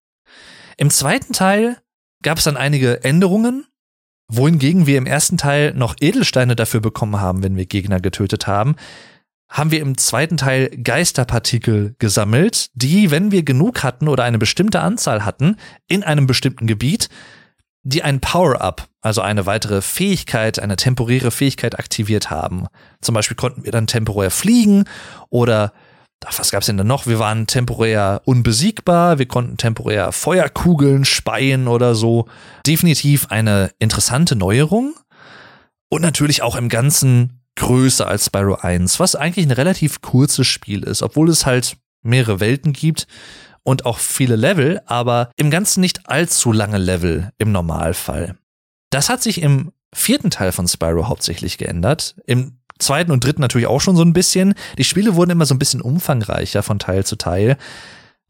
Im 0.77 0.89
zweiten 0.89 1.33
Teil 1.33 1.77
gab 2.23 2.39
es 2.39 2.45
dann 2.45 2.57
einige 2.57 3.03
Änderungen, 3.03 3.65
wohingegen 4.27 4.87
wir 4.87 4.97
im 4.97 5.05
ersten 5.05 5.37
Teil 5.37 5.73
noch 5.73 5.95
Edelsteine 5.99 6.55
dafür 6.55 6.81
bekommen 6.81 7.19
haben, 7.19 7.43
wenn 7.43 7.55
wir 7.55 7.65
Gegner 7.65 7.99
getötet 7.99 8.47
haben, 8.47 8.75
haben 9.49 9.69
wir 9.69 9.81
im 9.81 9.97
zweiten 9.97 10.37
Teil 10.37 10.69
Geisterpartikel 10.69 11.95
gesammelt, 11.99 12.71
die, 12.73 13.11
wenn 13.11 13.31
wir 13.31 13.43
genug 13.43 13.83
hatten 13.83 14.07
oder 14.07 14.23
eine 14.23 14.39
bestimmte 14.39 14.79
Anzahl 14.79 15.25
hatten, 15.25 15.57
in 15.87 16.03
einem 16.03 16.25
bestimmten 16.25 16.65
Gebiet, 16.65 17.09
die 17.83 18.01
ein 18.01 18.19
Power-up, 18.19 18.87
also 19.01 19.21
eine 19.21 19.45
weitere 19.45 19.81
Fähigkeit, 19.81 20.57
eine 20.57 20.77
temporäre 20.77 21.29
Fähigkeit 21.29 21.77
aktiviert 21.77 22.31
haben. 22.31 22.65
Zum 23.01 23.13
Beispiel 23.13 23.35
konnten 23.35 23.65
wir 23.65 23.71
dann 23.71 23.87
temporär 23.87 24.31
fliegen 24.31 24.85
oder 25.29 25.73
was 26.37 26.51
gab's 26.51 26.67
denn 26.67 26.77
da 26.77 26.83
noch? 26.83 27.07
Wir 27.07 27.19
waren 27.19 27.47
temporär 27.47 28.21
unbesiegbar, 28.25 29.19
wir 29.19 29.27
konnten 29.27 29.57
temporär 29.57 30.11
Feuerkugeln 30.11 31.05
speien 31.05 31.67
oder 31.67 31.95
so. 31.95 32.27
Definitiv 32.65 33.27
eine 33.29 33.71
interessante 33.79 34.35
Neuerung. 34.35 34.95
Und 35.89 36.01
natürlich 36.01 36.41
auch 36.41 36.55
im 36.55 36.69
Ganzen 36.69 37.41
größer 37.55 38.07
als 38.07 38.25
Spyro 38.25 38.55
1, 38.55 38.99
was 38.99 39.15
eigentlich 39.15 39.45
ein 39.45 39.51
relativ 39.51 40.01
kurzes 40.01 40.47
Spiel 40.47 40.83
ist, 40.83 41.03
obwohl 41.03 41.29
es 41.29 41.45
halt 41.45 41.77
mehrere 42.01 42.39
Welten 42.39 42.73
gibt 42.73 43.07
und 43.61 43.85
auch 43.85 43.99
viele 43.99 44.35
Level, 44.35 44.81
aber 44.85 45.29
im 45.37 45.51
Ganzen 45.51 45.81
nicht 45.81 46.09
allzu 46.09 46.51
lange 46.51 46.77
Level 46.77 47.31
im 47.37 47.51
Normalfall. 47.51 48.35
Das 48.89 49.09
hat 49.09 49.21
sich 49.21 49.41
im 49.41 49.71
vierten 49.93 50.31
Teil 50.31 50.51
von 50.51 50.67
Spyro 50.67 51.07
hauptsächlich 51.07 51.57
geändert. 51.57 52.15
Im 52.25 52.57
zweiten 52.79 53.11
und 53.11 53.23
dritten 53.23 53.41
natürlich 53.41 53.67
auch 53.67 53.81
schon 53.81 53.95
so 53.95 54.03
ein 54.03 54.13
bisschen. 54.13 54.53
Die 54.77 54.83
Spiele 54.83 55.15
wurden 55.15 55.31
immer 55.31 55.45
so 55.45 55.55
ein 55.55 55.59
bisschen 55.59 55.81
umfangreicher 55.81 56.63
von 56.63 56.79
Teil 56.79 57.05
zu 57.05 57.15
Teil. 57.15 57.57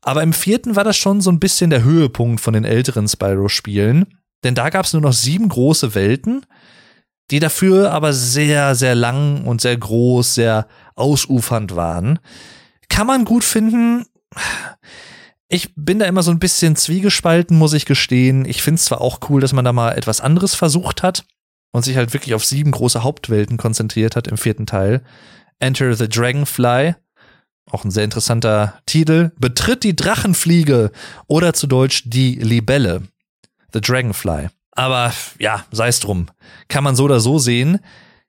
Aber 0.01 0.21
im 0.21 0.33
vierten 0.33 0.75
war 0.75 0.83
das 0.83 0.97
schon 0.97 1.21
so 1.21 1.31
ein 1.31 1.39
bisschen 1.39 1.69
der 1.69 1.83
Höhepunkt 1.83 2.41
von 2.41 2.53
den 2.53 2.65
älteren 2.65 3.07
Spyro-Spielen. 3.07 4.17
Denn 4.43 4.55
da 4.55 4.69
gab 4.69 4.85
es 4.85 4.93
nur 4.93 5.01
noch 5.01 5.13
sieben 5.13 5.47
große 5.47 5.95
Welten, 5.95 6.45
die 7.31 7.39
dafür 7.39 7.91
aber 7.91 8.11
sehr, 8.11 8.75
sehr 8.75 8.95
lang 8.95 9.45
und 9.45 9.61
sehr 9.61 9.77
groß, 9.77 10.35
sehr 10.35 10.67
ausufernd 10.95 11.75
waren. 11.75 12.19
Kann 12.89 13.07
man 13.07 13.23
gut 13.23 13.45
finden. 13.45 14.05
Ich 15.47 15.73
bin 15.75 15.99
da 15.99 16.05
immer 16.05 16.23
so 16.23 16.31
ein 16.31 16.39
bisschen 16.39 16.75
zwiegespalten, 16.75 17.57
muss 17.57 17.73
ich 17.73 17.85
gestehen. 17.85 18.43
Ich 18.43 18.61
finde 18.61 18.79
es 18.79 18.85
zwar 18.85 18.99
auch 18.99 19.19
cool, 19.29 19.39
dass 19.39 19.53
man 19.53 19.63
da 19.63 19.71
mal 19.71 19.91
etwas 19.91 20.19
anderes 20.19 20.53
versucht 20.55 21.01
hat 21.01 21.25
und 21.73 21.83
sich 21.83 21.97
halt 21.97 22.13
wirklich 22.13 22.33
auf 22.33 22.45
sieben 22.45 22.71
große 22.71 23.03
Hauptwelten 23.03 23.57
konzentriert 23.57 24.15
hat 24.15 24.29
im 24.29 24.37
vierten 24.37 24.65
Teil. 24.65 25.03
Enter 25.59 25.93
the 25.93 26.07
Dragonfly, 26.07 26.95
auch 27.69 27.83
ein 27.83 27.91
sehr 27.91 28.03
interessanter 28.03 28.79
Titel. 28.85 29.31
Betritt 29.37 29.83
die 29.83 29.95
Drachenfliege 29.95 30.91
oder 31.27 31.53
zu 31.53 31.67
Deutsch 31.67 32.03
die 32.05 32.35
Libelle. 32.35 33.03
The 33.73 33.81
Dragonfly. 33.81 34.49
Aber 34.71 35.13
ja, 35.39 35.65
sei 35.71 35.87
es 35.87 35.99
drum. 35.99 36.27
Kann 36.67 36.83
man 36.83 36.95
so 36.95 37.05
oder 37.05 37.19
so 37.19 37.39
sehen. 37.39 37.79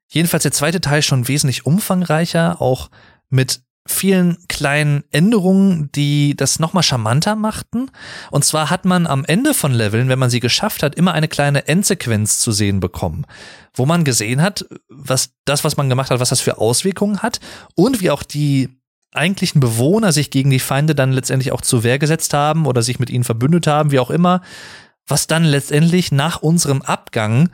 Jedenfalls 0.08 0.42
der 0.42 0.52
zweite 0.52 0.80
Teil 0.80 1.02
schon 1.02 1.28
wesentlich 1.28 1.66
umfangreicher, 1.66 2.60
auch 2.60 2.90
mit 3.28 3.62
vielen 3.86 4.38
kleinen 4.48 5.04
Änderungen, 5.10 5.90
die 5.92 6.34
das 6.34 6.58
nochmal 6.58 6.82
charmanter 6.82 7.36
machten. 7.36 7.90
Und 8.30 8.44
zwar 8.44 8.70
hat 8.70 8.84
man 8.84 9.06
am 9.06 9.24
Ende 9.24 9.52
von 9.52 9.72
Leveln, 9.72 10.08
wenn 10.08 10.18
man 10.18 10.30
sie 10.30 10.40
geschafft 10.40 10.82
hat, 10.82 10.94
immer 10.94 11.12
eine 11.12 11.28
kleine 11.28 11.68
Endsequenz 11.68 12.38
zu 12.38 12.50
sehen 12.52 12.80
bekommen, 12.80 13.26
wo 13.74 13.84
man 13.84 14.04
gesehen 14.04 14.40
hat, 14.40 14.64
was 14.88 15.34
das, 15.44 15.64
was 15.64 15.76
man 15.76 15.88
gemacht 15.88 16.10
hat, 16.10 16.20
was 16.20 16.30
das 16.30 16.40
für 16.40 16.58
Auswirkungen 16.58 17.22
hat 17.22 17.40
und 17.74 18.00
wie 18.00 18.10
auch 18.10 18.22
die 18.22 18.70
eigentlichen 19.12 19.60
Bewohner 19.60 20.12
sich 20.12 20.30
gegen 20.30 20.50
die 20.50 20.58
Feinde 20.58 20.94
dann 20.94 21.12
letztendlich 21.12 21.52
auch 21.52 21.60
zur 21.60 21.84
Wehr 21.84 21.98
gesetzt 21.98 22.34
haben 22.34 22.66
oder 22.66 22.82
sich 22.82 22.98
mit 22.98 23.10
ihnen 23.10 23.24
verbündet 23.24 23.66
haben, 23.66 23.92
wie 23.92 24.00
auch 24.00 24.10
immer, 24.10 24.40
was 25.06 25.26
dann 25.26 25.44
letztendlich 25.44 26.10
nach 26.10 26.42
unserem 26.42 26.82
Abgang 26.82 27.50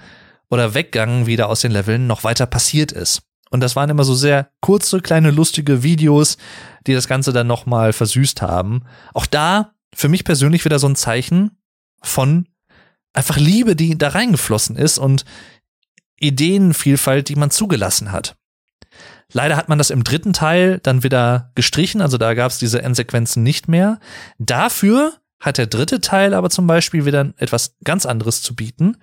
oder 0.49 0.75
Weggang 0.75 1.27
wieder 1.27 1.49
aus 1.49 1.61
den 1.61 1.73
Leveln 1.73 2.07
noch 2.07 2.25
weiter 2.25 2.47
passiert 2.47 2.93
ist. 2.93 3.23
Und 3.51 3.61
das 3.61 3.77
waren 3.77 3.91
immer 3.91 4.05
so 4.05 4.15
sehr 4.15 4.51
kurze, 4.61 5.01
kleine, 5.01 5.31
lustige 5.31 5.83
Videos, 5.83 6.39
die 6.87 6.95
das 6.95 7.09
Ganze 7.09 7.33
dann 7.33 7.49
nochmal 7.49 7.93
versüßt 7.93 8.43
haben. 8.43 8.85
Auch 9.13 9.27
da 9.27 9.73
für 9.95 10.09
mich 10.09 10.25
persönlich 10.25 10.65
wieder 10.65 10.79
so 10.79 10.87
ein 10.87 10.97
Zeichen 10.97 11.59
von 12.01 12.47
einfach 13.13 13.37
Liebe, 13.37 13.75
die 13.75 13.99
da 13.99 14.09
reingeflossen 14.09 14.77
ist 14.77 14.99
und 14.99 15.25
Ideenvielfalt, 16.21 17.29
die 17.29 17.35
man 17.35 17.51
zugelassen 17.51 18.13
hat. 18.13 18.37
Leider 19.33 19.57
hat 19.57 19.69
man 19.69 19.79
das 19.79 19.91
im 19.91 20.05
dritten 20.05 20.33
Teil 20.33 20.79
dann 20.83 21.03
wieder 21.03 21.53
gestrichen, 21.55 22.01
also 22.01 22.19
da 22.19 22.35
gab 22.35 22.51
es 22.51 22.59
diese 22.59 22.83
Endsequenzen 22.83 23.43
nicht 23.43 23.69
mehr. 23.69 24.01
Dafür 24.39 25.15
hat 25.41 25.59
der 25.59 25.67
dritte 25.67 26.01
Teil 26.01 26.35
aber 26.35 26.51
zum 26.51 26.67
Beispiel 26.67 27.05
wieder 27.05 27.33
etwas 27.39 27.77
ganz 27.83 28.07
anderes 28.07 28.43
zu 28.43 28.55
bieten 28.55 28.97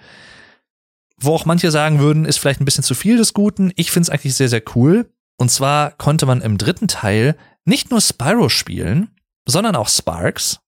wo 1.20 1.34
auch 1.34 1.45
manche 1.45 1.72
sagen 1.72 1.99
würden, 1.99 2.26
ist 2.26 2.38
vielleicht 2.38 2.61
ein 2.61 2.65
bisschen 2.65 2.84
zu 2.84 2.93
viel 2.93 3.18
des 3.18 3.34
Guten. 3.34 3.72
Ich 3.76 3.91
finde 3.91 4.05
es 4.05 4.09
eigentlich 4.09 4.36
sehr, 4.36 4.49
sehr 4.49 4.63
cool. 4.76 5.09
Und 5.38 5.49
zwar 5.49 5.91
konnte 5.91 6.26
man 6.26 6.41
im 6.41 6.57
dritten 6.57 6.88
Teil 6.88 7.36
nicht 7.65 7.91
nur 7.91 8.01
Spyro 8.01 8.49
spielen, 8.49 9.09
sondern 9.47 9.76
auch 9.76 9.89
Sparks 9.89 10.59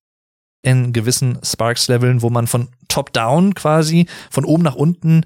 in 0.62 0.92
gewissen 0.92 1.40
Sparks-Leveln, 1.44 2.22
wo 2.22 2.30
man 2.30 2.48
von 2.48 2.70
top-down 2.88 3.56
quasi, 3.56 4.08
von 4.30 4.46
oben 4.46 4.64
nach 4.64 4.76
unten 4.76 5.26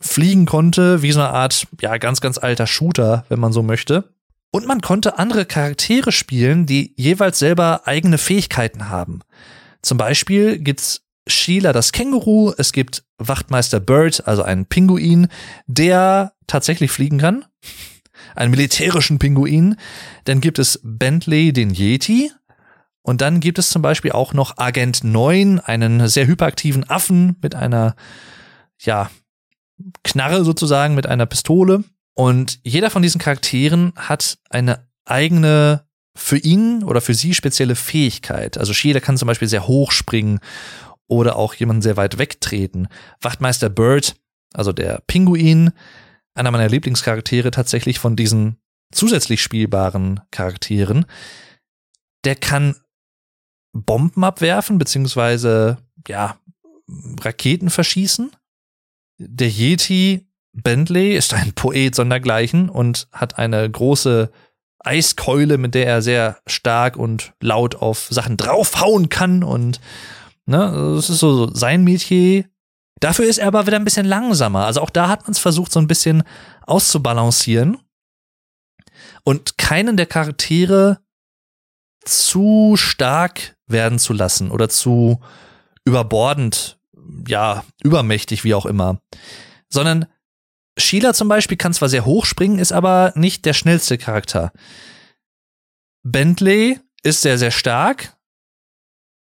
fliegen 0.00 0.46
konnte, 0.46 1.02
wie 1.02 1.12
so 1.12 1.20
eine 1.20 1.30
Art, 1.30 1.66
ja, 1.80 1.96
ganz, 1.98 2.20
ganz 2.20 2.38
alter 2.38 2.66
Shooter, 2.66 3.24
wenn 3.28 3.38
man 3.38 3.52
so 3.52 3.62
möchte. 3.62 4.12
Und 4.50 4.66
man 4.66 4.80
konnte 4.80 5.18
andere 5.18 5.46
Charaktere 5.46 6.12
spielen, 6.12 6.66
die 6.66 6.92
jeweils 6.96 7.38
selber 7.38 7.82
eigene 7.86 8.18
Fähigkeiten 8.18 8.88
haben. 8.88 9.20
Zum 9.82 9.98
Beispiel 9.98 10.58
gibt's 10.58 11.02
Sheila 11.26 11.72
das 11.72 11.92
Känguru, 11.92 12.52
es 12.58 12.72
gibt 12.72 13.04
Wachtmeister 13.28 13.80
Bird, 13.80 14.26
also 14.26 14.42
einen 14.42 14.66
Pinguin, 14.66 15.28
der 15.66 16.32
tatsächlich 16.46 16.90
fliegen 16.90 17.18
kann. 17.18 17.44
Einen 18.34 18.50
militärischen 18.50 19.18
Pinguin. 19.18 19.76
Dann 20.24 20.40
gibt 20.40 20.58
es 20.58 20.80
Bentley, 20.82 21.52
den 21.52 21.70
Yeti. 21.70 22.30
Und 23.02 23.20
dann 23.20 23.40
gibt 23.40 23.58
es 23.58 23.70
zum 23.70 23.82
Beispiel 23.82 24.12
auch 24.12 24.32
noch 24.32 24.58
Agent 24.58 25.02
9, 25.02 25.58
einen 25.58 26.06
sehr 26.08 26.26
hyperaktiven 26.26 26.88
Affen 26.88 27.36
mit 27.42 27.54
einer, 27.54 27.96
ja, 28.78 29.10
Knarre 30.04 30.44
sozusagen, 30.44 30.94
mit 30.94 31.06
einer 31.06 31.26
Pistole. 31.26 31.82
Und 32.14 32.60
jeder 32.62 32.90
von 32.90 33.02
diesen 33.02 33.20
Charakteren 33.20 33.92
hat 33.96 34.38
eine 34.50 34.86
eigene 35.04 35.84
für 36.14 36.36
ihn 36.36 36.84
oder 36.84 37.00
für 37.00 37.14
sie 37.14 37.34
spezielle 37.34 37.74
Fähigkeit. 37.74 38.58
Also 38.58 38.72
Sheila 38.72 39.00
kann 39.00 39.16
zum 39.16 39.26
Beispiel 39.26 39.48
sehr 39.48 39.66
hoch 39.66 39.92
springen 39.92 40.40
oder 41.12 41.36
auch 41.36 41.54
jemanden 41.54 41.82
sehr 41.82 41.96
weit 41.96 42.18
wegtreten. 42.18 42.88
Wachtmeister 43.20 43.68
Bird, 43.68 44.16
also 44.54 44.72
der 44.72 45.02
Pinguin, 45.06 45.72
einer 46.34 46.50
meiner 46.50 46.68
Lieblingscharaktere 46.68 47.50
tatsächlich 47.50 47.98
von 47.98 48.16
diesen 48.16 48.56
zusätzlich 48.92 49.42
spielbaren 49.42 50.20
Charakteren, 50.30 51.06
der 52.24 52.36
kann 52.36 52.76
Bomben 53.72 54.24
abwerfen, 54.24 54.78
beziehungsweise, 54.78 55.78
ja, 56.06 56.38
Raketen 57.20 57.70
verschießen. 57.70 58.30
Der 59.18 59.48
Yeti 59.48 60.26
Bentley 60.52 61.16
ist 61.16 61.32
ein 61.32 61.52
Poet 61.52 61.94
sondergleichen 61.94 62.68
und 62.68 63.08
hat 63.12 63.38
eine 63.38 63.70
große 63.70 64.30
Eiskeule, 64.80 65.58
mit 65.58 65.74
der 65.74 65.86
er 65.86 66.02
sehr 66.02 66.38
stark 66.46 66.96
und 66.96 67.32
laut 67.40 67.76
auf 67.76 68.08
Sachen 68.10 68.36
draufhauen 68.36 69.08
kann 69.08 69.42
und 69.42 69.80
Ne? 70.46 70.94
Das 70.96 71.10
ist 71.10 71.18
so 71.18 71.52
sein 71.54 71.84
Metier. 71.84 72.44
Dafür 73.00 73.26
ist 73.26 73.38
er 73.38 73.48
aber 73.48 73.66
wieder 73.66 73.76
ein 73.76 73.84
bisschen 73.84 74.06
langsamer. 74.06 74.66
Also 74.66 74.80
auch 74.80 74.90
da 74.90 75.08
hat 75.08 75.22
man 75.22 75.32
es 75.32 75.38
versucht, 75.38 75.72
so 75.72 75.80
ein 75.80 75.88
bisschen 75.88 76.22
auszubalancieren 76.66 77.78
und 79.24 79.58
keinen 79.58 79.96
der 79.96 80.06
Charaktere 80.06 81.00
zu 82.04 82.74
stark 82.76 83.56
werden 83.66 83.98
zu 83.98 84.12
lassen 84.12 84.50
oder 84.50 84.68
zu 84.68 85.20
überbordend, 85.84 86.78
ja, 87.26 87.64
übermächtig, 87.82 88.44
wie 88.44 88.54
auch 88.54 88.66
immer. 88.66 89.00
Sondern 89.68 90.06
Sheila 90.78 91.14
zum 91.14 91.28
Beispiel 91.28 91.56
kann 91.56 91.74
zwar 91.74 91.88
sehr 91.88 92.04
hoch 92.04 92.24
springen, 92.24 92.58
ist 92.58 92.72
aber 92.72 93.12
nicht 93.14 93.44
der 93.44 93.52
schnellste 93.52 93.98
Charakter. 93.98 94.52
Bentley 96.02 96.80
ist 97.02 97.22
sehr, 97.22 97.38
sehr 97.38 97.50
stark, 97.50 98.16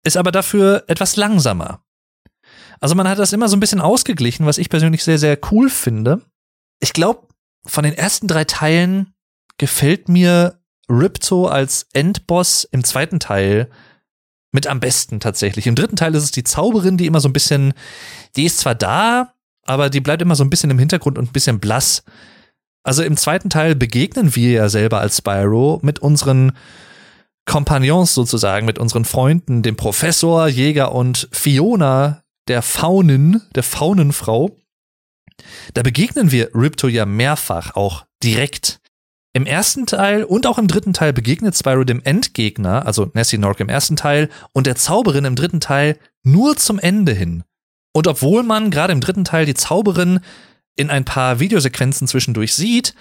ist 0.04 0.18
aber 0.18 0.32
dafür 0.32 0.84
etwas 0.88 1.16
langsamer. 1.16 1.84
Also 2.80 2.96
man 2.96 3.08
hat 3.08 3.20
das 3.20 3.34
immer 3.34 3.48
so 3.48 3.56
ein 3.56 3.62
bisschen 3.62 3.82
ausgeglichen, 3.82 4.46
was 4.46 4.58
ich 4.58 4.70
persönlich 4.70 5.04
sehr, 5.04 5.18
sehr 5.18 5.38
cool 5.52 5.70
finde. 5.70 6.22
Ich 6.80 6.94
glaube, 6.94 7.28
von 7.66 7.84
den 7.84 7.94
ersten 7.94 8.28
drei 8.28 8.44
Teilen 8.44 9.14
gefällt 9.58 10.10
mir 10.10 10.60
Ripto 10.90 11.48
als 11.48 11.88
Endboss 11.94 12.66
im 12.66 12.84
zweiten 12.84 13.20
Teil 13.20 13.70
mit 14.52 14.68
am 14.68 14.80
besten 14.80 15.20
tatsächlich. 15.20 15.66
Im 15.68 15.76
dritten 15.76 15.96
Teil 15.96 16.14
ist 16.14 16.24
es 16.24 16.32
die 16.32 16.44
Zauberin, 16.44 16.98
die 16.98 17.06
immer 17.06 17.22
so 17.22 17.30
ein 17.30 17.34
bisschen, 17.34 17.74
die 18.36 18.46
ist 18.46 18.60
zwar 18.60 18.76
da, 18.76 19.34
aber 19.66 19.90
die 19.90 20.02
bleibt 20.02 20.22
immer 20.22 20.36
so 20.36 20.44
ein 20.44 20.50
bisschen 20.50 20.70
im 20.70 20.80
Hintergrund 20.80 21.18
und 21.18 21.30
ein 21.30 21.34
bisschen 21.34 21.60
blass. 21.60 22.04
Also 22.84 23.02
im 23.02 23.16
zweiten 23.16 23.50
Teil 23.50 23.76
begegnen 23.76 24.36
wir 24.36 24.52
ja 24.52 24.70
selber 24.70 25.00
als 25.00 25.18
Spyro 25.18 25.80
mit 25.82 26.00
unseren 26.00 26.52
Kompagnons 27.46 28.14
sozusagen, 28.14 28.66
mit 28.66 28.80
unseren 28.80 29.06
Freunden, 29.06 29.64
dem 29.64 29.76
Professor, 29.76 30.48
Jäger 30.48 30.94
und 30.94 31.28
Fiona, 31.32 32.24
der 32.48 32.62
Faunin, 32.62 33.42
der 33.56 33.64
Faunenfrau. 33.64 34.56
Da 35.74 35.84
begegnen 35.84 36.32
wir 36.32 36.50
Ripto 36.54 36.88
ja 36.88 37.06
mehrfach, 37.06 37.76
auch 37.76 38.06
direkt. 38.24 38.80
Im 39.36 39.48
ersten 39.48 39.88
Teil 39.88 40.24
und 40.24 40.46
auch 40.46 40.60
im 40.60 40.68
dritten 40.68 40.94
Teil 40.94 41.12
begegnet 41.12 41.58
Spyro 41.58 41.84
dem 41.84 42.02
Endgegner, 42.04 42.86
also 42.86 43.10
Nessie 43.14 43.40
Nork 43.40 43.60
im 43.60 43.70
ersten 43.70 43.96
Teil, 43.96 44.30
und 44.52 44.68
der 44.68 44.76
Zauberin 44.76 45.26
im 45.26 45.36
dritten 45.36 45.60
Teil 45.60 45.98
nur 46.22 46.56
zum 46.56 46.78
Ende 46.78 47.14
hin. 47.14 47.44
Und 47.94 48.08
obwohl 48.08 48.44
man 48.44 48.70
gerade 48.70 48.94
im 48.94 49.02
dritten 49.02 49.26
Teil 49.26 49.46
die 49.46 49.56
Zauberin 49.56 50.20
in 50.76 50.90
ein 50.90 51.06
paar 51.06 51.40
Videosequenzen 51.40 52.08
zwischendurch 52.08 52.54
sieht, 52.54 52.94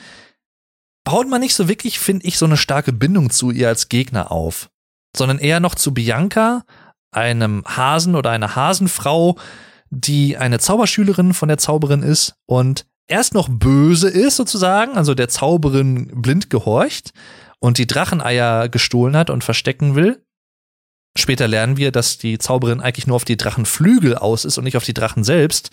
baut 1.05 1.29
man 1.29 1.41
nicht 1.41 1.55
so 1.55 1.69
wirklich, 1.69 1.99
finde 1.99 2.27
ich, 2.27 2.39
so 2.39 2.47
eine 2.47 2.57
starke 2.57 2.93
Bindung 2.93 3.31
zu 3.31 3.51
ihr 3.51 3.69
als 3.69 3.89
Gegner 3.89 4.31
auf, 4.31 4.71
sondern 5.17 5.39
eher 5.39 5.61
noch 5.61 5.75
zu 5.75 5.95
Bianca, 5.95 6.65
einem 7.11 7.65
Hasen 7.67 8.15
oder 8.15 8.31
einer 8.31 8.57
Hasenfrau, 8.57 9.37
die 9.91 10.39
eine 10.39 10.59
Zauberschülerin 10.59 11.35
von 11.35 11.49
der 11.49 11.59
Zauberin 11.59 12.03
ist 12.03 12.35
und 12.47 12.87
erst 13.09 13.35
noch 13.35 13.49
böse 13.51 14.09
ist 14.09 14.37
sozusagen, 14.37 14.97
also 14.97 15.15
der 15.15 15.29
Zauberin 15.29 16.23
blind 16.23 16.49
gehorcht 16.49 17.13
und 17.59 17.79
die 17.79 17.87
Dracheneier 17.87 18.69
gestohlen 18.69 19.17
hat 19.17 19.29
und 19.29 19.45
verstecken 19.45 19.95
will. 19.95 20.25
Später 21.17 21.47
lernen 21.47 21.77
wir, 21.77 21.93
dass 21.93 22.17
die 22.17 22.39
Zauberin 22.39 22.81
eigentlich 22.81 23.07
nur 23.07 23.17
auf 23.17 23.27
die 23.27 23.37
Drachenflügel 23.37 24.17
aus 24.17 24.47
ist 24.47 24.57
und 24.57 24.65
nicht 24.65 24.79
auf 24.79 24.85
die 24.85 24.95
Drachen 24.95 25.25
selbst, 25.25 25.71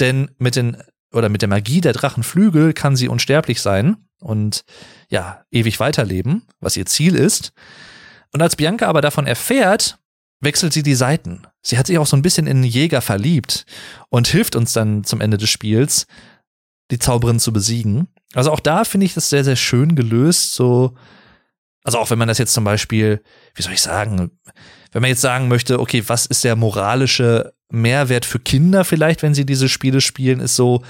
denn 0.00 0.30
mit 0.38 0.56
den 0.56 0.78
oder 1.12 1.28
mit 1.28 1.42
der 1.42 1.50
Magie 1.50 1.82
der 1.82 1.92
Drachenflügel 1.92 2.72
kann 2.72 2.96
sie 2.96 3.08
unsterblich 3.08 3.60
sein 3.60 3.98
und 4.22 4.64
ja, 5.08 5.44
ewig 5.50 5.80
weiterleben, 5.80 6.42
was 6.60 6.76
ihr 6.76 6.86
Ziel 6.86 7.14
ist. 7.14 7.52
Und 8.32 8.40
als 8.42 8.56
Bianca 8.56 8.86
aber 8.86 9.00
davon 9.00 9.26
erfährt, 9.26 9.98
wechselt 10.40 10.72
sie 10.72 10.82
die 10.82 10.94
Seiten. 10.94 11.42
Sie 11.62 11.78
hat 11.78 11.86
sich 11.86 11.98
auch 11.98 12.06
so 12.06 12.16
ein 12.16 12.22
bisschen 12.22 12.46
in 12.46 12.64
Jäger 12.64 13.00
verliebt 13.00 13.64
und 14.08 14.28
hilft 14.28 14.56
uns 14.56 14.72
dann 14.72 15.04
zum 15.04 15.20
Ende 15.20 15.38
des 15.38 15.50
Spiels, 15.50 16.06
die 16.90 16.98
Zauberin 16.98 17.38
zu 17.38 17.52
besiegen. 17.52 18.08
Also 18.34 18.50
auch 18.50 18.60
da 18.60 18.84
finde 18.84 19.06
ich 19.06 19.14
das 19.14 19.30
sehr, 19.30 19.44
sehr 19.44 19.56
schön 19.56 19.94
gelöst. 19.94 20.54
So, 20.54 20.94
also 21.84 21.98
auch 21.98 22.10
wenn 22.10 22.18
man 22.18 22.28
das 22.28 22.38
jetzt 22.38 22.54
zum 22.54 22.64
Beispiel, 22.64 23.22
wie 23.54 23.62
soll 23.62 23.72
ich 23.72 23.82
sagen, 23.82 24.30
wenn 24.92 25.00
man 25.00 25.08
jetzt 25.08 25.20
sagen 25.20 25.48
möchte, 25.48 25.80
okay, 25.80 26.02
was 26.06 26.26
ist 26.26 26.44
der 26.44 26.56
moralische 26.56 27.54
Mehrwert 27.70 28.24
für 28.24 28.38
Kinder 28.38 28.84
vielleicht, 28.84 29.22
wenn 29.22 29.34
sie 29.34 29.46
diese 29.46 29.68
Spiele 29.68 30.00
spielen, 30.00 30.40
ist 30.40 30.56
so, 30.56 30.82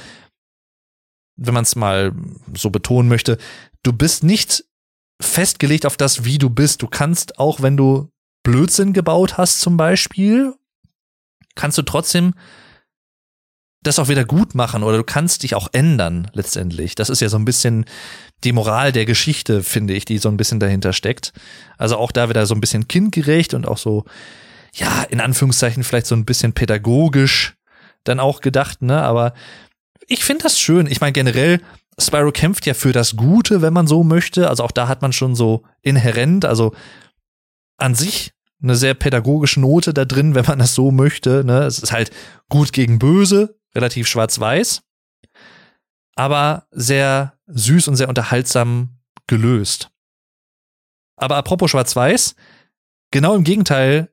wenn 1.37 1.55
man 1.55 1.64
es 1.64 1.76
mal 1.76 2.12
so 2.55 2.70
betonen 2.70 3.09
möchte, 3.09 3.39
du 3.83 3.93
bist 3.93 4.24
nicht 4.24 4.64
festgelegt 5.20 5.87
auf 5.87 5.97
das, 5.97 6.24
wie 6.24 6.39
du 6.39 6.51
bist. 6.51 6.83
Du 6.83 6.89
kannst 6.89 7.39
auch, 7.39 7.61
wenn 7.61 7.76
du 7.76 8.11
Blödsinn 8.43 8.93
gebaut 8.93 9.39
hast 9.39 9.61
zum 9.61 9.76
Beispiel, 9.76 10.55
kannst 11.55 11.78
du 11.78 11.83
trotzdem 11.83 12.35
das 13.83 13.99
auch 13.99 14.09
wieder 14.09 14.24
gut 14.24 14.55
machen 14.55 14.85
oder 14.85 14.97
du 14.97 15.05
kannst 15.05 15.43
dich 15.43 15.55
auch 15.55 15.68
ändern 15.72 16.30
letztendlich. 16.35 16.95
Das 16.95 17.11
ist 17.11 17.20
ja 17.20 17.28
so 17.28 17.37
ein 17.37 17.45
bisschen 17.45 17.85
die 18.45 18.53
Moral 18.53 18.93
der 18.93 19.07
Geschichte, 19.07 19.62
finde 19.62 19.95
ich, 19.95 20.05
die 20.05 20.18
so 20.18 20.28
ein 20.28 20.37
bisschen 20.37 20.61
dahinter 20.61 20.93
steckt. 20.93 21.33
Also 21.78 21.97
auch 21.97 22.12
da 22.12 22.28
wieder 22.28 22.47
so 22.47 22.55
ein 22.55 22.61
bisschen 22.61 22.87
kindgerecht 22.87 23.55
und 23.55 23.66
auch 23.66 23.78
so, 23.78 24.05
ja, 24.74 25.03
in 25.05 25.20
Anführungszeichen 25.20 25.83
vielleicht 25.83 26.07
so 26.07 26.14
ein 26.14 26.24
bisschen 26.24 26.53
pädagogisch 26.53 27.55
dann 28.05 28.20
auch 28.20 28.41
gedacht, 28.41 28.83
ne? 28.83 29.03
Aber 29.03 29.33
ich 30.07 30.25
finde 30.25 30.45
das 30.45 30.59
schön. 30.59 30.87
Ich 30.87 31.01
meine, 31.01 31.13
generell, 31.13 31.61
Spyro 31.99 32.33
kämpft 32.33 32.67
ja 32.67 32.75
für 32.75 32.93
das 32.93 33.17
Gute, 33.17 33.63
wenn 33.63 33.73
man 33.73 33.87
so 33.87 34.03
möchte. 34.03 34.49
Also 34.49 34.65
auch 34.65 34.71
da 34.71 34.89
hat 34.89 35.03
man 35.03 35.13
schon 35.13 35.35
so 35.35 35.63
inhärent, 35.83 36.45
also 36.45 36.75
an 37.77 37.95
sich 37.95 38.33
eine 38.63 38.77
sehr 38.77 38.95
pädagogische 38.95 39.61
Note 39.61 39.93
da 39.93 40.05
drin, 40.05 40.35
wenn 40.35 40.47
man 40.47 40.59
das 40.59 40.75
so 40.75 40.91
möchte. 40.91 41.45
Ne? 41.45 41.65
Es 41.65 41.79
ist 41.79 41.93
halt 41.93 42.11
gut 42.49 42.73
gegen 42.73 42.99
böse, 42.99 43.59
relativ 43.75 44.09
schwarz-weiß, 44.09 44.83
aber 46.15 46.67
sehr 46.71 47.35
süß 47.47 47.89
und 47.89 47.97
sehr 47.97 48.09
unterhaltsam 48.09 49.01
gelöst. 49.27 49.91
Aber 51.17 51.37
apropos 51.37 51.71
schwarz-weiß, 51.71 52.37
genau 53.11 53.35
im 53.35 53.45
Gegenteil, 53.45 54.13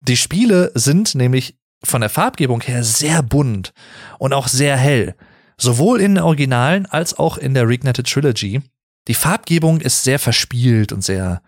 die 0.00 0.16
Spiele 0.16 0.72
sind 0.74 1.14
nämlich 1.14 1.56
von 1.84 2.00
der 2.00 2.10
Farbgebung 2.10 2.60
her 2.62 2.84
sehr 2.84 3.22
bunt 3.22 3.72
und 4.18 4.32
auch 4.32 4.48
sehr 4.48 4.76
hell. 4.76 5.14
Sowohl 5.56 6.00
in 6.00 6.16
den 6.16 6.24
Originalen 6.24 6.86
als 6.86 7.18
auch 7.18 7.36
in 7.36 7.54
der 7.54 7.68
Reignited 7.68 8.06
Trilogy. 8.06 8.62
Die 9.08 9.14
Farbgebung 9.14 9.80
ist 9.80 10.04
sehr 10.04 10.18
verspielt 10.18 10.92
und 10.92 11.02
sehr, 11.02 11.42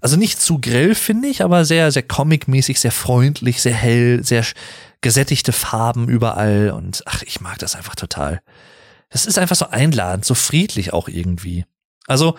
also 0.00 0.16
nicht 0.16 0.40
zu 0.40 0.60
grell, 0.60 0.94
finde 0.94 1.28
ich, 1.28 1.42
aber 1.42 1.64
sehr, 1.64 1.90
sehr 1.90 2.02
comic-mäßig, 2.02 2.78
sehr 2.78 2.92
freundlich, 2.92 3.62
sehr 3.62 3.74
hell, 3.74 4.22
sehr 4.24 4.44
gesättigte 5.00 5.52
Farben 5.52 6.08
überall 6.08 6.70
und 6.70 7.02
ach, 7.06 7.22
ich 7.22 7.40
mag 7.40 7.58
das 7.58 7.74
einfach 7.74 7.94
total. 7.94 8.40
Das 9.10 9.26
ist 9.26 9.38
einfach 9.38 9.56
so 9.56 9.68
einladend, 9.68 10.24
so 10.24 10.34
friedlich 10.34 10.92
auch 10.92 11.08
irgendwie. 11.08 11.66
Also, 12.06 12.38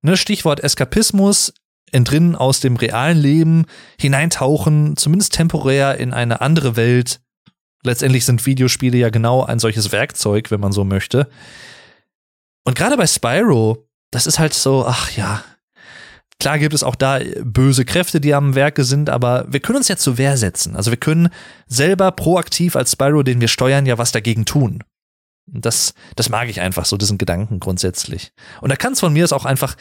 ne, 0.00 0.16
Stichwort 0.16 0.60
Eskapismus, 0.60 1.52
entrinnen 1.94 2.34
aus 2.34 2.60
dem 2.60 2.76
realen 2.76 3.18
Leben, 3.18 3.66
hineintauchen, 3.98 4.96
zumindest 4.96 5.32
temporär 5.32 5.98
in 5.98 6.12
eine 6.12 6.40
andere 6.40 6.76
Welt. 6.76 7.20
Letztendlich 7.84 8.24
sind 8.24 8.44
Videospiele 8.44 8.98
ja 8.98 9.10
genau 9.10 9.44
ein 9.44 9.58
solches 9.58 9.92
Werkzeug, 9.92 10.50
wenn 10.50 10.60
man 10.60 10.72
so 10.72 10.84
möchte. 10.84 11.28
Und 12.64 12.76
gerade 12.76 12.96
bei 12.96 13.06
Spyro, 13.06 13.86
das 14.10 14.26
ist 14.26 14.38
halt 14.38 14.54
so, 14.54 14.84
ach 14.86 15.10
ja, 15.16 15.44
klar 16.40 16.58
gibt 16.58 16.74
es 16.74 16.82
auch 16.82 16.96
da 16.96 17.20
böse 17.42 17.84
Kräfte, 17.84 18.20
die 18.20 18.34
am 18.34 18.54
Werke 18.54 18.84
sind, 18.84 19.08
aber 19.08 19.46
wir 19.48 19.60
können 19.60 19.76
uns 19.76 19.88
ja 19.88 19.96
zur 19.96 20.18
Wehr 20.18 20.36
setzen. 20.36 20.74
Also 20.74 20.90
wir 20.90 20.98
können 20.98 21.28
selber 21.66 22.10
proaktiv 22.10 22.74
als 22.74 22.92
Spyro, 22.92 23.22
den 23.22 23.40
wir 23.40 23.48
steuern, 23.48 23.86
ja 23.86 23.98
was 23.98 24.12
dagegen 24.12 24.44
tun. 24.44 24.82
Das, 25.46 25.94
das 26.16 26.30
mag 26.30 26.48
ich 26.48 26.60
einfach 26.60 26.86
so, 26.86 26.96
diesen 26.96 27.18
Gedanken 27.18 27.60
grundsätzlich. 27.60 28.32
Und 28.62 28.70
da 28.70 28.76
kann 28.76 28.94
es 28.94 29.00
von 29.00 29.12
mir 29.12 29.24
aus 29.24 29.32
auch 29.32 29.44
einfach 29.44 29.76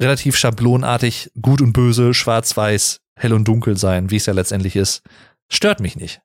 relativ 0.00 0.36
schablonartig 0.36 1.30
gut 1.40 1.60
und 1.60 1.72
böse, 1.72 2.14
schwarz-weiß, 2.14 2.98
hell 3.18 3.32
und 3.32 3.46
dunkel 3.46 3.76
sein, 3.76 4.10
wie 4.10 4.16
es 4.16 4.26
ja 4.26 4.32
letztendlich 4.32 4.76
ist. 4.76 5.02
Stört 5.50 5.80
mich 5.80 5.96
nicht. 5.96 6.20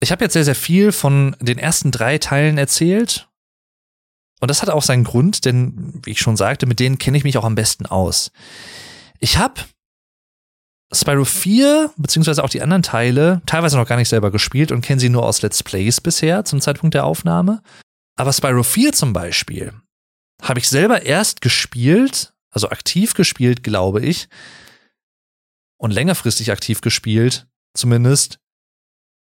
Ich 0.00 0.12
habe 0.12 0.24
jetzt 0.24 0.34
sehr, 0.34 0.44
sehr 0.44 0.54
viel 0.54 0.92
von 0.92 1.36
den 1.40 1.58
ersten 1.58 1.90
drei 1.90 2.18
Teilen 2.18 2.58
erzählt. 2.58 3.28
Und 4.40 4.50
das 4.50 4.60
hat 4.60 4.68
auch 4.68 4.82
seinen 4.82 5.04
Grund, 5.04 5.44
denn, 5.44 6.00
wie 6.04 6.10
ich 6.10 6.20
schon 6.20 6.36
sagte, 6.36 6.66
mit 6.66 6.78
denen 6.78 6.98
kenne 6.98 7.16
ich 7.16 7.24
mich 7.24 7.38
auch 7.38 7.44
am 7.44 7.54
besten 7.54 7.86
aus. 7.86 8.30
Ich 9.18 9.38
habe 9.38 9.62
Spyro 10.92 11.24
4, 11.24 11.92
beziehungsweise 11.96 12.44
auch 12.44 12.50
die 12.50 12.62
anderen 12.62 12.82
Teile, 12.82 13.42
teilweise 13.46 13.76
noch 13.76 13.88
gar 13.88 13.96
nicht 13.96 14.08
selber 14.08 14.30
gespielt 14.30 14.70
und 14.70 14.82
kenne 14.82 15.00
sie 15.00 15.08
nur 15.08 15.24
aus 15.24 15.42
Let's 15.42 15.62
Plays 15.62 16.00
bisher 16.00 16.44
zum 16.44 16.60
Zeitpunkt 16.60 16.94
der 16.94 17.04
Aufnahme. 17.04 17.62
Aber 18.16 18.32
Spyro 18.32 18.62
4 18.62 18.92
zum 18.92 19.12
Beispiel 19.12 19.72
habe 20.42 20.60
ich 20.60 20.68
selber 20.68 21.02
erst 21.02 21.40
gespielt, 21.40 22.34
also 22.56 22.70
aktiv 22.70 23.12
gespielt, 23.12 23.62
glaube 23.62 24.00
ich, 24.00 24.28
und 25.76 25.90
längerfristig 25.90 26.50
aktiv 26.50 26.80
gespielt, 26.80 27.46
zumindest, 27.74 28.38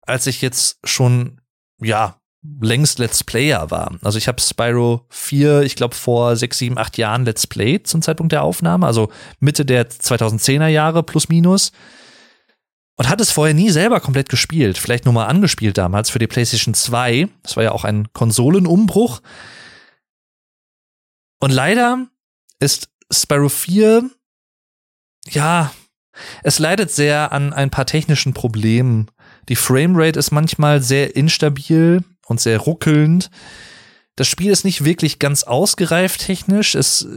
als 0.04 0.28
ich 0.28 0.44
jetzt 0.44 0.78
schon, 0.84 1.42
ja, 1.82 2.22
längst 2.62 3.00
Let's 3.00 3.24
Player 3.24 3.72
war. 3.72 3.98
Also 4.04 4.20
ich 4.20 4.28
habe 4.28 4.40
Spyro 4.40 5.08
4, 5.10 5.64
ich 5.64 5.76
glaube 5.76 5.96
vor 5.96 6.36
sechs, 6.36 6.60
sieben, 6.60 6.78
acht 6.78 7.00
Jahren 7.00 7.26
Let's 7.26 7.48
Play 7.48 7.82
zum 7.82 8.04
Zeitpunkt 8.04 8.34
der 8.34 8.44
Aufnahme, 8.44 8.86
also 8.86 9.12
Mitte 9.40 9.66
der 9.66 9.90
2010er 9.90 10.68
Jahre 10.68 11.02
plus 11.02 11.28
minus. 11.28 11.72
Und 12.98 13.10
hat 13.10 13.20
es 13.20 13.32
vorher 13.32 13.56
nie 13.56 13.72
selber 13.72 14.00
komplett 14.00 14.30
gespielt, 14.30 14.78
vielleicht 14.78 15.06
nur 15.06 15.14
mal 15.16 15.26
angespielt 15.26 15.80
damals 15.80 16.12
für 16.12 16.20
die 16.20 16.28
PlayStation 16.28 16.76
2. 16.76 17.30
Das 17.42 17.56
war 17.56 17.64
ja 17.64 17.72
auch 17.72 17.84
ein 17.84 18.14
Konsolenumbruch. 18.14 19.22
Und 21.40 21.50
leider 21.50 22.06
ist 22.60 22.93
Spyro 23.22 23.50
4, 23.50 24.10
ja, 25.30 25.72
es 26.44 26.60
leidet 26.60 26.92
sehr 26.92 27.32
an 27.32 27.54
ein 27.54 27.70
paar 27.70 27.86
technischen 27.86 28.34
Problemen. 28.34 29.10
Die 29.50 29.56
Framerate 29.56 30.20
ist 30.20 30.32
manchmal 30.32 30.82
sehr 30.82 31.16
instabil 31.16 32.04
und 32.28 32.40
sehr 32.40 32.60
ruckelnd. 32.60 33.30
Das 34.16 34.28
Spiel 34.28 34.52
ist 34.52 34.64
nicht 34.64 34.86
wirklich 34.86 35.18
ganz 35.18 35.44
ausgereift 35.44 36.22
technisch. 36.22 36.76
Es, 36.76 37.08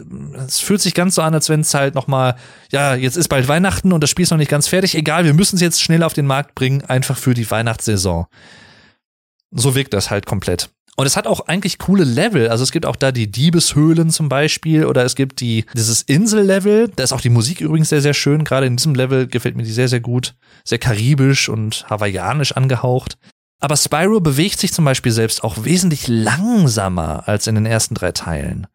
es 0.47 0.61
fühlt 0.61 0.81
sich 0.81 0.95
ganz 0.95 1.15
so 1.15 1.23
an, 1.23 1.35
als 1.35 1.51
wenn 1.51 1.61
es 1.61 1.75
halt 1.75 1.95
noch 1.95 2.07
mal, 2.07 2.37
ja, 2.73 2.95
jetzt 2.95 3.17
ist 3.17 3.29
bald 3.29 3.49
Weihnachten 3.49 3.93
und 3.93 4.01
das 4.01 4.09
Spiel 4.09 4.23
ist 4.23 4.31
noch 4.31 4.39
nicht 4.39 4.51
ganz 4.51 4.67
fertig. 4.67 4.95
Egal, 4.95 5.27
wir 5.27 5.35
müssen 5.35 5.57
es 5.57 5.63
jetzt 5.63 5.83
schnell 5.83 6.03
auf 6.03 6.15
den 6.15 6.27
Markt 6.27 6.55
bringen, 6.55 6.83
einfach 6.87 7.19
für 7.19 7.35
die 7.35 7.51
Weihnachtssaison. 7.51 8.27
So 9.51 9.75
wirkt 9.75 9.93
das 9.93 10.11
halt 10.11 10.25
komplett. 10.25 10.71
Und 10.99 11.07
es 11.07 11.17
hat 11.17 11.27
auch 11.27 11.41
eigentlich 11.41 11.79
coole 11.79 12.05
Level. 12.05 12.49
Also 12.49 12.65
es 12.65 12.73
gibt 12.73 12.87
auch 12.87 12.97
da 12.97 13.13
die 13.13 13.31
Diebeshöhlen 13.31 14.09
zum 14.11 14.31
Beispiel 14.31 14.87
oder 14.87 15.05
es 15.05 15.15
gibt 15.15 15.41
die, 15.41 15.67
dieses 15.75 16.01
Insellevel. 16.01 16.91
Da 16.97 17.05
ist 17.05 17.13
auch 17.13 17.21
die 17.21 17.29
Musik 17.29 17.61
übrigens 17.61 17.91
sehr, 17.91 18.01
sehr 18.01 18.15
schön. 18.15 18.45
Gerade 18.45 18.67
in 18.67 18.77
diesem 18.77 18.95
Level 18.95 19.27
gefällt 19.27 19.57
mir 19.57 19.63
die 19.63 19.73
sehr, 19.73 19.89
sehr 19.89 20.01
gut. 20.01 20.35
Sehr 20.65 20.79
karibisch 20.79 21.51
und 21.51 21.85
hawaiianisch 21.91 22.53
angehaucht. 22.53 23.19
Aber 23.61 23.77
Spyro 23.77 24.21
bewegt 24.21 24.59
sich 24.59 24.73
zum 24.73 24.87
Beispiel 24.87 25.13
selbst 25.13 25.45
auch 25.45 25.65
wesentlich 25.65 26.09
langsamer 26.09 27.29
als 27.29 27.47
in 27.47 27.55
den 27.57 27.67
ersten 27.67 27.95
drei 27.95 28.13
Teilen. 28.13 28.67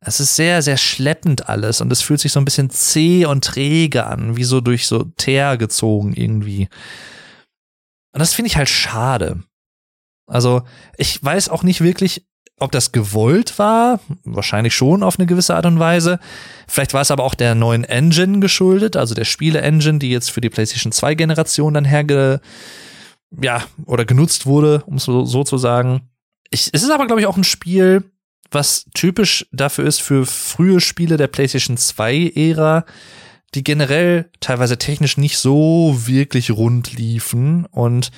Es 0.00 0.18
ist 0.18 0.34
sehr, 0.34 0.62
sehr 0.62 0.76
schleppend 0.76 1.48
alles 1.48 1.80
und 1.80 1.92
es 1.92 2.00
fühlt 2.02 2.20
sich 2.20 2.32
so 2.32 2.40
ein 2.40 2.44
bisschen 2.44 2.70
zäh 2.70 3.26
und 3.26 3.44
träge 3.44 4.06
an, 4.06 4.36
wie 4.36 4.44
so 4.44 4.60
durch 4.60 4.86
so 4.86 5.04
Teer 5.16 5.56
gezogen 5.56 6.14
irgendwie. 6.14 6.68
Und 8.12 8.20
das 8.20 8.34
finde 8.34 8.48
ich 8.48 8.56
halt 8.56 8.68
schade. 8.68 9.42
Also 10.30 10.62
ich 10.96 11.22
weiß 11.22 11.48
auch 11.48 11.62
nicht 11.62 11.80
wirklich, 11.82 12.26
ob 12.58 12.70
das 12.70 12.92
gewollt 12.92 13.58
war. 13.58 14.00
Wahrscheinlich 14.24 14.74
schon 14.74 15.02
auf 15.02 15.18
eine 15.18 15.26
gewisse 15.26 15.56
Art 15.56 15.66
und 15.66 15.78
Weise. 15.78 16.20
Vielleicht 16.68 16.94
war 16.94 17.00
es 17.00 17.10
aber 17.10 17.24
auch 17.24 17.34
der 17.34 17.54
neuen 17.54 17.84
Engine 17.84 18.38
geschuldet, 18.38 18.96
also 18.96 19.14
der 19.14 19.24
Spiele-Engine, 19.24 19.98
die 19.98 20.10
jetzt 20.10 20.30
für 20.30 20.40
die 20.40 20.50
PlayStation 20.50 20.92
2 20.92 21.14
Generation 21.14 21.74
dann 21.74 21.84
herge, 21.84 22.40
ja, 23.40 23.64
oder 23.86 24.04
genutzt 24.04 24.46
wurde, 24.46 24.82
um 24.86 24.96
es 24.96 25.04
so, 25.04 25.24
so 25.24 25.42
zu 25.42 25.58
sagen. 25.58 26.08
Ich, 26.50 26.70
es 26.72 26.82
ist 26.82 26.90
aber, 26.90 27.06
glaube 27.06 27.20
ich, 27.20 27.26
auch 27.26 27.36
ein 27.36 27.44
Spiel, 27.44 28.04
was 28.50 28.86
typisch 28.94 29.46
dafür 29.52 29.86
ist 29.86 30.00
für 30.00 30.26
frühe 30.26 30.80
Spiele 30.80 31.16
der 31.16 31.28
PlayStation 31.28 31.76
2-Ära, 31.76 32.84
die 33.54 33.64
generell 33.64 34.30
teilweise 34.40 34.78
technisch 34.78 35.16
nicht 35.16 35.38
so 35.38 35.96
wirklich 36.06 36.50
rund 36.50 36.92
liefen 36.92 37.66
und 37.66 38.10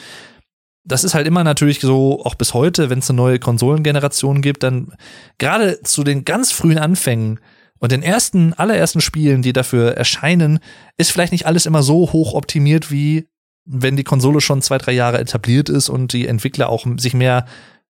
das 0.84 1.04
ist 1.04 1.14
halt 1.14 1.26
immer 1.26 1.44
natürlich 1.44 1.80
so, 1.80 2.24
auch 2.24 2.34
bis 2.34 2.54
heute, 2.54 2.90
wenn 2.90 2.98
es 2.98 3.10
eine 3.10 3.16
neue 3.16 3.38
Konsolengeneration 3.38 4.42
gibt, 4.42 4.62
dann 4.62 4.92
gerade 5.38 5.80
zu 5.82 6.02
den 6.02 6.24
ganz 6.24 6.52
frühen 6.52 6.78
Anfängen 6.78 7.38
und 7.78 7.92
den 7.92 8.02
ersten, 8.02 8.52
allerersten 8.54 9.00
Spielen, 9.00 9.42
die 9.42 9.52
dafür 9.52 9.96
erscheinen, 9.96 10.60
ist 10.96 11.12
vielleicht 11.12 11.32
nicht 11.32 11.46
alles 11.46 11.66
immer 11.66 11.82
so 11.82 12.12
hoch 12.12 12.34
optimiert, 12.34 12.90
wie 12.90 13.28
wenn 13.64 13.96
die 13.96 14.04
Konsole 14.04 14.40
schon 14.40 14.62
zwei, 14.62 14.78
drei 14.78 14.92
Jahre 14.92 15.18
etabliert 15.18 15.68
ist 15.68 15.88
und 15.88 16.12
die 16.12 16.26
Entwickler 16.26 16.68
auch 16.68 16.86
sich 16.96 17.14
mehr 17.14 17.46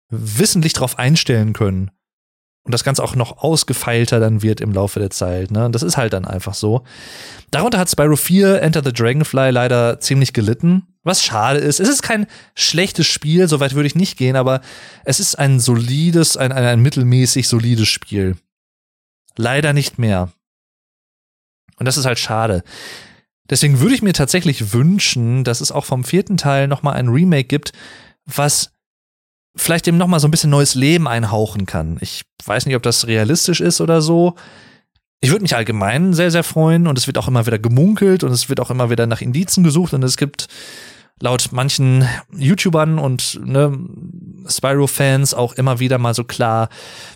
wissentlich 0.09 0.73
darauf 0.73 0.99
einstellen 0.99 1.53
können. 1.53 1.91
und 2.65 2.73
das 2.73 2.83
Ganze 2.83 3.05
auch 3.05 3.15
noch 3.15 3.39
ausgefeilter 3.39 4.19
dann 4.19 4.43
wird 4.43 4.61
im 4.61 4.73
Laufe 4.73 4.99
der 4.99 5.11
Zeit. 5.11 5.53
Ne? 5.53 5.71
Das 5.71 5.85
ist 5.85 5.97
halt 5.97 6.13
dann 6.13 6.25
einfach 6.25 6.55
so. 6.55 6.83
Darunter 7.53 7.79
hat 7.79 7.89
Spyro 7.89 8.17
4 8.17 8.61
Enter 8.61 8.83
the 8.85 8.93
Dragonfly 8.93 9.51
leider 9.51 10.01
ziemlich 10.01 10.33
gelitten, 10.33 10.83
was 11.07 11.23
schade 11.23 11.61
ist. 11.61 11.81
Es 11.81 11.89
ist 11.89 12.03
kein 12.03 12.27
schlechtes 12.55 13.07
Spiel, 13.07 13.49
soweit 13.49 13.75
würde 13.75 13.87
ich 13.87 13.95
nicht 13.95 14.19
gehen, 14.19 14.37
aber 14.37 14.61
es 15.05 15.21
ist 15.21 15.39
ein 15.39 15.61
solides, 15.61 16.37
ein, 16.37 16.53
ein, 16.53 16.65
ein 16.65 16.81
mittelmäßig 16.81 17.49
solides 17.49 17.89
Spiel. 17.89 18.37
Leider 19.37 19.73
nicht 19.73 19.99
mehr. 19.99 20.33
Und 21.79 21.87
das 21.87 21.97
ist 21.97 22.07
halt 22.07 22.19
schade. 22.19 22.65
Deswegen 23.49 23.81
würde 23.81 23.95
ich 23.95 24.03
mir 24.03 24.15
tatsächlich 24.15 24.73
wünschen, 24.73 25.45
dass 25.45 25.61
es 25.61 25.71
auch 25.71 25.85
vom 25.85 26.03
vierten 26.03 26.37
Teil 26.37 26.67
nochmal 26.67 26.95
ein 26.95 27.09
Remake 27.09 27.45
gibt, 27.45 27.73
was 28.25 28.73
vielleicht 29.55 29.87
dem 29.87 29.99
nochmal 29.99 30.21
so 30.21 30.27
ein 30.27 30.33
bisschen 30.33 30.51
neues 30.51 30.75
Leben 30.75 31.07
einhauchen 31.07 31.67
kann. 31.67 31.99
Ich 32.01 32.25
weiß 32.45 32.67
nicht, 32.67 32.75
ob 32.75 32.83
das 32.83 33.07
realistisch 33.07 33.61
ist 33.61 33.81
oder 33.81 34.03
so. 34.03 34.35
Ich 35.21 35.31
würde 35.31 35.43
mich 35.43 35.57
allgemein 35.57 36.13
sehr, 36.13 36.31
sehr 36.31 36.45
freuen 36.45 36.87
und 36.87 36.99
es 36.99 37.07
wird 37.07 37.17
auch 37.17 37.29
immer 37.29 37.47
wieder 37.47 37.59
gemunkelt 37.59 38.25
und 38.25 38.33
es 38.33 38.49
wird 38.49 38.61
auch 38.61 38.71
immer 38.71 38.91
wieder 38.91 39.07
nach 39.07 39.21
Indizen 39.23 39.65
gesucht 39.65 39.95
und 39.95 40.03
es 40.03 40.17
gibt 40.17 40.49
laut 41.21 41.49
manchen 41.53 42.07
YouTubern 42.37 42.99
und 42.99 43.41
ne, 43.45 43.79
Spyro-Fans 44.47 45.35
auch 45.35 45.55
immer 45.55 45.81
wieder 45.81 45.99
mal 45.99 46.15
so 46.15 46.25
klar, 46.25 46.69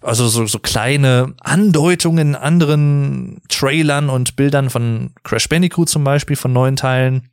also 0.03 0.27
so, 0.29 0.47
so 0.47 0.59
kleine 0.59 1.35
Andeutungen 1.41 2.29
in 2.29 2.35
anderen 2.35 3.43
Trailern 3.49 4.09
und 4.09 4.37
Bildern 4.37 4.71
von 4.71 5.13
Crash 5.23 5.49
Bandicoot 5.49 5.89
zum 5.89 6.05
Beispiel, 6.05 6.37
von 6.37 6.53
neuen 6.53 6.77
Teilen, 6.77 7.29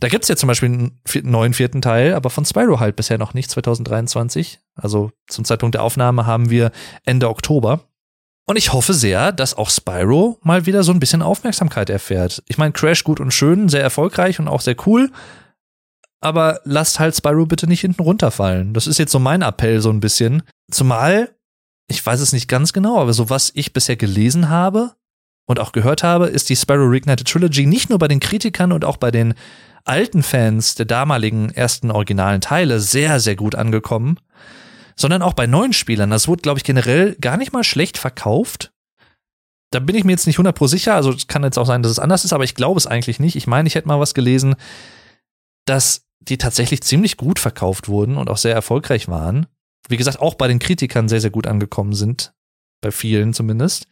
da 0.00 0.08
gibt's 0.08 0.28
ja 0.28 0.36
zum 0.36 0.48
Beispiel 0.48 0.68
einen 0.68 1.00
neuen 1.22 1.54
vierten 1.54 1.80
Teil, 1.80 2.14
aber 2.14 2.28
von 2.28 2.44
Spyro 2.44 2.80
halt 2.80 2.96
bisher 2.96 3.16
noch 3.16 3.32
nicht, 3.32 3.50
2023. 3.50 4.60
Also 4.74 5.12
zum 5.28 5.44
Zeitpunkt 5.44 5.74
der 5.74 5.82
Aufnahme 5.82 6.26
haben 6.26 6.50
wir 6.50 6.72
Ende 7.04 7.28
Oktober. 7.28 7.80
Und 8.46 8.56
ich 8.56 8.72
hoffe 8.72 8.92
sehr, 8.92 9.32
dass 9.32 9.56
auch 9.56 9.70
Spyro 9.70 10.38
mal 10.42 10.66
wieder 10.66 10.82
so 10.82 10.92
ein 10.92 11.00
bisschen 11.00 11.22
Aufmerksamkeit 11.22 11.88
erfährt. 11.88 12.42
Ich 12.48 12.58
meine, 12.58 12.72
Crash 12.72 13.04
gut 13.04 13.20
und 13.20 13.32
schön, 13.32 13.68
sehr 13.68 13.80
erfolgreich 13.80 14.38
und 14.38 14.48
auch 14.48 14.60
sehr 14.60 14.76
cool. 14.86 15.10
Aber 16.24 16.60
lasst 16.64 17.00
halt 17.00 17.14
Spyro 17.14 17.44
bitte 17.44 17.66
nicht 17.66 17.82
hinten 17.82 18.02
runterfallen. 18.02 18.72
Das 18.72 18.86
ist 18.86 18.98
jetzt 18.98 19.12
so 19.12 19.18
mein 19.18 19.42
Appell 19.42 19.82
so 19.82 19.90
ein 19.90 20.00
bisschen. 20.00 20.42
Zumal, 20.70 21.36
ich 21.86 22.04
weiß 22.04 22.20
es 22.20 22.32
nicht 22.32 22.48
ganz 22.48 22.72
genau, 22.72 22.98
aber 22.98 23.12
so 23.12 23.28
was 23.28 23.52
ich 23.54 23.74
bisher 23.74 23.96
gelesen 23.96 24.48
habe 24.48 24.94
und 25.46 25.60
auch 25.60 25.72
gehört 25.72 26.02
habe, 26.02 26.28
ist 26.28 26.48
die 26.48 26.56
Spyro 26.56 26.86
Reignited 26.86 27.28
Trilogy 27.28 27.66
nicht 27.66 27.90
nur 27.90 27.98
bei 27.98 28.08
den 28.08 28.20
Kritikern 28.20 28.72
und 28.72 28.86
auch 28.86 28.96
bei 28.96 29.10
den 29.10 29.34
alten 29.84 30.22
Fans 30.22 30.74
der 30.74 30.86
damaligen 30.86 31.50
ersten 31.50 31.90
originalen 31.90 32.40
Teile 32.40 32.80
sehr, 32.80 33.20
sehr 33.20 33.36
gut 33.36 33.54
angekommen, 33.54 34.18
sondern 34.96 35.20
auch 35.20 35.34
bei 35.34 35.46
neuen 35.46 35.74
Spielern. 35.74 36.08
Das 36.08 36.26
wurde, 36.26 36.40
glaube 36.40 36.58
ich, 36.58 36.64
generell 36.64 37.16
gar 37.20 37.36
nicht 37.36 37.52
mal 37.52 37.64
schlecht 37.64 37.98
verkauft. 37.98 38.72
Da 39.72 39.78
bin 39.78 39.94
ich 39.94 40.04
mir 40.04 40.12
jetzt 40.12 40.26
nicht 40.26 40.38
100% 40.38 40.68
sicher, 40.68 40.94
also 40.94 41.14
kann 41.28 41.42
jetzt 41.42 41.58
auch 41.58 41.66
sein, 41.66 41.82
dass 41.82 41.92
es 41.92 41.98
anders 41.98 42.24
ist, 42.24 42.32
aber 42.32 42.44
ich 42.44 42.54
glaube 42.54 42.78
es 42.78 42.86
eigentlich 42.86 43.20
nicht. 43.20 43.36
Ich 43.36 43.46
meine, 43.46 43.66
ich 43.66 43.74
hätte 43.74 43.88
mal 43.88 44.00
was 44.00 44.14
gelesen, 44.14 44.54
dass 45.66 46.04
die 46.28 46.38
tatsächlich 46.38 46.82
ziemlich 46.82 47.16
gut 47.16 47.38
verkauft 47.38 47.88
wurden 47.88 48.16
und 48.16 48.30
auch 48.30 48.36
sehr 48.36 48.54
erfolgreich 48.54 49.08
waren. 49.08 49.46
Wie 49.88 49.96
gesagt, 49.96 50.20
auch 50.20 50.34
bei 50.34 50.48
den 50.48 50.58
Kritikern 50.58 51.08
sehr, 51.08 51.20
sehr 51.20 51.30
gut 51.30 51.46
angekommen 51.46 51.94
sind. 51.94 52.34
Bei 52.80 52.90
vielen 52.90 53.34
zumindest. 53.34 53.86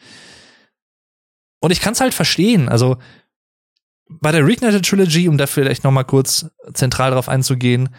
Und 1.60 1.70
ich 1.70 1.80
kann 1.80 1.92
es 1.92 2.00
halt 2.00 2.14
verstehen. 2.14 2.68
Also, 2.68 2.98
bei 4.08 4.32
der 4.32 4.44
Reignited 4.44 4.84
Trilogy, 4.84 5.28
um 5.28 5.38
da 5.38 5.46
vielleicht 5.46 5.84
noch 5.84 5.92
mal 5.92 6.04
kurz 6.04 6.46
zentral 6.74 7.12
drauf 7.12 7.28
einzugehen, 7.28 7.94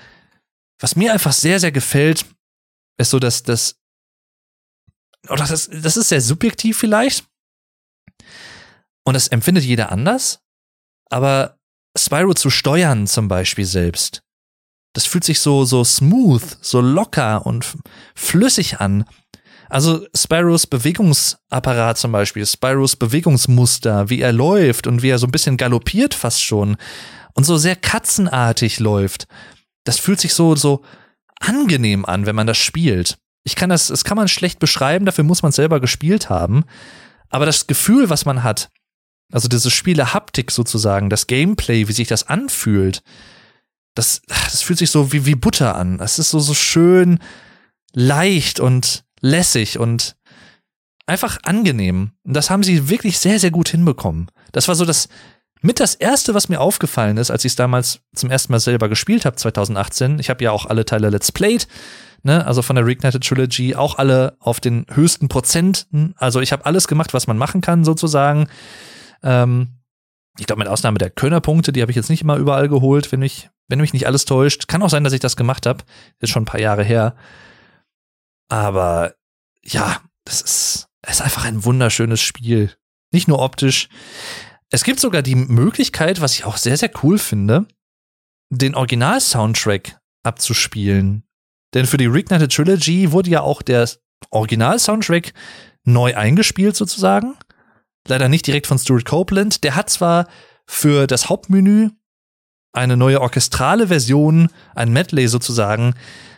was 0.79 0.95
mir 0.95 1.13
einfach 1.13 1.33
sehr, 1.33 1.59
sehr 1.59 1.71
gefällt, 1.71 2.25
ist 2.97 3.09
so, 3.09 3.19
dass 3.19 3.43
das, 3.43 3.79
oder 5.29 5.45
das, 5.45 5.69
das 5.69 5.97
ist 5.97 6.09
sehr 6.09 6.21
subjektiv 6.21 6.77
vielleicht. 6.77 7.25
Und 9.05 9.13
das 9.13 9.27
empfindet 9.27 9.63
jeder 9.63 9.91
anders. 9.91 10.41
Aber 11.09 11.59
Spyro 11.97 12.33
zu 12.33 12.49
steuern 12.49 13.07
zum 13.07 13.27
Beispiel 13.27 13.65
selbst, 13.65 14.21
das 14.93 15.05
fühlt 15.05 15.23
sich 15.23 15.39
so, 15.39 15.65
so 15.65 15.83
smooth, 15.83 16.43
so 16.61 16.79
locker 16.81 17.45
und 17.45 17.65
flüssig 18.15 18.79
an. 18.79 19.05
Also 19.69 20.05
Spyros 20.15 20.67
Bewegungsapparat 20.67 21.97
zum 21.97 22.11
Beispiel, 22.11 22.45
Spyros 22.45 22.95
Bewegungsmuster, 22.95 24.09
wie 24.09 24.21
er 24.21 24.31
läuft 24.31 24.85
und 24.85 25.01
wie 25.01 25.09
er 25.09 25.17
so 25.17 25.25
ein 25.25 25.31
bisschen 25.31 25.57
galoppiert 25.57 26.13
fast 26.13 26.43
schon 26.43 26.77
und 27.33 27.43
so 27.43 27.57
sehr 27.57 27.75
katzenartig 27.75 28.79
läuft. 28.79 29.25
Das 29.83 29.97
fühlt 29.97 30.19
sich 30.19 30.35
so, 30.35 30.55
so 30.55 30.83
angenehm 31.39 32.05
an, 32.05 32.27
wenn 32.27 32.35
man 32.35 32.47
das 32.47 32.59
spielt. 32.59 33.17
Ich 33.43 33.55
kann 33.55 33.69
das, 33.69 33.87
das 33.87 34.03
kann 34.03 34.15
man 34.15 34.27
schlecht 34.27 34.59
beschreiben, 34.59 35.05
dafür 35.05 35.23
muss 35.23 35.41
man 35.41 35.51
selber 35.51 35.79
gespielt 35.79 36.29
haben. 36.29 36.65
Aber 37.29 37.47
das 37.47 37.65
Gefühl, 37.65 38.11
was 38.11 38.25
man 38.25 38.43
hat, 38.43 38.69
also 39.33 39.47
diese 39.47 39.71
Spiele-Haptik 39.71 40.51
sozusagen, 40.51 41.09
das 41.09 41.25
Gameplay, 41.25 41.87
wie 41.87 41.93
sich 41.93 42.07
das 42.07 42.27
anfühlt, 42.27 43.01
das, 43.95 44.21
das 44.27 44.61
fühlt 44.61 44.79
sich 44.79 44.91
so 44.91 45.11
wie, 45.11 45.25
wie 45.25 45.35
Butter 45.35 45.75
an. 45.75 45.99
Es 45.99 46.19
ist 46.19 46.29
so, 46.29 46.39
so 46.39 46.53
schön 46.53 47.19
leicht 47.93 48.59
und 48.59 49.03
lässig 49.21 49.79
und 49.79 50.15
einfach 51.07 51.39
angenehm. 51.43 52.11
Und 52.23 52.33
das 52.35 52.49
haben 52.49 52.63
sie 52.63 52.89
wirklich 52.89 53.17
sehr, 53.17 53.39
sehr 53.39 53.51
gut 53.51 53.69
hinbekommen. 53.69 54.29
Das 54.51 54.67
war 54.67 54.75
so 54.75 54.85
das 54.85 55.09
mit 55.61 55.79
das 55.79 55.95
erste, 55.95 56.33
was 56.33 56.49
mir 56.49 56.59
aufgefallen 56.59 57.17
ist, 57.17 57.31
als 57.31 57.45
ich 57.45 57.53
es 57.53 57.55
damals 57.55 58.01
zum 58.13 58.29
ersten 58.29 58.51
Mal 58.51 58.59
selber 58.59 58.89
gespielt 58.89 59.25
habe, 59.25 59.37
2018. 59.37 60.19
Ich 60.19 60.29
habe 60.29 60.43
ja 60.43 60.51
auch 60.51 60.65
alle 60.65 60.85
Teile 60.85 61.09
Let's 61.09 61.31
Played, 61.31 61.67
ne, 62.21 62.45
also 62.45 62.61
von 62.61 62.75
der 62.75 62.85
Reignited 62.85 63.23
Trilogy, 63.23 63.73
auch 63.73 63.97
alle 63.97 64.35
auf 64.39 64.59
den 64.59 64.85
höchsten 64.91 65.29
Prozenten. 65.29 66.13
Also 66.17 66.41
ich 66.41 66.51
habe 66.51 66.65
alles 66.65 66.87
gemacht, 66.87 67.13
was 67.13 67.27
man 67.27 67.37
machen 67.37 67.61
kann, 67.61 67.83
sozusagen. 67.83 68.47
Ähm, 69.23 69.79
ich 70.37 70.47
glaube, 70.47 70.59
mit 70.59 70.67
Ausnahme 70.67 70.97
der 70.97 71.09
Könnerpunkte, 71.09 71.71
die 71.71 71.81
habe 71.81 71.91
ich 71.91 71.95
jetzt 71.95 72.09
nicht 72.09 72.21
immer 72.21 72.37
überall 72.37 72.67
geholt, 72.67 73.11
wenn 73.11 73.19
mich, 73.19 73.49
wenn 73.67 73.79
mich 73.79 73.93
nicht 73.93 74.07
alles 74.07 74.25
täuscht. 74.25 74.67
Kann 74.67 74.81
auch 74.81 74.89
sein, 74.89 75.03
dass 75.03 75.13
ich 75.13 75.19
das 75.19 75.35
gemacht 75.35 75.65
habe. 75.65 75.83
Ist 76.19 76.31
schon 76.31 76.43
ein 76.43 76.47
paar 76.47 76.59
Jahre 76.59 76.83
her. 76.83 77.15
Aber 78.49 79.13
ja, 79.63 80.01
das 80.25 80.41
ist, 80.41 80.87
ist 81.07 81.21
einfach 81.21 81.45
ein 81.45 81.63
wunderschönes 81.63 82.21
Spiel. 82.21 82.73
Nicht 83.11 83.27
nur 83.27 83.39
optisch. 83.39 83.89
Es 84.69 84.83
gibt 84.83 84.99
sogar 84.99 85.21
die 85.21 85.35
Möglichkeit, 85.35 86.19
was 86.19 86.33
ich 86.33 86.45
auch 86.45 86.57
sehr, 86.57 86.77
sehr 86.77 86.91
cool 87.03 87.19
finde, 87.19 87.67
den 88.49 88.73
Original-Soundtrack 88.73 89.99
abzuspielen. 90.23 91.23
Denn 91.73 91.85
für 91.85 91.97
die 91.97 92.07
Reignited 92.07 92.51
Trilogy 92.51 93.11
wurde 93.11 93.29
ja 93.29 93.41
auch 93.41 93.61
der 93.61 93.87
Original-Soundtrack 94.31 95.33
neu 95.83 96.15
eingespielt 96.15 96.75
sozusagen. 96.75 97.35
Leider 98.07 98.29
nicht 98.29 98.45
direkt 98.47 98.67
von 98.67 98.77
Stuart 98.77 99.05
Copeland. 99.05 99.63
Der 99.63 99.75
hat 99.75 99.89
zwar 99.89 100.27
für 100.65 101.07
das 101.07 101.29
Hauptmenü 101.29 101.89
eine 102.73 102.97
neue 102.97 103.21
orchestrale 103.21 103.87
Version, 103.87 104.49
ein 104.75 104.91
Medley 104.91 105.27
sozusagen, 105.27 105.93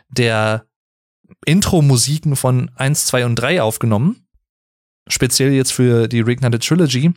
der 0.10 0.66
Intro-Musiken 1.46 2.36
von 2.36 2.70
1, 2.76 3.06
2 3.06 3.26
und 3.26 3.36
3 3.36 3.62
aufgenommen. 3.62 4.28
Speziell 5.08 5.52
jetzt 5.54 5.72
für 5.72 6.08
die 6.08 6.22
Reignited 6.22 6.64
Trilogy. 6.64 7.14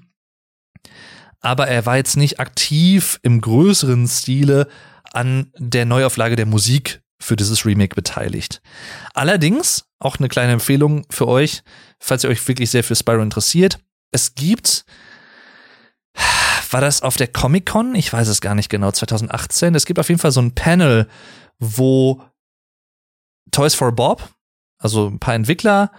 Aber 1.40 1.68
er 1.68 1.86
war 1.86 1.96
jetzt 1.96 2.16
nicht 2.16 2.40
aktiv 2.40 3.18
im 3.22 3.40
größeren 3.40 4.06
Stile 4.08 4.68
an 5.12 5.52
der 5.56 5.84
Neuauflage 5.84 6.36
der 6.36 6.46
Musik 6.46 7.02
für 7.20 7.36
dieses 7.36 7.64
Remake 7.64 7.94
beteiligt. 7.94 8.60
Allerdings, 9.14 9.84
auch 9.98 10.18
eine 10.18 10.28
kleine 10.28 10.52
Empfehlung 10.52 11.06
für 11.10 11.26
euch, 11.26 11.62
falls 11.98 12.24
ihr 12.24 12.30
euch 12.30 12.46
wirklich 12.46 12.70
sehr 12.70 12.84
für 12.84 12.94
Spyro 12.94 13.22
interessiert. 13.22 13.78
Es 14.10 14.34
gibt, 14.34 14.84
war 16.70 16.80
das 16.80 17.02
auf 17.02 17.16
der 17.16 17.28
Comic-Con? 17.28 17.94
Ich 17.94 18.12
weiß 18.12 18.28
es 18.28 18.40
gar 18.40 18.54
nicht 18.54 18.68
genau, 18.68 18.90
2018. 18.90 19.74
Es 19.74 19.86
gibt 19.86 19.98
auf 19.98 20.08
jeden 20.08 20.20
Fall 20.20 20.32
so 20.32 20.40
ein 20.40 20.54
Panel, 20.54 21.08
wo 21.58 22.22
Toys 23.50 23.74
for 23.74 23.92
Bob, 23.92 24.28
also 24.78 25.08
ein 25.08 25.18
paar 25.18 25.34
Entwickler 25.34 25.90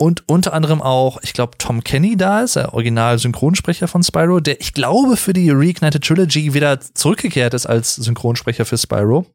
und 0.00 0.28
unter 0.28 0.52
anderem 0.52 0.80
auch, 0.80 1.18
ich 1.22 1.32
glaube, 1.32 1.58
Tom 1.58 1.82
Kenny 1.82 2.16
da 2.16 2.42
ist, 2.42 2.54
der 2.54 2.72
Original-Synchronsprecher 2.72 3.88
von 3.88 4.04
Spyro, 4.04 4.38
der 4.38 4.60
ich 4.60 4.72
glaube 4.72 5.16
für 5.16 5.32
die 5.32 5.50
Reignited 5.50 6.04
Trilogy 6.04 6.54
wieder 6.54 6.80
zurückgekehrt 6.80 7.52
ist 7.52 7.66
als 7.66 7.96
Synchronsprecher 7.96 8.64
für 8.64 8.78
Spyro. 8.78 9.26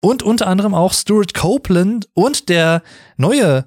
Und 0.00 0.22
unter 0.22 0.46
anderem 0.46 0.74
auch 0.74 0.94
Stuart 0.94 1.34
Copeland 1.34 2.08
und 2.14 2.48
der 2.48 2.82
neue 3.18 3.66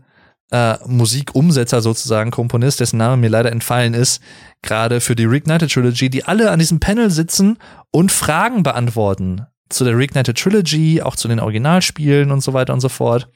äh, 0.52 0.78
Musikumsetzer 0.86 1.82
sozusagen, 1.82 2.32
Komponist, 2.32 2.80
dessen 2.80 2.98
Name 2.98 3.18
mir 3.18 3.30
leider 3.30 3.52
entfallen 3.52 3.94
ist, 3.94 4.22
gerade 4.62 5.02
für 5.02 5.16
die 5.16 5.26
Reignited 5.26 5.72
Trilogy, 5.72 6.10
die 6.10 6.26
alle 6.26 6.52
an 6.52 6.60
diesem 6.60 6.80
Panel 6.80 7.10
sitzen 7.10 7.58
und 7.92 8.12
Fragen 8.12 8.64
beantworten 8.64 9.46
zu 9.70 9.86
der 9.86 9.98
Reignited 9.98 10.38
Trilogy, 10.38 11.02
auch 11.02 11.16
zu 11.16 11.28
den 11.28 11.40
Originalspielen 11.40 12.32
und 12.32 12.42
so 12.42 12.54
weiter 12.54 12.74
und 12.74 12.82
so 12.82 12.90
fort. 12.90 13.30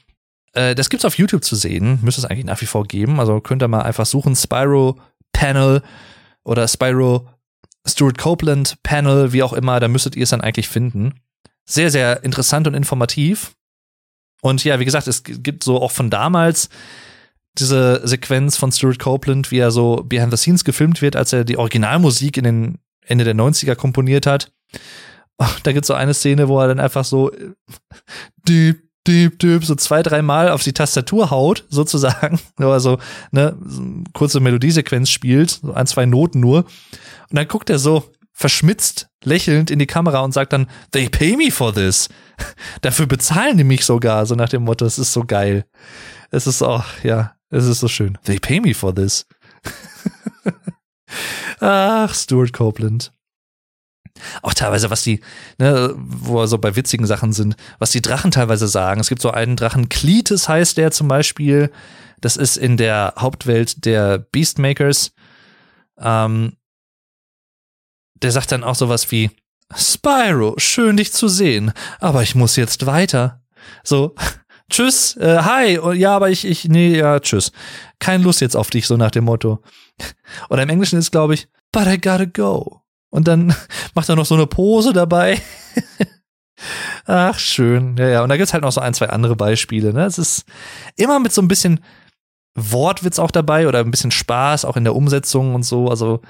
Äh, 0.53 0.75
das 0.75 0.89
gibt's 0.89 1.05
auf 1.05 1.17
YouTube 1.17 1.43
zu 1.43 1.55
sehen, 1.55 1.99
müsste 2.01 2.21
es 2.21 2.25
eigentlich 2.25 2.45
nach 2.45 2.61
wie 2.61 2.65
vor 2.65 2.85
geben. 2.85 3.19
Also 3.19 3.39
könnt 3.39 3.63
ihr 3.63 3.67
mal 3.67 3.83
einfach 3.83 4.05
suchen, 4.05 4.35
Spyro 4.35 4.99
Panel 5.31 5.81
oder 6.43 6.67
Spyro 6.67 7.27
Stuart 7.87 8.17
Copeland 8.17 8.81
Panel, 8.83 9.31
wie 9.31 9.43
auch 9.43 9.53
immer, 9.53 9.79
da 9.79 9.87
müsstet 9.87 10.15
ihr 10.15 10.23
es 10.23 10.31
dann 10.31 10.41
eigentlich 10.41 10.67
finden. 10.67 11.13
Sehr, 11.65 11.91
sehr 11.91 12.23
interessant 12.23 12.67
und 12.67 12.73
informativ. 12.73 13.55
Und 14.41 14.63
ja, 14.63 14.79
wie 14.79 14.85
gesagt, 14.85 15.07
es 15.07 15.23
gibt 15.23 15.63
so 15.63 15.81
auch 15.81 15.91
von 15.91 16.09
damals 16.09 16.69
diese 17.57 18.01
Sequenz 18.05 18.57
von 18.57 18.71
Stuart 18.71 18.99
Copeland, 18.99 19.51
wie 19.51 19.59
er 19.59 19.71
so 19.71 20.03
behind 20.05 20.31
the 20.31 20.37
scenes 20.37 20.63
gefilmt 20.63 21.01
wird, 21.01 21.15
als 21.15 21.33
er 21.33 21.43
die 21.43 21.57
Originalmusik 21.57 22.37
in 22.37 22.43
den 22.43 22.77
Ende 23.05 23.23
der 23.23 23.35
90er 23.35 23.75
komponiert 23.75 24.25
hat. 24.25 24.51
Da 25.63 25.73
gibt 25.73 25.83
es 25.83 25.87
so 25.87 25.93
eine 25.93 26.13
Szene, 26.13 26.47
wo 26.47 26.61
er 26.61 26.69
dann 26.69 26.79
einfach 26.79 27.03
so 27.03 27.29
deep, 28.47 28.83
deep, 29.05 29.37
deep, 29.39 29.65
so 29.65 29.75
zwei, 29.75 30.01
dreimal 30.01 30.49
auf 30.49 30.63
die 30.63 30.71
Tastatur 30.71 31.29
haut, 31.29 31.65
sozusagen. 31.69 32.39
Also, 32.57 32.99
ne, 33.31 33.57
so 33.65 33.81
eine 33.81 34.03
kurze 34.13 34.39
Melodiesequenz 34.39 35.09
spielt, 35.09 35.49
so 35.61 35.73
ein, 35.73 35.87
zwei 35.87 36.05
Noten 36.05 36.39
nur. 36.39 36.59
Und 36.59 37.37
dann 37.37 37.49
guckt 37.49 37.69
er 37.69 37.79
so 37.79 38.11
verschmitzt, 38.31 39.07
lächelnd 39.23 39.71
in 39.71 39.79
die 39.79 39.87
Kamera 39.87 40.19
und 40.19 40.33
sagt 40.33 40.53
dann, 40.53 40.67
they 40.91 41.09
pay 41.09 41.35
me 41.35 41.51
for 41.51 41.73
this. 41.73 42.09
Dafür 42.81 43.05
bezahlen 43.07 43.57
die 43.57 43.63
mich 43.63 43.85
sogar, 43.85 44.25
so 44.25 44.35
nach 44.35 44.49
dem 44.49 44.63
Motto, 44.63 44.85
es 44.85 44.99
ist 44.99 45.13
so 45.13 45.23
geil. 45.23 45.65
Es 46.31 46.47
ist 46.47 46.61
auch, 46.61 46.83
ja, 47.03 47.35
es 47.49 47.65
ist 47.65 47.79
so 47.79 47.87
schön. 47.87 48.17
They 48.25 48.39
pay 48.39 48.59
me 48.59 48.73
for 48.73 48.93
this. 48.93 49.25
Ach, 51.59 52.13
Stuart 52.13 52.53
Copeland. 52.53 53.11
Auch 54.41 54.53
teilweise, 54.53 54.89
was 54.89 55.03
die, 55.03 55.19
ne, 55.57 55.93
wo 55.97 56.35
wir 56.35 56.47
so 56.47 56.57
bei 56.57 56.75
witzigen 56.75 57.05
Sachen 57.05 57.33
sind, 57.33 57.55
was 57.79 57.91
die 57.91 58.01
Drachen 58.01 58.31
teilweise 58.31 58.67
sagen. 58.67 59.01
Es 59.01 59.09
gibt 59.09 59.21
so 59.21 59.31
einen 59.31 59.55
Drachen, 59.55 59.89
Cletus 59.89 60.47
heißt 60.47 60.77
der 60.77 60.91
zum 60.91 61.07
Beispiel. 61.07 61.71
Das 62.21 62.37
ist 62.37 62.57
in 62.57 62.77
der 62.77 63.13
Hauptwelt 63.17 63.85
der 63.85 64.17
Beastmakers. 64.17 65.11
Ähm, 65.99 66.53
der 68.15 68.31
sagt 68.31 68.51
dann 68.51 68.63
auch 68.63 68.75
sowas 68.75 69.11
wie, 69.11 69.31
Spyro, 69.75 70.55
schön 70.57 70.97
dich 70.97 71.11
zu 71.11 71.27
sehen, 71.27 71.73
aber 71.99 72.23
ich 72.23 72.35
muss 72.35 72.55
jetzt 72.55 72.85
weiter. 72.85 73.43
So, 73.83 74.15
tschüss, 74.75 75.15
äh, 75.17 75.39
hi, 75.41 75.79
oh, 75.79 75.93
ja, 75.93 76.15
aber 76.15 76.29
ich, 76.29 76.43
ich, 76.45 76.65
nee, 76.65 76.97
ja, 76.97 77.19
tschüss. 77.19 77.51
Keine 77.99 78.23
Lust 78.23 78.41
jetzt 78.41 78.57
auf 78.57 78.69
dich, 78.69 78.87
so 78.87 78.97
nach 78.97 79.11
dem 79.11 79.23
Motto. 79.23 79.61
Oder 80.49 80.63
im 80.63 80.69
Englischen 80.69 80.99
ist, 80.99 81.11
glaube 81.11 81.33
ich, 81.33 81.47
but 81.71 81.87
I 81.87 81.97
gotta 81.97 82.25
go. 82.25 82.81
Und 83.09 83.27
dann 83.27 83.55
macht 83.95 84.09
er 84.09 84.17
noch 84.17 84.25
so 84.25 84.35
eine 84.35 84.47
Pose 84.47 84.91
dabei. 84.91 85.41
Ach, 87.05 87.39
schön. 87.39 87.95
Ja, 87.97 88.07
ja. 88.07 88.23
Und 88.23 88.29
da 88.29 88.37
gibt's 88.37 88.53
halt 88.53 88.63
noch 88.63 88.71
so 88.71 88.81
ein, 88.81 88.93
zwei 88.93 89.09
andere 89.09 89.35
Beispiele. 89.35 89.93
Ne? 89.93 90.05
Es 90.05 90.17
ist 90.17 90.45
immer 90.97 91.19
mit 91.19 91.31
so 91.31 91.41
ein 91.41 91.47
bisschen 91.47 91.79
Wortwitz 92.55 93.19
auch 93.19 93.31
dabei 93.31 93.67
oder 93.67 93.79
ein 93.79 93.91
bisschen 93.91 94.11
Spaß, 94.11 94.65
auch 94.65 94.75
in 94.75 94.83
der 94.83 94.95
Umsetzung 94.95 95.55
und 95.55 95.63
so. 95.63 95.89
Also, 95.89 96.21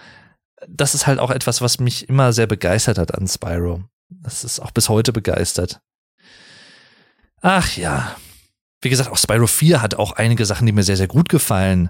das 0.67 0.93
ist 0.93 1.07
halt 1.07 1.19
auch 1.19 1.31
etwas, 1.31 1.61
was 1.61 1.79
mich 1.79 2.09
immer 2.09 2.33
sehr 2.33 2.47
begeistert 2.47 2.99
hat 2.99 3.15
an 3.15 3.27
Spyro. 3.27 3.83
Das 4.09 4.43
ist 4.43 4.59
auch 4.59 4.71
bis 4.71 4.89
heute 4.89 5.13
begeistert. 5.13 5.81
Ach 7.41 7.75
ja. 7.77 8.15
Wie 8.82 8.89
gesagt, 8.89 9.09
auch 9.11 9.17
Spyro 9.17 9.47
4 9.47 9.82
hat 9.82 9.95
auch 9.95 10.11
einige 10.13 10.45
Sachen, 10.45 10.65
die 10.65 10.71
mir 10.71 10.84
sehr, 10.84 10.97
sehr 10.97 11.07
gut 11.07 11.30
gefallen. 11.30 11.89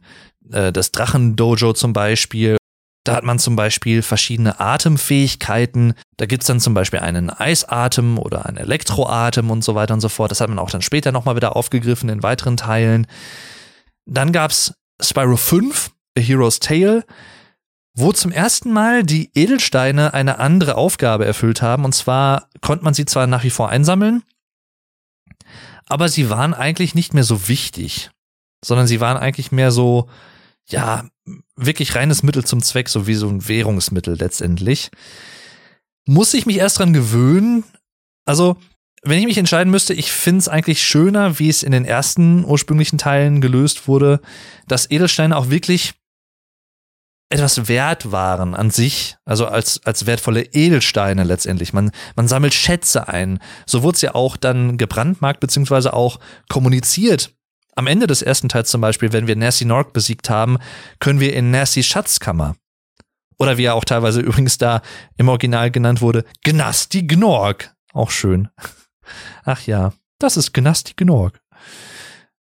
Äh, 0.51 0.71
das 0.71 0.91
Drachen-Dojo 0.91 1.73
zum 1.73 1.93
Beispiel 1.93 2.57
da 3.05 3.13
hat 3.15 3.23
man 3.23 3.37
zum 3.37 3.55
Beispiel 3.55 4.01
verschiedene 4.01 4.59
Atemfähigkeiten. 4.59 5.93
Da 6.17 6.25
gibt's 6.25 6.47
dann 6.47 6.59
zum 6.59 6.73
Beispiel 6.73 6.99
einen 6.99 7.29
Eisatem 7.29 8.17
oder 8.17 8.47
einen 8.47 8.57
Elektroatem 8.57 9.51
und 9.51 9.63
so 9.63 9.75
weiter 9.75 9.93
und 9.93 10.01
so 10.01 10.09
fort. 10.09 10.31
Das 10.31 10.41
hat 10.41 10.49
man 10.49 10.57
auch 10.57 10.71
dann 10.71 10.81
später 10.81 11.11
nochmal 11.11 11.35
wieder 11.35 11.55
aufgegriffen 11.55 12.09
in 12.09 12.23
weiteren 12.23 12.57
Teilen. 12.57 13.05
Dann 14.07 14.31
gab's 14.31 14.73
Spyro 14.99 15.37
5, 15.37 15.91
A 16.17 16.21
Hero's 16.21 16.59
Tale, 16.59 17.05
wo 17.93 18.11
zum 18.11 18.31
ersten 18.31 18.73
Mal 18.73 19.03
die 19.03 19.29
Edelsteine 19.35 20.15
eine 20.15 20.39
andere 20.39 20.73
Aufgabe 20.75 21.25
erfüllt 21.25 21.61
haben. 21.61 21.85
Und 21.85 21.93
zwar 21.93 22.49
konnte 22.61 22.83
man 22.83 22.95
sie 22.95 23.05
zwar 23.05 23.27
nach 23.27 23.43
wie 23.43 23.51
vor 23.51 23.69
einsammeln, 23.69 24.23
aber 25.87 26.09
sie 26.09 26.29
waren 26.29 26.53
eigentlich 26.53 26.95
nicht 26.95 27.13
mehr 27.13 27.23
so 27.23 27.47
wichtig, 27.47 28.09
sondern 28.63 28.87
sie 28.87 28.99
waren 28.99 29.17
eigentlich 29.17 29.51
mehr 29.51 29.71
so, 29.71 30.09
ja, 30.67 31.07
wirklich 31.55 31.95
reines 31.95 32.23
Mittel 32.23 32.43
zum 32.43 32.61
Zweck, 32.61 32.89
so 32.89 33.07
wie 33.07 33.15
so 33.15 33.27
ein 33.27 33.47
Währungsmittel 33.47 34.17
letztendlich. 34.17 34.91
Muss 36.05 36.33
ich 36.33 36.45
mich 36.45 36.57
erst 36.57 36.79
dran 36.79 36.93
gewöhnen? 36.93 37.63
Also, 38.25 38.57
wenn 39.03 39.19
ich 39.19 39.25
mich 39.25 39.37
entscheiden 39.37 39.69
müsste, 39.71 39.93
ich 39.93 40.11
finde 40.11 40.39
es 40.39 40.47
eigentlich 40.47 40.83
schöner, 40.83 41.37
wie 41.37 41.49
es 41.49 41.61
in 41.61 41.71
den 41.71 41.85
ersten 41.85 42.43
ursprünglichen 42.43 42.97
Teilen 42.97 43.39
gelöst 43.39 43.87
wurde, 43.87 44.19
dass 44.67 44.89
Edelsteine 44.89 45.37
auch 45.37 45.49
wirklich 45.49 45.93
etwas 47.29 47.67
wert 47.67 48.11
waren 48.11 48.53
an 48.53 48.69
sich, 48.69 49.17
also 49.25 49.47
als, 49.47 49.81
als 49.83 50.05
wertvolle 50.05 50.43
Edelsteine 50.43 51.23
letztendlich. 51.23 51.73
Man, 51.73 51.91
man 52.15 52.27
sammelt 52.27 52.53
Schätze 52.53 53.07
ein. 53.07 53.39
So 53.65 53.83
wurde 53.83 53.95
es 53.95 54.01
ja 54.01 54.15
auch 54.15 54.37
dann 54.37 54.77
gebrandmarkt, 54.77 55.39
beziehungsweise 55.39 55.93
auch 55.93 56.19
kommuniziert 56.49 57.35
am 57.75 57.87
Ende 57.87 58.07
des 58.07 58.21
ersten 58.21 58.49
Teils 58.49 58.69
zum 58.69 58.81
Beispiel, 58.81 59.13
wenn 59.13 59.27
wir 59.27 59.35
Nasty 59.35 59.65
Nork 59.65 59.93
besiegt 59.93 60.29
haben, 60.29 60.57
können 60.99 61.19
wir 61.19 61.33
in 61.33 61.51
Nastys 61.51 61.85
Schatzkammer. 61.85 62.55
Oder 63.37 63.57
wie 63.57 63.65
er 63.65 63.75
auch 63.75 63.83
teilweise 63.83 64.21
übrigens 64.21 64.57
da 64.57 64.81
im 65.17 65.29
Original 65.29 65.69
genannt 65.71 66.01
wurde, 66.01 66.23
Gnasti 66.43 67.03
Gnorg. 67.03 67.75
Auch 67.93 68.11
schön. 68.11 68.49
Ach 69.43 69.61
ja, 69.61 69.93
das 70.19 70.37
ist 70.37 70.53
Gnasti 70.53 70.93
Gnorg. 70.95 71.39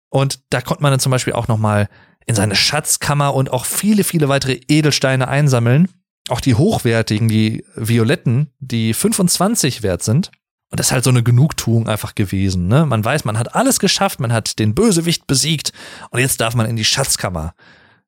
Und 0.09 0.39
da 0.51 0.61
konnte 0.61 0.83
man 0.83 0.91
dann 0.91 0.99
zum 0.99 1.11
Beispiel 1.11 1.33
auch 1.33 1.47
nochmal 1.47 1.89
in 2.25 2.35
seine 2.35 2.55
Schatzkammer 2.55 3.33
und 3.33 3.51
auch 3.51 3.65
viele, 3.65 4.03
viele 4.03 4.29
weitere 4.29 4.59
Edelsteine 4.67 5.27
einsammeln. 5.27 5.89
Auch 6.29 6.41
die 6.41 6.55
hochwertigen, 6.55 7.27
die 7.27 7.65
violetten, 7.75 8.51
die 8.59 8.93
25 8.93 9.83
wert 9.83 10.03
sind. 10.03 10.31
Und 10.71 10.79
das 10.79 10.87
ist 10.87 10.91
halt 10.91 11.03
so 11.03 11.09
eine 11.09 11.21
Genugtuung 11.21 11.87
einfach 11.87 12.15
gewesen. 12.15 12.67
Ne? 12.67 12.85
Man 12.85 13.05
weiß, 13.05 13.25
man 13.25 13.37
hat 13.37 13.53
alles 13.55 13.79
geschafft, 13.79 14.19
man 14.19 14.33
hat 14.33 14.57
den 14.57 14.73
Bösewicht 14.73 15.27
besiegt 15.27 15.71
und 16.09 16.19
jetzt 16.19 16.41
darf 16.41 16.55
man 16.55 16.65
in 16.65 16.75
die 16.75 16.85
Schatzkammer. 16.85 17.53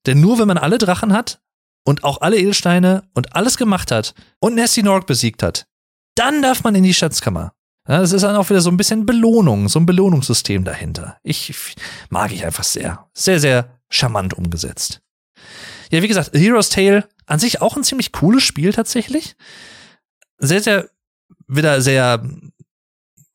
Denn 0.07 0.19
nur 0.19 0.39
wenn 0.39 0.47
man 0.47 0.57
alle 0.57 0.77
Drachen 0.77 1.13
hat 1.13 1.41
und 1.83 2.03
auch 2.03 2.21
alle 2.21 2.37
Edelsteine 2.37 3.03
und 3.13 3.35
alles 3.35 3.57
gemacht 3.57 3.91
hat 3.91 4.15
und 4.39 4.55
Nessie 4.55 4.81
Nork 4.81 5.05
besiegt 5.05 5.43
hat, 5.43 5.67
dann 6.15 6.41
darf 6.41 6.63
man 6.63 6.73
in 6.73 6.83
die 6.83 6.93
Schatzkammer. 6.93 7.53
Ja, 7.87 7.99
das 7.99 8.13
ist 8.13 8.23
dann 8.23 8.35
auch 8.35 8.49
wieder 8.49 8.61
so 8.61 8.71
ein 8.71 8.77
bisschen 8.77 9.05
Belohnung, 9.05 9.69
so 9.69 9.77
ein 9.77 9.85
Belohnungssystem 9.85 10.63
dahinter. 10.63 11.17
Ich 11.21 11.53
mag 12.09 12.31
ich 12.31 12.43
einfach 12.43 12.63
sehr. 12.63 13.07
Sehr, 13.13 13.39
sehr 13.39 13.74
charmant 13.89 14.33
umgesetzt. 14.33 15.01
Ja, 15.91 16.01
wie 16.01 16.07
gesagt, 16.07 16.31
Hero's 16.33 16.69
Tale 16.69 17.07
an 17.25 17.39
sich 17.39 17.61
auch 17.61 17.75
ein 17.75 17.83
ziemlich 17.83 18.11
cooles 18.11 18.43
Spiel 18.43 18.73
tatsächlich. 18.73 19.35
Sehr, 20.37 20.61
sehr, 20.61 20.89
wieder 21.47 21.81
sehr 21.81 22.23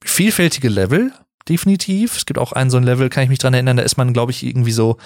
vielfältige 0.05 0.69
Level, 0.69 1.13
definitiv. 1.49 2.17
Es 2.17 2.27
gibt 2.27 2.39
auch 2.39 2.53
einen 2.53 2.71
so 2.71 2.77
ein 2.77 2.85
Level, 2.85 3.09
kann 3.09 3.25
ich 3.25 3.29
mich 3.29 3.39
dran 3.39 3.55
erinnern, 3.55 3.77
da 3.77 3.83
ist 3.83 3.97
man, 3.97 4.13
glaube 4.13 4.33
ich, 4.33 4.45
irgendwie 4.45 4.73
so. 4.73 4.97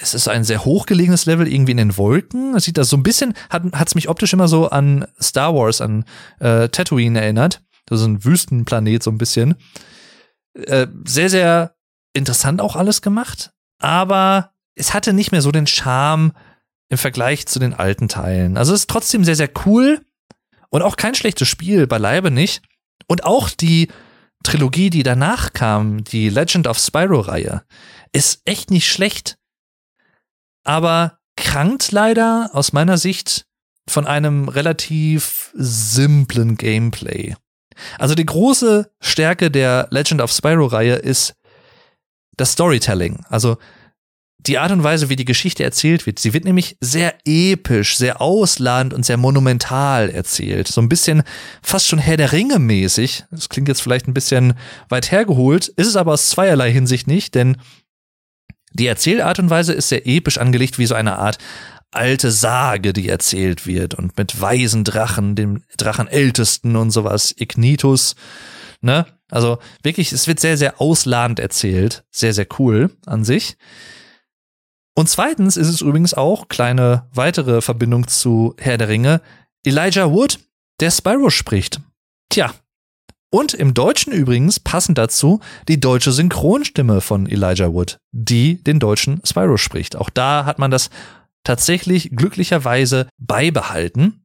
Es 0.00 0.14
ist 0.14 0.28
ein 0.28 0.44
sehr 0.44 0.64
hochgelegenes 0.64 1.26
Level, 1.26 1.46
irgendwie 1.46 1.72
in 1.72 1.76
den 1.76 1.96
Wolken. 1.98 2.54
Es 2.54 2.64
sieht 2.64 2.78
da 2.78 2.84
so 2.84 2.96
ein 2.96 3.02
bisschen, 3.02 3.34
hat 3.50 3.86
es 3.86 3.94
mich 3.94 4.08
optisch 4.08 4.32
immer 4.32 4.48
so 4.48 4.70
an 4.70 5.06
Star 5.20 5.54
Wars, 5.54 5.82
an 5.82 6.06
äh, 6.40 6.70
Tatooine 6.70 7.20
erinnert. 7.20 7.62
Das 7.84 8.00
ist 8.00 8.06
ein 8.06 8.24
Wüstenplanet, 8.24 9.02
so 9.02 9.10
ein 9.10 9.18
bisschen. 9.18 9.56
Äh, 10.54 10.86
sehr, 11.04 11.28
sehr 11.28 11.74
interessant 12.14 12.62
auch 12.62 12.76
alles 12.76 13.02
gemacht, 13.02 13.52
aber 13.78 14.52
es 14.74 14.94
hatte 14.94 15.12
nicht 15.12 15.32
mehr 15.32 15.42
so 15.42 15.52
den 15.52 15.66
Charme 15.66 16.32
im 16.88 16.98
Vergleich 16.98 17.46
zu 17.46 17.58
den 17.58 17.74
alten 17.74 18.08
Teilen. 18.08 18.56
Also 18.56 18.72
es 18.72 18.80
ist 18.80 18.90
trotzdem 18.90 19.24
sehr, 19.24 19.36
sehr 19.36 19.50
cool 19.66 20.00
und 20.70 20.82
auch 20.82 20.96
kein 20.96 21.14
schlechtes 21.14 21.48
Spiel, 21.48 21.86
beileibe 21.86 22.30
nicht. 22.30 22.62
Und 23.06 23.24
auch 23.24 23.50
die 23.50 23.88
Trilogie, 24.42 24.90
die 24.90 25.02
danach 25.02 25.52
kam, 25.52 26.04
die 26.04 26.28
Legend 26.28 26.66
of 26.66 26.78
Spyro-Reihe, 26.78 27.62
ist 28.12 28.42
echt 28.44 28.70
nicht 28.70 28.90
schlecht. 28.90 29.36
Aber 30.64 31.18
krankt 31.36 31.92
leider 31.92 32.50
aus 32.52 32.72
meiner 32.72 32.98
Sicht 32.98 33.46
von 33.88 34.06
einem 34.06 34.48
relativ 34.48 35.50
simplen 35.54 36.56
Gameplay. 36.56 37.34
Also 37.98 38.14
die 38.14 38.26
große 38.26 38.90
Stärke 39.00 39.50
der 39.50 39.88
Legend 39.90 40.20
of 40.20 40.32
Spyro-Reihe 40.32 40.96
ist 40.96 41.34
das 42.38 42.52
Storytelling. 42.52 43.24
Also 43.28 43.58
die 44.38 44.58
Art 44.58 44.70
und 44.70 44.84
Weise, 44.84 45.08
wie 45.08 45.16
die 45.16 45.24
Geschichte 45.24 45.64
erzählt 45.64 46.06
wird. 46.06 46.18
Sie 46.18 46.32
wird 46.32 46.44
nämlich 46.44 46.76
sehr 46.80 47.14
episch, 47.24 47.96
sehr 47.96 48.20
ausladend 48.20 48.94
und 48.94 49.04
sehr 49.04 49.16
monumental 49.16 50.08
erzählt. 50.08 50.68
So 50.68 50.80
ein 50.80 50.88
bisschen 50.88 51.22
fast 51.60 51.88
schon 51.88 51.98
Herr 51.98 52.16
der 52.16 52.32
Ringe 52.32 52.58
mäßig. 52.58 53.24
Das 53.30 53.48
klingt 53.48 53.68
jetzt 53.68 53.82
vielleicht 53.82 54.06
ein 54.06 54.14
bisschen 54.14 54.54
weit 54.88 55.10
hergeholt, 55.10 55.68
ist 55.68 55.88
es 55.88 55.96
aber 55.96 56.12
aus 56.12 56.30
zweierlei 56.30 56.72
Hinsicht 56.72 57.08
nicht, 57.08 57.34
denn 57.34 57.56
die 58.72 58.86
Erzählart 58.86 59.38
und 59.38 59.50
Weise 59.50 59.72
ist 59.72 59.88
sehr 59.88 60.06
episch 60.06 60.38
angelegt, 60.38 60.78
wie 60.78 60.86
so 60.86 60.94
eine 60.94 61.18
Art 61.18 61.38
alte 61.90 62.30
Sage, 62.30 62.92
die 62.92 63.08
erzählt 63.08 63.66
wird 63.66 63.94
und 63.94 64.16
mit 64.16 64.40
weisen 64.40 64.84
Drachen, 64.84 65.34
dem 65.34 65.62
Drachenältesten 65.76 66.76
und 66.76 66.90
sowas, 66.90 67.34
Ignitus, 67.36 68.14
ne? 68.82 69.06
Also 69.30 69.58
wirklich, 69.82 70.12
es 70.12 70.26
wird 70.26 70.40
sehr, 70.40 70.56
sehr 70.56 70.80
ausladend 70.80 71.38
erzählt. 71.38 72.04
Sehr, 72.10 72.32
sehr 72.32 72.46
cool 72.58 72.90
an 73.06 73.24
sich. 73.24 73.56
Und 74.94 75.08
zweitens 75.08 75.56
ist 75.56 75.68
es 75.68 75.80
übrigens 75.80 76.14
auch, 76.14 76.48
kleine 76.48 77.08
weitere 77.12 77.60
Verbindung 77.60 78.08
zu 78.08 78.54
Herr 78.58 78.78
der 78.78 78.88
Ringe, 78.88 79.20
Elijah 79.64 80.10
Wood, 80.10 80.40
der 80.80 80.90
Spyro 80.90 81.30
spricht. 81.30 81.80
Tja, 82.30 82.52
Und 83.30 83.52
im 83.52 83.74
Deutschen 83.74 84.12
übrigens, 84.12 84.58
passend 84.58 84.96
dazu, 84.96 85.40
die 85.68 85.78
deutsche 85.78 86.12
Synchronstimme 86.12 87.00
von 87.02 87.26
Elijah 87.26 87.72
Wood, 87.72 87.98
die 88.10 88.62
den 88.62 88.78
deutschen 88.80 89.20
Spyro 89.24 89.58
spricht. 89.58 89.96
Auch 89.96 90.08
da 90.08 90.46
hat 90.46 90.58
man 90.58 90.70
das 90.70 90.88
tatsächlich 91.44 92.10
glücklicherweise 92.10 93.08
beibehalten. 93.18 94.24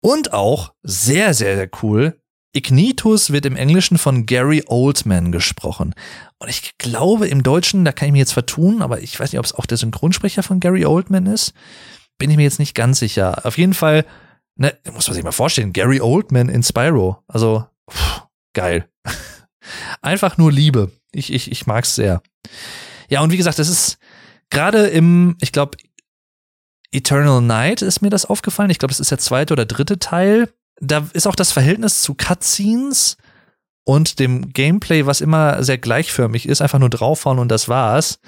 Und 0.00 0.32
auch 0.32 0.72
sehr, 0.82 1.34
sehr, 1.34 1.56
sehr 1.56 1.68
cool. 1.82 2.20
Ignitus 2.54 3.30
wird 3.30 3.46
im 3.46 3.56
Englischen 3.56 3.98
von 3.98 4.26
Gary 4.26 4.64
Oldman 4.66 5.32
gesprochen. 5.32 5.94
Und 6.38 6.48
ich 6.48 6.78
glaube 6.78 7.28
im 7.28 7.42
Deutschen, 7.42 7.84
da 7.84 7.92
kann 7.92 8.06
ich 8.08 8.12
mir 8.12 8.18
jetzt 8.18 8.32
vertun, 8.32 8.82
aber 8.82 9.00
ich 9.00 9.18
weiß 9.18 9.32
nicht, 9.32 9.38
ob 9.38 9.44
es 9.44 9.54
auch 9.54 9.66
der 9.66 9.76
Synchronsprecher 9.76 10.42
von 10.42 10.60
Gary 10.60 10.86
Oldman 10.86 11.26
ist. 11.26 11.52
Bin 12.16 12.30
ich 12.30 12.36
mir 12.36 12.44
jetzt 12.44 12.58
nicht 12.58 12.74
ganz 12.74 12.98
sicher. 12.98 13.44
Auf 13.44 13.58
jeden 13.58 13.74
Fall, 13.74 14.04
ne, 14.56 14.76
muss 14.92 15.06
man 15.06 15.14
sich 15.14 15.24
mal 15.24 15.32
vorstellen, 15.32 15.72
Gary 15.72 16.00
Oldman 16.00 16.48
in 16.48 16.62
Spyro. 16.62 17.22
Also, 17.28 17.66
pff, 17.90 18.22
geil. 18.54 18.88
Einfach 20.02 20.38
nur 20.38 20.50
Liebe. 20.50 20.90
Ich, 21.12 21.32
ich, 21.32 21.50
ich 21.50 21.66
mag's 21.66 21.94
sehr. 21.94 22.22
Ja, 23.08 23.20
und 23.20 23.30
wie 23.30 23.36
gesagt, 23.36 23.58
das 23.58 23.68
ist 23.68 23.98
gerade 24.50 24.86
im, 24.86 25.36
ich 25.40 25.52
glaube, 25.52 25.76
Eternal 26.90 27.42
Night 27.42 27.82
ist 27.82 28.00
mir 28.00 28.10
das 28.10 28.24
aufgefallen. 28.24 28.70
Ich 28.70 28.78
glaube, 28.78 28.90
das 28.90 29.00
ist 29.00 29.10
der 29.10 29.18
zweite 29.18 29.52
oder 29.52 29.66
dritte 29.66 29.98
Teil. 29.98 30.48
Da 30.80 31.08
ist 31.12 31.26
auch 31.26 31.36
das 31.36 31.52
Verhältnis 31.52 32.02
zu 32.02 32.14
Cutscenes 32.14 33.16
und 33.84 34.18
dem 34.18 34.52
Gameplay, 34.52 35.06
was 35.06 35.20
immer 35.20 35.62
sehr 35.62 35.78
gleichförmig 35.78 36.46
ist, 36.46 36.60
einfach 36.60 36.78
nur 36.78 36.90
draufhauen 36.90 37.38
und 37.38 37.48
das 37.48 37.68
war's. 37.68 38.20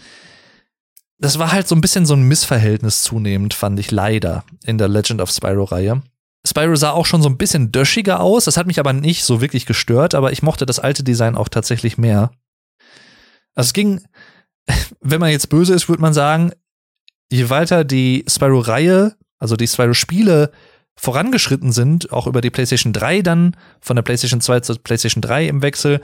Das 1.19 1.39
war 1.39 1.53
halt 1.53 1.69
so 1.69 1.75
ein 1.75 1.83
bisschen 1.83 2.07
so 2.07 2.15
ein 2.15 2.23
Missverhältnis 2.23 3.03
zunehmend, 3.03 3.53
fand 3.53 3.79
ich 3.79 3.91
leider 3.91 4.45
in 4.65 4.79
der 4.79 4.89
Legend 4.89 5.21
of 5.21 5.31
Spyro-Reihe. 5.31 6.03
Spyro 6.47 6.77
sah 6.77 6.93
auch 6.93 7.05
schon 7.05 7.21
so 7.21 7.29
ein 7.29 7.37
bisschen 7.37 7.71
döschiger 7.73 8.21
aus, 8.21 8.47
das 8.47 8.57
hat 8.57 8.67
mich 8.67 8.81
aber 8.81 8.95
nicht 8.95 9.25
so 9.25 9.43
wirklich 9.43 9.67
gestört, 9.67 10.15
aber 10.15 10.33
ich 10.33 10.43
mochte 10.43 10.65
das 10.65 10.79
alte 10.79 11.05
Design 11.05 11.37
auch 11.37 11.49
tatsächlich 11.49 11.99
mehr. 11.99 12.31
Also 13.55 13.69
es 13.69 13.73
ging, 13.75 14.01
wenn 15.01 15.21
man 15.21 15.31
jetzt 15.31 15.51
böse 15.51 15.75
ist, 15.75 15.89
würde 15.89 16.01
man 16.01 16.15
sagen, 16.15 16.53
je 17.31 17.51
weiter 17.51 17.85
die 17.85 18.25
Spyro-Reihe, 18.27 19.15
also 19.39 19.57
die 19.57 19.69
Spyro-Spiele 19.69 20.51
vorangeschritten 21.01 21.73
sind, 21.73 22.13
auch 22.13 22.27
über 22.27 22.43
die 22.43 22.51
PlayStation 22.51 22.93
3 22.93 23.23
dann, 23.23 23.57
von 23.81 23.97
der 23.97 24.03
PlayStation 24.03 24.43
2 24.43 24.61
zur 24.61 24.79
PlayStation 24.79 25.23
3 25.23 25.47
im 25.47 25.63
Wechsel, 25.63 26.03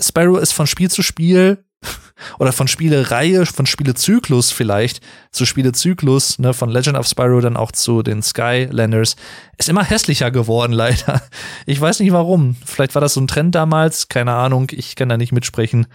Spyro 0.00 0.38
ist 0.38 0.52
von 0.52 0.66
Spiel 0.66 0.90
zu 0.90 1.02
Spiel 1.02 1.64
oder 2.40 2.50
von 2.50 2.66
Spielereihe, 2.66 3.46
von 3.46 3.66
Spielezyklus 3.66 4.50
vielleicht 4.50 5.00
zu 5.30 5.46
Spielezyklus, 5.46 6.40
ne, 6.40 6.54
von 6.54 6.70
Legend 6.70 6.98
of 6.98 7.06
Spyro 7.06 7.40
dann 7.40 7.56
auch 7.56 7.70
zu 7.70 8.02
den 8.02 8.20
Skylanders, 8.20 9.14
ist 9.58 9.68
immer 9.68 9.84
hässlicher 9.84 10.32
geworden, 10.32 10.72
leider. 10.72 11.22
Ich 11.64 11.80
weiß 11.80 12.00
nicht 12.00 12.12
warum. 12.12 12.56
Vielleicht 12.66 12.96
war 12.96 13.02
das 13.02 13.14
so 13.14 13.20
ein 13.20 13.28
Trend 13.28 13.54
damals, 13.54 14.08
keine 14.08 14.32
Ahnung, 14.32 14.68
ich 14.72 14.96
kann 14.96 15.08
da 15.08 15.16
nicht 15.16 15.30
mitsprechen. 15.30 15.86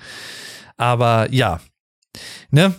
Aber 0.78 1.34
ja, 1.34 1.60
ne, 2.50 2.76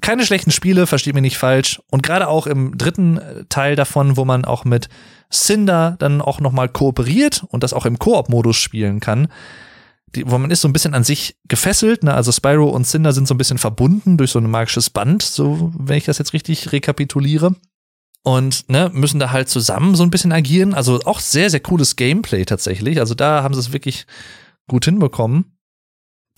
keine 0.00 0.24
schlechten 0.24 0.50
Spiele, 0.50 0.86
versteht 0.86 1.14
mich 1.14 1.22
nicht 1.22 1.38
falsch. 1.38 1.80
Und 1.90 2.02
gerade 2.02 2.28
auch 2.28 2.46
im 2.46 2.76
dritten 2.76 3.18
äh, 3.18 3.44
Teil 3.48 3.76
davon, 3.76 4.16
wo 4.16 4.24
man 4.24 4.44
auch 4.44 4.64
mit 4.64 4.88
Cinder 5.32 5.96
dann 5.98 6.20
auch 6.20 6.40
nochmal 6.40 6.68
kooperiert 6.68 7.44
und 7.48 7.62
das 7.62 7.72
auch 7.72 7.86
im 7.86 7.98
Koop-Modus 7.98 8.56
spielen 8.56 9.00
kann, 9.00 9.28
die, 10.14 10.28
wo 10.28 10.38
man 10.38 10.50
ist 10.50 10.60
so 10.60 10.68
ein 10.68 10.72
bisschen 10.72 10.94
an 10.94 11.04
sich 11.04 11.36
gefesselt, 11.46 12.02
ne? 12.02 12.14
Also 12.14 12.32
Spyro 12.32 12.68
und 12.68 12.84
Cinder 12.84 13.12
sind 13.12 13.28
so 13.28 13.34
ein 13.34 13.38
bisschen 13.38 13.58
verbunden 13.58 14.16
durch 14.16 14.32
so 14.32 14.40
ein 14.40 14.50
magisches 14.50 14.90
Band, 14.90 15.22
so 15.22 15.72
wenn 15.78 15.98
ich 15.98 16.04
das 16.04 16.18
jetzt 16.18 16.32
richtig 16.32 16.72
rekapituliere. 16.72 17.54
Und 18.22 18.68
ne, 18.68 18.90
müssen 18.92 19.18
da 19.18 19.30
halt 19.30 19.48
zusammen 19.48 19.94
so 19.94 20.02
ein 20.02 20.10
bisschen 20.10 20.32
agieren. 20.32 20.74
Also 20.74 21.00
auch 21.04 21.20
sehr, 21.20 21.48
sehr 21.48 21.60
cooles 21.60 21.96
Gameplay 21.96 22.44
tatsächlich. 22.44 23.00
Also 23.00 23.14
da 23.14 23.42
haben 23.42 23.54
sie 23.54 23.60
es 23.60 23.72
wirklich 23.72 24.06
gut 24.68 24.84
hinbekommen. 24.84 25.56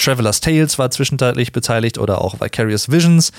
Traveler's 0.03 0.41
Tales 0.41 0.79
war 0.79 0.91
zwischenzeitlich 0.91 1.53
beteiligt 1.53 1.99
oder 1.99 2.21
auch 2.21 2.41
Vicarious 2.41 2.91
Visions. 2.91 3.33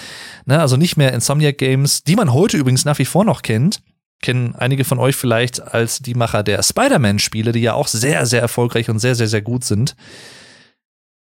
Ne, 0.46 0.60
also 0.60 0.78
nicht 0.78 0.98
mehr 0.98 1.14
Insomniac 1.14 1.58
Games, 1.58 2.04
die 2.04 2.16
man 2.16 2.34
heute 2.34 2.58
übrigens 2.58 2.86
nach 2.86 3.00
wie 3.00 3.06
vor 3.06 3.26
noch 3.26 3.42
kennt. 3.42 3.82
Kennen 4.22 4.56
einige 4.56 4.86
von 4.86 5.00
euch 5.00 5.16
vielleicht 5.16 5.62
als 5.62 6.00
die 6.00 6.14
Macher 6.14 6.44
der 6.44 6.64
Spider-Man-Spiele, 6.64 7.52
die 7.52 7.60
ja 7.60 7.74
auch 7.74 7.88
sehr, 7.88 8.26
sehr 8.26 8.42
erfolgreich 8.42 8.90
und 8.90 9.00
sehr, 9.00 9.16
sehr, 9.16 9.28
sehr 9.28 9.42
gut 9.42 9.66
sind. 9.66 9.96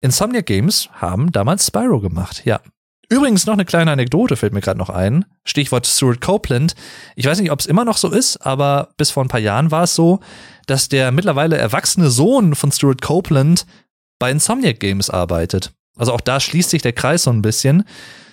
Insomniac 0.03 0.47
Games 0.47 0.88
haben 0.93 1.32
damals 1.32 1.66
Spyro 1.66 2.01
gemacht, 2.01 2.43
ja. 2.45 2.61
Übrigens 3.09 3.45
noch 3.45 3.55
eine 3.55 3.64
kleine 3.64 3.91
Anekdote 3.91 4.36
fällt 4.36 4.53
mir 4.53 4.61
gerade 4.61 4.78
noch 4.78 4.88
ein. 4.88 5.24
Stichwort 5.45 5.84
Stuart 5.84 6.20
Copeland. 6.20 6.76
Ich 7.16 7.26
weiß 7.26 7.41
nicht, 7.41 7.51
ob 7.51 7.59
es 7.59 7.66
immer 7.66 7.84
noch 7.84 7.97
so 7.97 8.09
ist, 8.11 8.36
aber 8.36 8.91
bis 8.97 9.11
vor 9.11 9.24
ein 9.24 9.28
paar 9.28 9.41
Jahren 9.41 9.72
war 9.72 9.82
es 9.82 9.97
so, 9.97 10.20
dass 10.66 10.88
der 10.88 11.11
mittlerweile 11.11 11.57
erwachsene 11.57 12.09
Sohn 12.09 12.55
von 12.55 12.70
Stuart 12.70 13.03
Copeland 13.03 13.66
bei 14.21 14.31
Insomniac 14.31 14.79
Games 14.79 15.11
arbeitet. 15.11 15.73
Also 15.97 16.12
auch 16.12 16.21
da 16.21 16.39
schließt 16.39 16.71
sich 16.71 16.83
der 16.83 16.93
Kreis 16.93 17.25
so 17.25 17.31
ein 17.33 17.43
bisschen. 17.43 17.83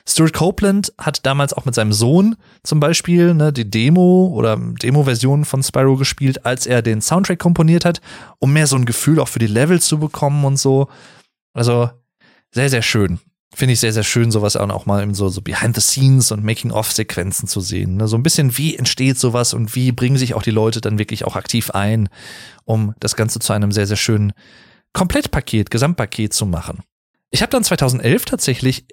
Stuart 0.07 0.33
Copeland 0.33 0.93
hat 0.97 1.25
damals 1.25 1.53
auch 1.53 1.65
mit 1.65 1.75
seinem 1.75 1.91
Sohn 1.91 2.35
zum 2.63 2.79
Beispiel 2.79 3.33
ne, 3.33 3.51
die 3.51 3.69
Demo 3.69 4.31
oder 4.33 4.55
Demo-Version 4.55 5.43
von 5.43 5.63
Spyro 5.63 5.97
gespielt, 5.97 6.45
als 6.45 6.65
er 6.65 6.81
den 6.81 7.01
Soundtrack 7.01 7.39
komponiert 7.39 7.83
hat, 7.83 7.99
um 8.39 8.53
mehr 8.53 8.67
so 8.67 8.77
ein 8.77 8.85
Gefühl 8.85 9.19
auch 9.19 9.27
für 9.27 9.39
die 9.39 9.47
Level 9.47 9.81
zu 9.81 9.99
bekommen 9.99 10.45
und 10.45 10.57
so. 10.57 10.87
Also 11.53 11.89
sehr, 12.53 12.69
sehr 12.69 12.83
schön. 12.83 13.19
Finde 13.53 13.73
ich 13.73 13.79
sehr, 13.79 13.91
sehr 13.91 14.03
schön, 14.03 14.31
sowas 14.31 14.55
auch 14.55 14.85
mal 14.85 15.03
in 15.03 15.13
so, 15.13 15.29
so 15.29 15.41
Behind-the-Scenes 15.41 16.31
und 16.31 16.43
Making-of-Sequenzen 16.43 17.47
zu 17.47 17.59
sehen. 17.59 17.97
Ne? 17.97 18.07
So 18.07 18.15
ein 18.15 18.23
bisschen, 18.23 18.57
wie 18.57 18.75
entsteht 18.75 19.17
sowas 19.17 19.53
und 19.53 19.75
wie 19.75 19.91
bringen 19.91 20.17
sich 20.17 20.35
auch 20.35 20.43
die 20.43 20.51
Leute 20.51 20.79
dann 20.79 20.99
wirklich 20.99 21.25
auch 21.25 21.35
aktiv 21.35 21.71
ein, 21.71 22.07
um 22.65 22.93
das 22.99 23.15
Ganze 23.15 23.39
zu 23.39 23.51
einem 23.53 23.71
sehr, 23.71 23.87
sehr 23.87 23.97
schönen 23.97 24.33
Komplettpaket, 24.97 25.69
Gesamtpaket 25.69 26.33
zu 26.33 26.47
machen. 26.47 26.79
Ich 27.29 27.43
habe 27.43 27.51
dann 27.51 27.63
2011 27.63 28.25
tatsächlich 28.25 28.87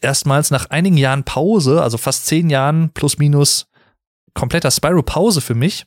erstmals 0.00 0.50
nach 0.50 0.70
einigen 0.70 0.96
Jahren 0.96 1.22
Pause, 1.22 1.80
also 1.84 1.98
fast 1.98 2.26
zehn 2.26 2.50
Jahren 2.50 2.90
plus 2.94 3.16
minus 3.16 3.68
kompletter 4.34 4.72
Spyro-Pause 4.72 5.40
für 5.40 5.54
mich, 5.54 5.86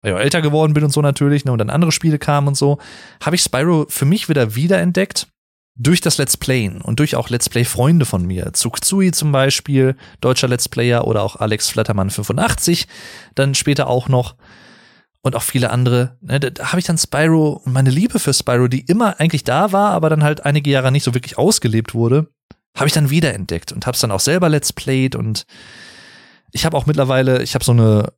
weil 0.00 0.12
ich 0.12 0.16
auch 0.16 0.22
älter 0.22 0.40
geworden 0.40 0.72
bin 0.72 0.84
und 0.84 0.90
so 0.90 1.02
natürlich, 1.02 1.44
ne, 1.44 1.52
und 1.52 1.58
dann 1.58 1.68
andere 1.68 1.92
Spiele 1.92 2.18
kamen 2.18 2.48
und 2.48 2.56
so, 2.56 2.78
habe 3.22 3.36
ich 3.36 3.42
Spyro 3.42 3.84
für 3.90 4.06
mich 4.06 4.30
wieder 4.30 4.54
wiederentdeckt 4.54 5.26
durch 5.74 6.00
das 6.00 6.16
Let's 6.16 6.38
Playen 6.38 6.80
und 6.80 6.98
durch 6.98 7.14
auch 7.14 7.28
Let's 7.28 7.50
Play-Freunde 7.50 8.06
von 8.06 8.24
mir. 8.24 8.54
Zugzui 8.54 9.12
zum 9.12 9.32
Beispiel, 9.32 9.96
deutscher 10.22 10.48
Let's 10.48 10.70
Player 10.70 11.06
oder 11.06 11.22
auch 11.22 11.36
Alex 11.36 11.68
Flattermann 11.68 12.08
85, 12.08 12.88
dann 13.34 13.54
später 13.54 13.86
auch 13.86 14.08
noch 14.08 14.34
und 15.26 15.36
auch 15.36 15.42
viele 15.42 15.70
andere. 15.70 16.16
Ne, 16.20 16.40
da, 16.40 16.66
habe 16.66 16.78
ich 16.78 16.86
dann 16.86 16.98
Spyro 16.98 17.60
und 17.64 17.72
meine 17.72 17.90
Liebe 17.90 18.18
für 18.18 18.32
Spyro, 18.32 18.68
die 18.68 18.80
immer 18.80 19.20
eigentlich 19.20 19.44
da 19.44 19.72
war, 19.72 19.90
aber 19.90 20.08
dann 20.08 20.22
halt 20.22 20.44
einige 20.44 20.70
Jahre 20.70 20.92
nicht 20.92 21.04
so 21.04 21.14
wirklich 21.14 21.36
ausgelebt 21.36 21.94
wurde, 21.94 22.28
habe 22.76 22.86
ich 22.86 22.92
dann 22.92 23.10
wiederentdeckt 23.10 23.72
und 23.72 23.86
habe 23.86 23.94
es 23.94 24.00
dann 24.00 24.12
auch 24.12 24.20
selber 24.20 24.48
Let's 24.48 24.72
Played 24.72 25.16
und 25.16 25.46
ich 26.52 26.64
habe 26.64 26.76
auch 26.76 26.86
mittlerweile, 26.86 27.42
ich 27.42 27.54
habe 27.54 27.64
so 27.64 27.72
eine 27.72 28.12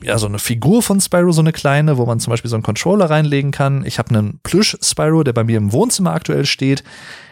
ja, 0.00 0.16
so 0.16 0.26
eine 0.26 0.38
Figur 0.38 0.82
von 0.82 0.98
Spyro, 1.00 1.32
so 1.32 1.42
eine 1.42 1.52
kleine, 1.52 1.98
wo 1.98 2.06
man 2.06 2.18
zum 2.18 2.30
Beispiel 2.30 2.48
so 2.48 2.56
einen 2.56 2.62
Controller 2.62 3.10
reinlegen 3.10 3.50
kann. 3.50 3.84
Ich 3.84 3.98
habe 3.98 4.10
einen 4.10 4.40
Plüsch-Spyro, 4.42 5.24
der 5.24 5.34
bei 5.34 5.44
mir 5.44 5.58
im 5.58 5.72
Wohnzimmer 5.72 6.14
aktuell 6.14 6.46
steht. 6.46 6.82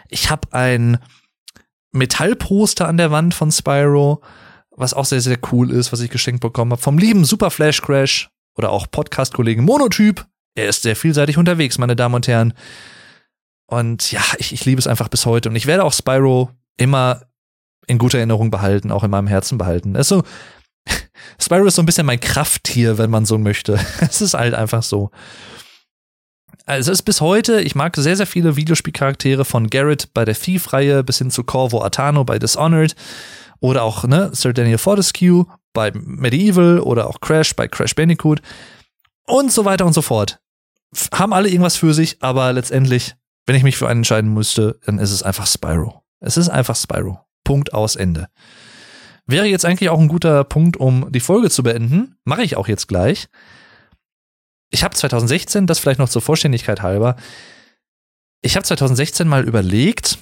Ich 0.07 0.29
habe 0.29 0.49
ein 0.51 0.99
Metallposter 1.93 2.87
an 2.87 2.97
der 2.97 3.09
Wand 3.09 3.33
von 3.33 3.51
Spyro, 3.51 4.21
was 4.69 4.93
auch 4.93 5.05
sehr, 5.05 5.21
sehr 5.21 5.39
cool 5.51 5.71
ist, 5.71 5.91
was 5.91 6.01
ich 6.01 6.11
geschenkt 6.11 6.41
bekommen 6.41 6.71
habe. 6.73 6.81
Vom 6.81 6.99
lieben 6.99 7.25
Super 7.25 7.49
Flash 7.49 7.81
Crash, 7.81 8.29
oder 8.55 8.71
auch 8.71 8.87
Podcast-Kollegen 8.89 9.63
Monotyp. 9.63 10.25
Er 10.55 10.67
ist 10.67 10.83
sehr 10.83 10.95
vielseitig 10.95 11.37
unterwegs, 11.37 11.77
meine 11.77 11.95
Damen 11.95 12.15
und 12.15 12.27
Herren. 12.27 12.53
Und 13.65 14.11
ja, 14.11 14.21
ich, 14.37 14.53
ich 14.53 14.65
liebe 14.65 14.79
es 14.79 14.87
einfach 14.87 15.07
bis 15.07 15.25
heute. 15.25 15.49
Und 15.49 15.55
ich 15.55 15.65
werde 15.65 15.83
auch 15.83 15.93
Spyro 15.93 16.51
immer 16.77 17.21
in 17.87 17.97
guter 17.97 18.17
Erinnerung 18.17 18.51
behalten, 18.51 18.91
auch 18.91 19.03
in 19.03 19.11
meinem 19.11 19.27
Herzen 19.27 19.57
behalten. 19.57 19.95
Es 19.95 20.01
ist 20.01 20.09
so, 20.09 20.23
Spyro 21.41 21.65
ist 21.65 21.75
so 21.75 21.81
ein 21.81 21.85
bisschen 21.85 22.05
mein 22.05 22.19
Krafttier, 22.19 22.97
wenn 22.97 23.09
man 23.09 23.25
so 23.25 23.37
möchte. 23.37 23.79
Es 23.99 24.21
ist 24.21 24.35
halt 24.35 24.53
einfach 24.53 24.83
so. 24.83 25.11
Also 26.65 26.91
es 26.91 26.99
ist 26.99 27.03
bis 27.03 27.19
heute, 27.19 27.59
ich 27.61 27.75
mag 27.75 27.95
sehr, 27.97 28.15
sehr 28.15 28.27
viele 28.27 28.55
Videospielcharaktere 28.55 29.43
von 29.43 29.69
Garrett 29.69 30.13
bei 30.13 30.23
der 30.23 30.35
Thief-Reihe 30.35 31.03
bis 31.03 31.17
hin 31.17 31.29
zu 31.29 31.43
Corvo 31.43 31.83
Atano 31.83 32.23
bei 32.23 32.39
Dishonored 32.39 32.95
oder 33.59 33.83
auch 33.83 34.05
ne, 34.05 34.29
Sir 34.33 34.53
Daniel 34.53 34.77
Fortescue 34.77 35.45
bei 35.73 35.91
Medieval 35.93 36.79
oder 36.79 37.07
auch 37.07 37.19
Crash 37.19 37.55
bei 37.55 37.67
Crash 37.67 37.95
Bandicoot 37.95 38.41
und 39.25 39.51
so 39.51 39.65
weiter 39.65 39.85
und 39.85 39.93
so 39.93 40.01
fort. 40.01 40.39
Haben 41.11 41.33
alle 41.33 41.49
irgendwas 41.49 41.75
für 41.75 41.93
sich, 41.93 42.17
aber 42.21 42.53
letztendlich, 42.53 43.15
wenn 43.45 43.55
ich 43.55 43.63
mich 43.63 43.77
für 43.77 43.87
einen 43.87 43.99
entscheiden 43.99 44.33
müsste, 44.33 44.79
dann 44.85 44.99
ist 44.99 45.11
es 45.11 45.23
einfach 45.23 45.47
Spyro. 45.47 46.03
Es 46.19 46.37
ist 46.37 46.49
einfach 46.49 46.75
Spyro. 46.75 47.19
Punkt 47.43 47.73
aus 47.73 47.95
Ende. 47.95 48.27
Wäre 49.25 49.47
jetzt 49.47 49.65
eigentlich 49.65 49.89
auch 49.89 49.99
ein 49.99 50.07
guter 50.07 50.43
Punkt, 50.43 50.77
um 50.77 51.11
die 51.11 51.19
Folge 51.19 51.49
zu 51.49 51.63
beenden. 51.63 52.15
Mache 52.25 52.43
ich 52.43 52.57
auch 52.57 52.67
jetzt 52.67 52.87
gleich. 52.87 53.27
Ich 54.69 54.83
habe 54.83 54.95
2016, 54.95 55.67
das 55.67 55.79
vielleicht 55.79 55.99
noch 55.99 56.09
zur 56.09 56.21
Vollständigkeit 56.21 56.81
halber, 56.81 57.15
ich 58.41 58.55
habe 58.55 58.65
2016 58.65 59.27
mal 59.27 59.45
überlegt, 59.45 60.17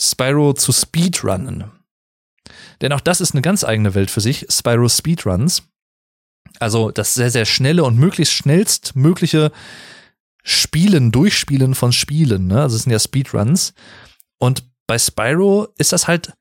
Spyro 0.00 0.54
zu 0.54 0.72
speedrunnen. 0.72 1.70
Denn 2.80 2.92
auch 2.92 3.00
das 3.00 3.20
ist 3.20 3.32
eine 3.32 3.42
ganz 3.42 3.64
eigene 3.64 3.94
Welt 3.94 4.10
für 4.10 4.20
sich, 4.20 4.46
Spyro 4.50 4.88
Speedruns. 4.88 5.62
Also 6.60 6.90
das 6.90 7.14
sehr, 7.14 7.30
sehr 7.30 7.44
schnelle 7.44 7.84
und 7.84 7.98
möglichst 7.98 8.34
schnellstmögliche 8.34 9.52
Spielen, 10.42 11.12
Durchspielen 11.12 11.74
von 11.74 11.92
Spielen, 11.92 12.46
ne? 12.46 12.62
Also 12.62 12.76
es 12.76 12.82
sind 12.82 12.92
ja 12.92 12.98
Speedruns. 12.98 13.74
Und 14.38 14.64
bei 14.86 14.98
Spyro 14.98 15.68
ist 15.76 15.92
das 15.92 16.08
halt 16.08 16.32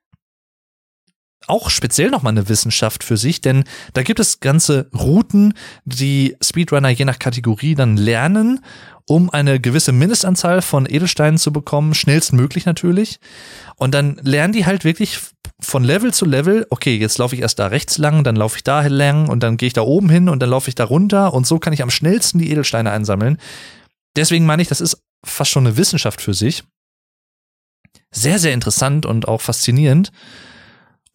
auch 1.48 1.70
speziell 1.70 2.10
nochmal 2.10 2.32
eine 2.32 2.50
Wissenschaft 2.50 3.04
für 3.04 3.18
sich, 3.18 3.42
denn 3.42 3.64
da 3.94 4.04
gibt 4.04 4.20
es 4.20 4.40
ganze 4.40 4.90
Routen, 4.94 5.54
die 5.86 6.36
Speedrunner 6.44 6.90
je 6.90 7.06
nach 7.06 7.20
Kategorie 7.20 7.76
dann 7.76 7.98
lernen, 7.98 8.60
um 9.06 9.30
eine 9.30 9.60
gewisse 9.60 9.94
Mindestanzahl 9.94 10.62
von 10.62 10.86
Edelsteinen 10.86 11.38
zu 11.38 11.54
bekommen, 11.54 11.94
schnellstmöglich 11.94 12.66
natürlich. 12.66 13.20
Und 13.78 13.94
dann 13.94 14.20
lernen 14.22 14.54
die 14.54 14.66
halt 14.66 14.84
wirklich 14.84 15.20
von 15.60 15.84
Level 15.84 16.14
zu 16.14 16.26
Level, 16.26 16.68
okay, 16.70 16.98
jetzt 16.98 17.18
laufe 17.18 17.34
ich 17.34 17.42
erst 17.42 17.58
da 17.60 17.68
rechts 17.68 17.98
lang, 17.98 18.24
dann 18.24 18.36
laufe 18.36 18.58
ich 18.58 18.64
da 18.64 18.86
lang 18.86 19.30
und 19.30 19.42
dann 19.42 19.58
gehe 19.58 19.68
ich 19.68 19.74
da 19.74 19.82
oben 19.82 20.10
hin 20.10 20.30
und 20.30 20.40
dann 20.40 20.50
laufe 20.50 20.70
ich 20.70 20.76
da 20.76 20.84
runter 20.84 21.34
und 21.34 21.48
so 21.48 21.58
kann 21.58 21.74
ich 21.74 21.82
am 21.82 21.90
schnellsten 21.90 22.40
die 22.40 22.52
Edelsteine 22.52 22.92
einsammeln. 22.92 23.38
Deswegen 24.16 24.46
meine 24.46 24.62
ich, 24.62 24.68
das 24.68 24.82
ist 24.82 25.02
fast 25.26 25.52
schon 25.52 25.66
eine 25.66 25.78
Wissenschaft 25.78 26.22
für 26.22 26.34
sich. 26.34 26.64
Sehr, 28.12 28.40
sehr 28.40 28.54
interessant 28.54 29.06
und 29.06 29.28
auch 29.28 29.42
faszinierend. 29.42 30.12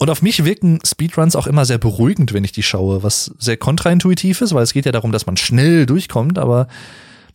Und 0.03 0.11
auf 0.11 0.21
mich 0.21 0.45
wirken 0.45 0.81
Speedruns 0.85 1.37
auch 1.37 1.47
immer 1.47 1.65
sehr 1.65 1.79
beruhigend, 1.79 2.33
wenn 2.33 2.43
ich 2.43 2.51
die 2.51 2.65
schaue, 2.65 3.05
was 3.05 3.33
sehr 3.39 3.57
kontraintuitiv 3.57 4.41
ist, 4.41 4.53
weil 4.53 4.65
es 4.65 4.73
geht 4.73 4.85
ja 4.85 4.91
darum, 4.91 5.13
dass 5.13 5.27
man 5.27 5.37
schnell 5.37 5.87
durchkommt, 5.87 6.41
aber 6.41 6.67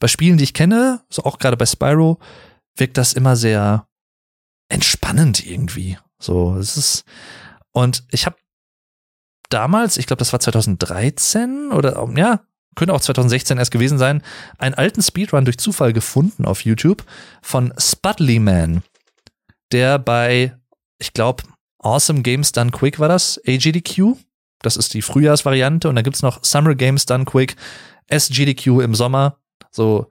bei 0.01 0.09
Spielen, 0.09 0.37
die 0.37 0.43
ich 0.43 0.53
kenne, 0.53 0.99
so 1.09 1.23
auch 1.23 1.39
gerade 1.39 1.55
bei 1.55 1.65
Spyro, 1.65 2.19
wirkt 2.75 2.97
das 2.97 3.13
immer 3.13 3.37
sehr 3.37 3.87
entspannend 4.67 5.47
irgendwie. 5.47 5.97
So, 6.19 6.57
es 6.57 6.75
ist 6.75 7.05
und 7.71 8.03
ich 8.11 8.25
habe 8.25 8.35
damals, 9.47 9.95
ich 9.95 10.05
glaube, 10.05 10.19
das 10.19 10.33
war 10.33 10.41
2013 10.41 11.71
oder 11.71 12.05
ja, 12.17 12.41
könnte 12.75 12.93
auch 12.93 12.99
2016 12.99 13.59
erst 13.59 13.71
gewesen 13.71 13.97
sein, 13.97 14.21
einen 14.57 14.75
alten 14.75 15.01
Speedrun 15.01 15.45
durch 15.45 15.57
Zufall 15.57 15.93
gefunden 15.93 16.43
auf 16.43 16.65
YouTube 16.65 17.05
von 17.41 17.73
Spudley 17.77 18.39
Man, 18.39 18.83
der 19.71 19.99
bei, 19.99 20.57
ich 20.99 21.13
glaube, 21.13 21.43
Awesome 21.79 22.21
Games 22.21 22.51
Done 22.51 22.71
Quick 22.71 22.99
war 22.99 23.07
das, 23.07 23.39
AGDQ. 23.45 24.15
Das 24.61 24.77
ist 24.77 24.93
die 24.93 25.01
Frühjahrsvariante 25.01 25.87
und 25.87 25.95
dann 25.95 26.03
gibt's 26.03 26.23
noch 26.23 26.43
Summer 26.43 26.75
Games 26.75 27.05
Done 27.05 27.25
Quick, 27.25 27.55
SGDQ 28.07 28.81
im 28.81 28.95
Sommer. 28.95 29.37
So 29.71 30.07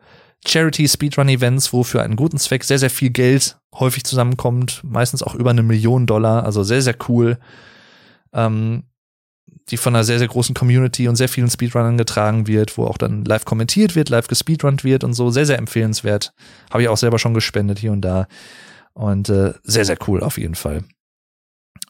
Charity 0.46 0.86
Speedrun 0.86 1.28
Events, 1.28 1.72
wo 1.72 1.82
für 1.82 2.02
einen 2.02 2.16
guten 2.16 2.38
Zweck 2.38 2.64
sehr, 2.64 2.78
sehr 2.78 2.90
viel 2.90 3.10
Geld 3.10 3.58
häufig 3.74 4.04
zusammenkommt. 4.04 4.82
Meistens 4.84 5.22
auch 5.22 5.34
über 5.34 5.50
eine 5.50 5.62
Million 5.62 6.06
Dollar. 6.06 6.44
Also 6.44 6.62
sehr, 6.62 6.82
sehr 6.82 6.96
cool. 7.08 7.38
Ähm, 8.32 8.84
die 9.70 9.76
von 9.76 9.94
einer 9.94 10.04
sehr, 10.04 10.18
sehr 10.18 10.28
großen 10.28 10.54
Community 10.54 11.08
und 11.08 11.16
sehr 11.16 11.28
vielen 11.28 11.50
Speedrunnern 11.50 11.98
getragen 11.98 12.46
wird, 12.46 12.78
wo 12.78 12.84
auch 12.84 12.98
dann 12.98 13.24
live 13.24 13.44
kommentiert 13.44 13.96
wird, 13.96 14.08
live 14.08 14.28
gespeedrunnt 14.28 14.84
wird 14.84 15.02
und 15.02 15.14
so. 15.14 15.30
Sehr, 15.30 15.46
sehr 15.46 15.58
empfehlenswert. 15.58 16.32
Habe 16.70 16.82
ich 16.82 16.88
auch 16.88 16.96
selber 16.96 17.18
schon 17.18 17.34
gespendet 17.34 17.80
hier 17.80 17.90
und 17.90 18.02
da. 18.02 18.28
Und 18.94 19.28
äh, 19.28 19.54
sehr, 19.64 19.84
sehr 19.84 19.98
cool 20.06 20.22
auf 20.22 20.38
jeden 20.38 20.54
Fall. 20.54 20.84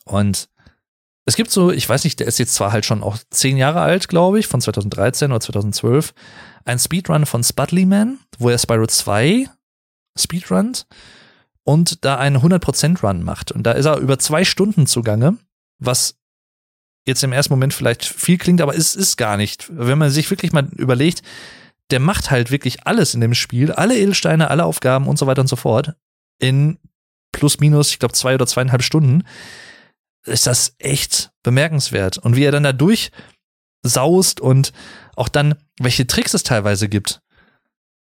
Und 0.07 0.49
es 1.27 1.37
gibt 1.37 1.51
so, 1.51 1.71
ich 1.71 1.89
weiß 1.89 2.05
nicht, 2.05 2.21
der 2.21 2.29
ist 2.29 2.39
jetzt 2.39 2.55
zwar 2.55 2.73
halt 2.73 2.87
schon 2.87 3.03
auch 3.03 3.19
zehn 3.31 3.57
Jahre 3.57 3.81
alt, 3.81 4.09
glaube 4.09 4.39
ich, 4.39 4.47
von 4.47 4.61
2013 4.61 5.33
oder 5.33 5.41
2012, 5.41 6.15
ein 6.65 6.79
Speedrun 6.79 7.27
von 7.27 7.43
Spudleyman, 7.43 8.19
wo 8.39 8.49
er 8.49 8.59
Spyro 8.59 8.87
2 8.87 9.49
speedrunnt 10.19 10.87
und 11.65 12.05
da 12.05 12.17
einen 12.17 12.39
100% 12.39 13.03
Run 13.03 13.23
macht. 13.23 13.53
Und 13.53 13.65
da 13.65 13.73
ist 13.73 13.87
er 13.87 13.99
über 13.99 14.19
zwei 14.19 14.45
Stunden 14.45 14.87
zugange, 14.87 15.37
was 15.79 16.17
jetzt 17.07 17.23
im 17.25 17.33
ersten 17.33 17.53
Moment 17.53 17.75
vielleicht 17.75 18.05
viel 18.05 18.39
klingt, 18.39 18.61
aber 18.61 18.77
es 18.77 18.95
ist 18.95 19.17
gar 19.17 19.37
nicht. 19.37 19.67
Wenn 19.71 19.99
man 19.99 20.11
sich 20.11 20.31
wirklich 20.31 20.53
mal 20.53 20.69
überlegt, 20.77 21.23
der 21.91 22.01
macht 22.01 22.31
halt 22.31 22.51
wirklich 22.51 22.87
alles 22.87 23.15
in 23.15 23.21
dem 23.21 23.35
Spiel, 23.35 23.73
alle 23.73 23.97
Edelsteine, 23.97 24.51
alle 24.51 24.65
Aufgaben 24.65 25.07
und 25.07 25.19
so 25.19 25.27
weiter 25.27 25.41
und 25.41 25.49
so 25.49 25.57
fort 25.57 25.95
in 26.39 26.79
plus 27.33 27.61
minus, 27.61 27.91
ich 27.91 27.99
glaube, 27.99 28.15
zwei 28.15 28.35
oder 28.35 28.47
zweieinhalb 28.47 28.83
Stunden 28.83 29.25
ist 30.27 30.47
das 30.47 30.75
echt 30.79 31.31
bemerkenswert. 31.43 32.19
Und 32.19 32.37
wie 32.37 32.45
er 32.45 32.53
dann 32.53 32.65
da 32.65 32.73
durchsaust 32.73 34.41
und 34.41 34.73
auch 35.17 35.29
dann, 35.29 35.55
welche 35.81 36.07
Tricks 36.07 36.35
es 36.35 36.43
teilweise 36.43 36.89
gibt. 36.89 37.23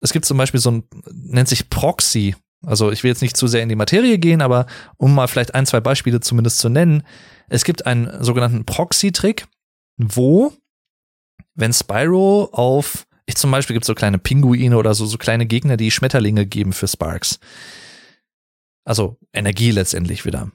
Es 0.00 0.12
gibt 0.12 0.24
zum 0.24 0.38
Beispiel 0.38 0.60
so 0.60 0.70
ein, 0.70 0.84
nennt 1.12 1.48
sich 1.48 1.70
Proxy. 1.70 2.34
Also 2.64 2.90
ich 2.90 3.04
will 3.04 3.10
jetzt 3.10 3.22
nicht 3.22 3.36
zu 3.36 3.46
sehr 3.46 3.62
in 3.62 3.68
die 3.68 3.76
Materie 3.76 4.18
gehen, 4.18 4.42
aber 4.42 4.66
um 4.96 5.14
mal 5.14 5.28
vielleicht 5.28 5.54
ein, 5.54 5.66
zwei 5.66 5.80
Beispiele 5.80 6.20
zumindest 6.20 6.58
zu 6.58 6.68
nennen. 6.68 7.04
Es 7.48 7.64
gibt 7.64 7.86
einen 7.86 8.22
sogenannten 8.22 8.64
Proxy-Trick, 8.64 9.46
wo, 9.96 10.52
wenn 11.54 11.72
Spyro 11.72 12.48
auf, 12.52 13.06
ich 13.26 13.36
zum 13.36 13.50
Beispiel 13.50 13.74
gibt 13.74 13.84
so 13.84 13.94
kleine 13.94 14.18
Pinguine 14.18 14.76
oder 14.76 14.94
so, 14.94 15.06
so 15.06 15.18
kleine 15.18 15.46
Gegner, 15.46 15.76
die 15.76 15.90
Schmetterlinge 15.90 16.46
geben 16.46 16.72
für 16.72 16.88
Sparks. 16.88 17.38
Also 18.84 19.18
Energie 19.32 19.70
letztendlich 19.70 20.24
wieder. 20.24 20.50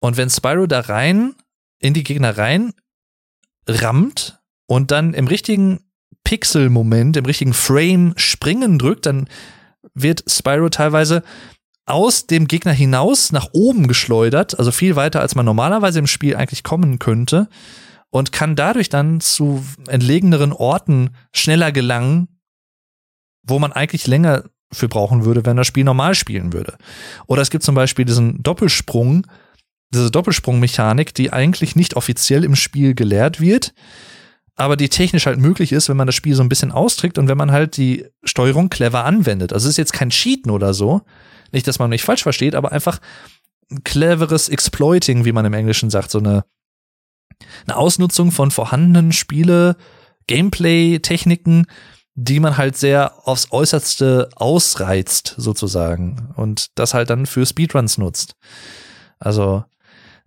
Und 0.00 0.16
wenn 0.16 0.30
Spyro 0.30 0.66
da 0.66 0.80
rein, 0.80 1.34
in 1.80 1.94
die 1.94 2.04
Gegner 2.04 2.38
rein, 2.38 2.72
rammt 3.66 4.40
und 4.66 4.90
dann 4.90 5.14
im 5.14 5.26
richtigen 5.26 5.80
Pixel-Moment, 6.24 7.16
im 7.16 7.24
richtigen 7.24 7.54
Frame 7.54 8.14
springen 8.16 8.78
drückt, 8.78 9.06
dann 9.06 9.28
wird 9.94 10.24
Spyro 10.28 10.68
teilweise 10.68 11.22
aus 11.86 12.26
dem 12.26 12.46
Gegner 12.48 12.72
hinaus 12.72 13.32
nach 13.32 13.48
oben 13.52 13.88
geschleudert, 13.88 14.58
also 14.58 14.70
viel 14.70 14.94
weiter, 14.94 15.20
als 15.20 15.34
man 15.34 15.46
normalerweise 15.46 15.98
im 15.98 16.06
Spiel 16.06 16.36
eigentlich 16.36 16.62
kommen 16.62 16.98
könnte, 16.98 17.48
und 18.10 18.32
kann 18.32 18.56
dadurch 18.56 18.88
dann 18.88 19.20
zu 19.20 19.64
entlegeneren 19.86 20.52
Orten 20.52 21.10
schneller 21.32 21.72
gelangen, 21.72 22.28
wo 23.42 23.58
man 23.58 23.72
eigentlich 23.72 24.06
länger 24.06 24.44
für 24.72 24.88
brauchen 24.88 25.24
würde, 25.24 25.46
wenn 25.46 25.56
das 25.56 25.66
Spiel 25.66 25.84
normal 25.84 26.14
spielen 26.14 26.52
würde. 26.52 26.76
Oder 27.26 27.42
es 27.42 27.50
gibt 27.50 27.64
zum 27.64 27.74
Beispiel 27.74 28.04
diesen 28.04 28.42
Doppelsprung, 28.42 29.26
diese 29.92 30.10
Doppelsprungmechanik, 30.10 31.14
die 31.14 31.32
eigentlich 31.32 31.76
nicht 31.76 31.96
offiziell 31.96 32.44
im 32.44 32.56
Spiel 32.56 32.94
gelehrt 32.94 33.40
wird, 33.40 33.72
aber 34.54 34.76
die 34.76 34.88
technisch 34.88 35.26
halt 35.26 35.38
möglich 35.38 35.72
ist, 35.72 35.88
wenn 35.88 35.96
man 35.96 36.06
das 36.06 36.16
Spiel 36.16 36.34
so 36.34 36.42
ein 36.42 36.48
bisschen 36.48 36.72
austrickt 36.72 37.16
und 37.16 37.28
wenn 37.28 37.38
man 37.38 37.52
halt 37.52 37.76
die 37.76 38.06
Steuerung 38.24 38.70
clever 38.70 39.04
anwendet. 39.04 39.52
Also 39.52 39.66
es 39.66 39.74
ist 39.74 39.78
jetzt 39.78 39.92
kein 39.92 40.10
Cheaten 40.10 40.50
oder 40.50 40.74
so. 40.74 41.02
Nicht, 41.52 41.66
dass 41.68 41.78
man 41.78 41.90
mich 41.90 42.02
falsch 42.02 42.24
versteht, 42.24 42.54
aber 42.54 42.72
einfach 42.72 42.98
ein 43.70 43.84
cleveres 43.84 44.48
Exploiting, 44.48 45.24
wie 45.24 45.32
man 45.32 45.44
im 45.44 45.52
Englischen 45.52 45.90
sagt, 45.90 46.10
so 46.10 46.18
eine, 46.18 46.44
eine 47.66 47.76
Ausnutzung 47.76 48.32
von 48.32 48.50
vorhandenen 48.50 49.12
Spiele, 49.12 49.76
Gameplay-Techniken, 50.26 51.66
die 52.14 52.40
man 52.40 52.56
halt 52.56 52.76
sehr 52.76 53.28
aufs 53.28 53.52
Äußerste 53.52 54.30
ausreizt, 54.34 55.34
sozusagen. 55.36 56.32
Und 56.34 56.76
das 56.76 56.94
halt 56.94 57.10
dann 57.10 57.26
für 57.26 57.46
Speedruns 57.46 57.96
nutzt. 57.96 58.34
Also, 59.20 59.64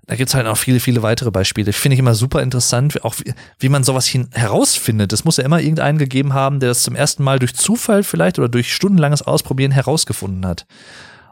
da 0.08 0.16
gibt's 0.16 0.34
halt 0.34 0.47
auch 0.47 0.58
viele, 0.58 0.80
viele 0.80 1.04
weitere 1.04 1.32
Beispiele. 1.32 1.74
Finde 1.74 1.93
ich 1.93 1.99
immer 1.99 2.16
super 2.16 2.41
interessant, 2.41 3.04
auch 3.06 3.16
wie, 3.20 3.34
wie 3.60 3.70
man 3.70 3.84
sowas 3.84 4.08
hin 4.08 4.30
herausfindet. 4.34 5.14
Es 5.14 5.26
muss 5.26 5.38
ja 5.38 5.45
immer 5.45 5.62
irgendeinen 5.62 5.97
gegeben 5.97 6.34
haben, 6.34 6.60
der 6.60 6.70
das 6.70 6.84
zum 6.84 6.95
ersten 6.95 7.24
Mal 7.24 7.39
durch 7.39 7.56
Zufall 7.56 8.04
vielleicht 8.04 8.39
oder 8.39 8.49
durch 8.49 8.74
stundenlanges 8.74 9.22
Ausprobieren 9.22 9.72
herausgefunden 9.72 10.45
hat. 10.45 10.66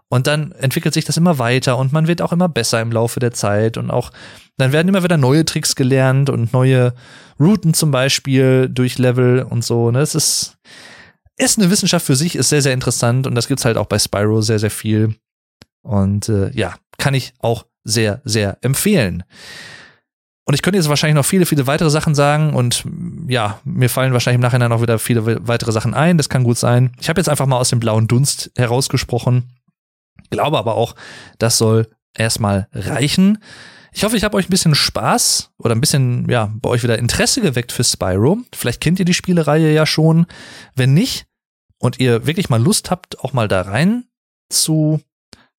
Und 0.08 0.26
dann 0.26 0.52
entwickelt 0.54 0.94
sich 0.94 1.06
das 1.06 1.18
immer 1.18 1.38
weiter 1.38 1.78
und 1.78 1.94
man 1.94 2.08
wird 2.08 2.22
auch 2.22 2.32
immer 2.32 2.50
besser 2.50 2.82
im 2.82 2.92
Laufe 2.92 3.20
der 3.20 3.32
Zeit 3.32 3.78
und 3.78 3.92
auch 3.92 4.12
dann 4.58 4.72
werden 4.72 4.88
immer 4.88 5.04
wieder 5.04 5.18
neue 5.18 5.46
Tricks 5.46 5.76
gelernt 5.76 6.30
und 6.30 6.52
neue 6.52 6.94
Routen 7.40 7.74
zum 7.74 7.92
Beispiel 7.92 8.70
durch 8.70 8.98
Level 8.98 9.44
und 9.44 9.64
so. 9.64 9.92
Ne? 9.92 10.02
Es 10.02 10.16
ist, 10.16 10.58
ist 11.38 11.60
eine 11.60 11.70
Wissenschaft 11.70 12.06
für 12.06 12.16
sich, 12.16 12.36
ist 12.36 12.50
sehr, 12.50 12.64
sehr 12.64 12.74
interessant 12.74 13.28
und 13.28 13.36
das 13.36 13.48
gibt's 13.48 13.66
halt 13.66 13.78
auch 13.78 13.86
bei 13.86 14.00
Spyro 14.00 14.42
sehr, 14.42 14.60
sehr 14.60 14.72
viel. 14.72 15.16
Und 15.84 16.28
äh, 16.28 16.50
ja, 16.52 16.76
kann 17.00 17.16
ich 17.16 17.34
auch 17.40 17.66
sehr, 17.84 18.22
sehr 18.24 18.58
empfehlen. 18.62 19.24
Und 20.46 20.56
ich 20.56 20.62
könnte 20.62 20.78
jetzt 20.78 20.90
wahrscheinlich 20.90 21.16
noch 21.16 21.26
viele, 21.26 21.46
viele 21.46 21.68
weitere 21.68 21.90
Sachen 21.90 22.16
sagen 22.16 22.54
und 22.54 22.84
ja, 23.28 23.60
mir 23.64 23.90
fallen 23.90 24.14
wahrscheinlich 24.14 24.38
im 24.38 24.42
Nachhinein 24.42 24.72
auch 24.72 24.82
wieder 24.82 24.98
viele 24.98 25.48
weitere 25.48 25.72
Sachen 25.72 25.94
ein. 25.94 26.18
Das 26.18 26.30
kann 26.30 26.44
gut 26.44 26.58
sein. 26.58 26.92
Ich 27.00 27.08
habe 27.08 27.20
jetzt 27.20 27.30
einfach 27.30 27.46
mal 27.46 27.58
aus 27.58 27.70
dem 27.70 27.80
blauen 27.80 28.08
Dunst 28.08 28.52
herausgesprochen. 28.56 29.52
Glaube 30.32 30.58
aber 30.58 30.76
auch, 30.76 30.96
das 31.38 31.58
soll 31.58 31.88
erstmal 32.16 32.68
reichen. 32.74 33.38
Ich 33.92 34.04
hoffe, 34.04 34.18
ich 34.18 34.24
habe 34.24 34.38
euch 34.38 34.48
ein 34.48 34.52
bisschen 34.52 34.76
Spaß 34.76 35.52
oder 35.58 35.76
ein 35.76 35.82
bisschen, 35.82 36.28
ja, 36.30 36.52
bei 36.56 36.70
euch 36.70 36.84
wieder 36.84 36.98
Interesse 36.98 37.42
geweckt 37.42 37.72
für 37.72 37.84
Spyro. 37.84 38.40
Vielleicht 38.54 38.82
kennt 38.82 39.00
ihr 39.00 39.06
die 39.06 39.14
Spielereihe 39.14 39.72
ja 39.72 39.86
schon. 39.86 40.26
Wenn 40.76 40.94
nicht 40.94 41.28
und 41.78 42.00
ihr 42.00 42.26
wirklich 42.26 42.50
mal 42.50 42.62
Lust 42.62 42.90
habt, 42.92 43.20
auch 43.20 43.34
mal 43.34 43.48
da 43.48 43.62
rein 43.62 44.06
zu 44.50 45.00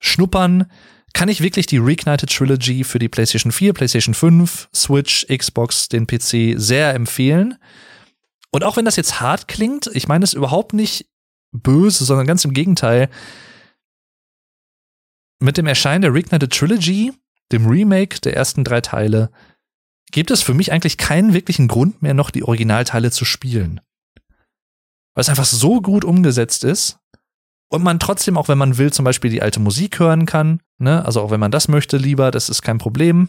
schnuppern, 0.01 0.71
kann 1.13 1.29
ich 1.29 1.41
wirklich 1.41 1.67
die 1.67 1.79
Reignited 1.79 2.31
Trilogy 2.31 2.85
für 2.85 2.99
die 2.99 3.09
PlayStation 3.09 3.53
4, 3.53 3.73
PlayStation 3.73 4.15
5, 4.15 4.69
Switch, 4.75 5.27
Xbox, 5.27 5.89
den 5.89 6.07
PC 6.07 6.59
sehr 6.59 6.95
empfehlen. 6.95 7.59
Und 8.51 8.65
auch 8.65 8.77
wenn 8.77 8.85
das 8.85 8.97
jetzt 8.97 9.21
hart 9.21 9.49
klingt, 9.49 9.89
ich 9.95 10.09
meine 10.09 10.25
es 10.25 10.33
überhaupt 10.33 10.73
nicht 10.73 11.07
böse, 11.53 12.05
sondern 12.05 12.27
ganz 12.27 12.45
im 12.45 12.53
Gegenteil. 12.53 13.09
Mit 15.41 15.57
dem 15.57 15.67
Erscheinen 15.67 16.03
der 16.03 16.15
Reignited 16.15 16.53
Trilogy, 16.53 17.13
dem 17.53 17.67
Remake 17.67 18.21
der 18.21 18.37
ersten 18.37 18.65
drei 18.65 18.81
Teile, 18.81 19.31
gibt 20.13 20.31
es 20.31 20.43
für 20.43 20.55
mich 20.55 20.73
eigentlich 20.73 20.97
keinen 20.97 21.33
wirklichen 21.33 21.69
Grund 21.69 22.03
mehr, 22.03 22.15
noch 22.15 22.31
die 22.31 22.43
Originalteile 22.43 23.11
zu 23.11 23.25
spielen. 23.25 23.81
weil 25.15 25.23
es 25.23 25.29
einfach 25.29 25.45
so 25.45 25.81
gut 25.81 26.05
umgesetzt 26.05 26.65
ist 26.65 26.99
und 27.71 27.83
man 27.83 27.99
trotzdem, 27.99 28.37
auch 28.37 28.49
wenn 28.49 28.59
man 28.59 28.77
will, 28.77 28.93
zum 28.93 29.05
Beispiel 29.05 29.31
die 29.31 29.43
alte 29.43 29.61
Musik 29.61 29.99
hören 29.99 30.27
kann. 30.27 30.61
Ne? 30.79 31.05
Also 31.05 31.23
auch 31.23 31.31
wenn 31.31 31.41
man 31.41 31.53
das 31.53 31.69
möchte, 31.69 31.97
lieber, 31.97 32.31
das 32.31 32.49
ist 32.49 32.63
kein 32.63 32.79
Problem. 32.79 33.29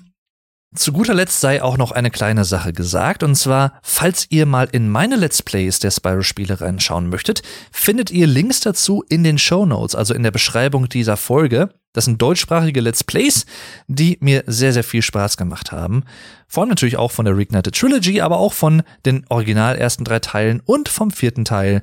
Zu 0.74 0.94
guter 0.94 1.14
Letzt 1.14 1.42
sei 1.42 1.62
auch 1.62 1.78
noch 1.78 1.92
eine 1.92 2.10
kleine 2.10 2.46
Sache 2.46 2.72
gesagt, 2.72 3.24
und 3.24 3.36
zwar, 3.36 3.74
falls 3.84 4.28
ihr 4.30 4.46
mal 4.46 4.70
in 4.72 4.89
meine 4.89 5.18
Let's 5.18 5.44
Plays 5.44 5.80
der 5.80 5.92
Spyro-Spiele 5.92 6.62
reinschauen 6.62 7.10
möchtet, 7.10 7.42
findet 7.74 8.10
ihr 8.10 8.26
Links 8.26 8.62
dazu 8.62 9.04
in 9.10 9.26
den 9.26 9.38
Show 9.38 9.66
Notes, 9.66 9.96
also 9.96 10.14
in 10.14 10.24
der 10.24 10.32
Beschreibung 10.32 10.88
dieser 10.88 11.18
Folge. 11.18 11.70
Das 11.92 12.06
sind 12.06 12.22
deutschsprachige 12.22 12.80
Let's 12.80 13.04
Plays, 13.04 13.46
die 13.88 14.18
mir 14.22 14.46
sehr, 14.48 14.72
sehr 14.72 14.86
viel 14.86 15.02
Spaß 15.02 15.36
gemacht 15.36 15.74
haben. 15.74 16.06
Vor 16.48 16.64
allem 16.64 16.70
natürlich 16.70 16.96
auch 16.96 17.12
von 17.12 17.26
der 17.26 17.38
Reignited 17.38 17.76
Trilogy, 17.76 18.22
aber 18.22 18.38
auch 18.38 18.54
von 18.54 18.82
den 19.06 19.26
original 19.28 19.76
ersten 19.76 20.06
drei 20.06 20.20
Teilen 20.20 20.62
und 20.64 20.88
vom 20.88 21.12
vierten 21.12 21.44
Teil. 21.44 21.82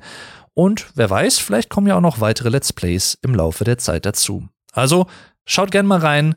Und 0.59 0.87
wer 0.93 1.09
weiß, 1.09 1.39
vielleicht 1.39 1.69
kommen 1.69 1.87
ja 1.87 1.95
auch 1.95 2.01
noch 2.01 2.19
weitere 2.19 2.49
Let's 2.49 2.73
Plays 2.73 3.17
im 3.21 3.33
Laufe 3.33 3.63
der 3.63 3.77
Zeit 3.77 4.05
dazu. 4.05 4.49
Also 4.73 5.07
schaut 5.45 5.71
gerne 5.71 5.87
mal 5.87 6.01
rein, 6.01 6.35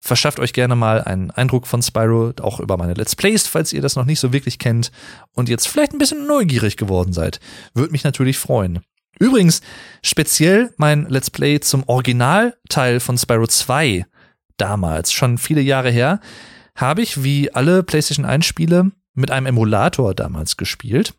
verschafft 0.00 0.38
euch 0.38 0.52
gerne 0.52 0.76
mal 0.76 1.02
einen 1.02 1.32
Eindruck 1.32 1.66
von 1.66 1.82
Spyro, 1.82 2.34
auch 2.40 2.60
über 2.60 2.76
meine 2.76 2.94
Let's 2.94 3.16
Plays, 3.16 3.48
falls 3.48 3.72
ihr 3.72 3.82
das 3.82 3.96
noch 3.96 4.04
nicht 4.04 4.20
so 4.20 4.32
wirklich 4.32 4.60
kennt 4.60 4.92
und 5.32 5.48
jetzt 5.48 5.66
vielleicht 5.66 5.92
ein 5.92 5.98
bisschen 5.98 6.24
neugierig 6.24 6.76
geworden 6.76 7.12
seid. 7.12 7.40
Würde 7.74 7.90
mich 7.90 8.04
natürlich 8.04 8.38
freuen. 8.38 8.78
Übrigens, 9.18 9.60
speziell 10.04 10.72
mein 10.76 11.06
Let's 11.06 11.30
Play 11.30 11.58
zum 11.58 11.82
Originalteil 11.88 13.00
von 13.00 13.18
Spyro 13.18 13.48
2, 13.48 14.06
damals, 14.56 15.12
schon 15.12 15.36
viele 15.36 15.62
Jahre 15.62 15.90
her, 15.90 16.20
habe 16.76 17.02
ich 17.02 17.24
wie 17.24 17.52
alle 17.52 17.82
PlayStation 17.82 18.24
1 18.24 18.46
Spiele 18.46 18.92
mit 19.14 19.32
einem 19.32 19.46
Emulator 19.46 20.14
damals 20.14 20.56
gespielt. 20.56 21.14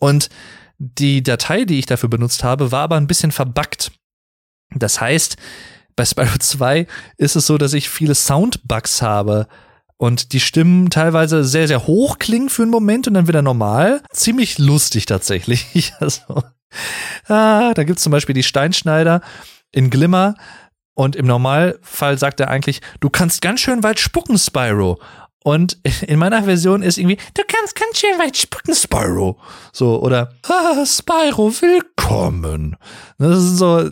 Und 0.00 0.30
die 0.78 1.22
Datei, 1.22 1.64
die 1.64 1.78
ich 1.78 1.86
dafür 1.86 2.08
benutzt 2.08 2.44
habe, 2.44 2.72
war 2.72 2.82
aber 2.82 2.96
ein 2.96 3.06
bisschen 3.06 3.32
verbuggt. 3.32 3.92
Das 4.74 5.00
heißt, 5.00 5.36
bei 5.94 6.04
Spyro 6.04 6.36
2 6.38 6.86
ist 7.16 7.36
es 7.36 7.46
so, 7.46 7.58
dass 7.58 7.72
ich 7.72 7.88
viele 7.88 8.14
Soundbugs 8.14 9.02
habe 9.02 9.48
und 9.96 10.32
die 10.32 10.40
Stimmen 10.40 10.90
teilweise 10.90 11.44
sehr, 11.44 11.68
sehr 11.68 11.86
hoch 11.86 12.18
klingen 12.18 12.50
für 12.50 12.62
einen 12.62 12.70
Moment 12.70 13.08
und 13.08 13.14
dann 13.14 13.28
wieder 13.28 13.42
normal. 13.42 14.02
Ziemlich 14.12 14.58
lustig 14.58 15.06
tatsächlich. 15.06 15.92
Also, 16.00 16.42
ah, 17.28 17.72
da 17.74 17.84
gibt's 17.84 18.02
zum 18.02 18.12
Beispiel 18.12 18.34
die 18.34 18.42
Steinschneider 18.42 19.22
in 19.72 19.88
Glimmer 19.88 20.34
und 20.94 21.16
im 21.16 21.26
Normalfall 21.26 22.18
sagt 22.18 22.40
er 22.40 22.48
eigentlich, 22.48 22.80
du 23.00 23.08
kannst 23.08 23.40
ganz 23.40 23.60
schön 23.60 23.82
weit 23.82 24.00
spucken, 24.00 24.36
Spyro. 24.36 24.98
Und 25.46 25.78
in 26.08 26.18
meiner 26.18 26.42
Version 26.42 26.82
ist 26.82 26.98
irgendwie, 26.98 27.18
du 27.34 27.42
kannst 27.46 27.76
ganz 27.76 28.00
schön 28.00 28.18
weit 28.18 28.36
spucken, 28.36 28.74
Spyro. 28.74 29.38
So, 29.72 30.02
oder, 30.02 30.32
ah, 30.42 30.84
Spyro, 30.84 31.52
willkommen. 31.60 32.76
Das 33.18 33.38
ist 33.38 33.58
so, 33.58 33.88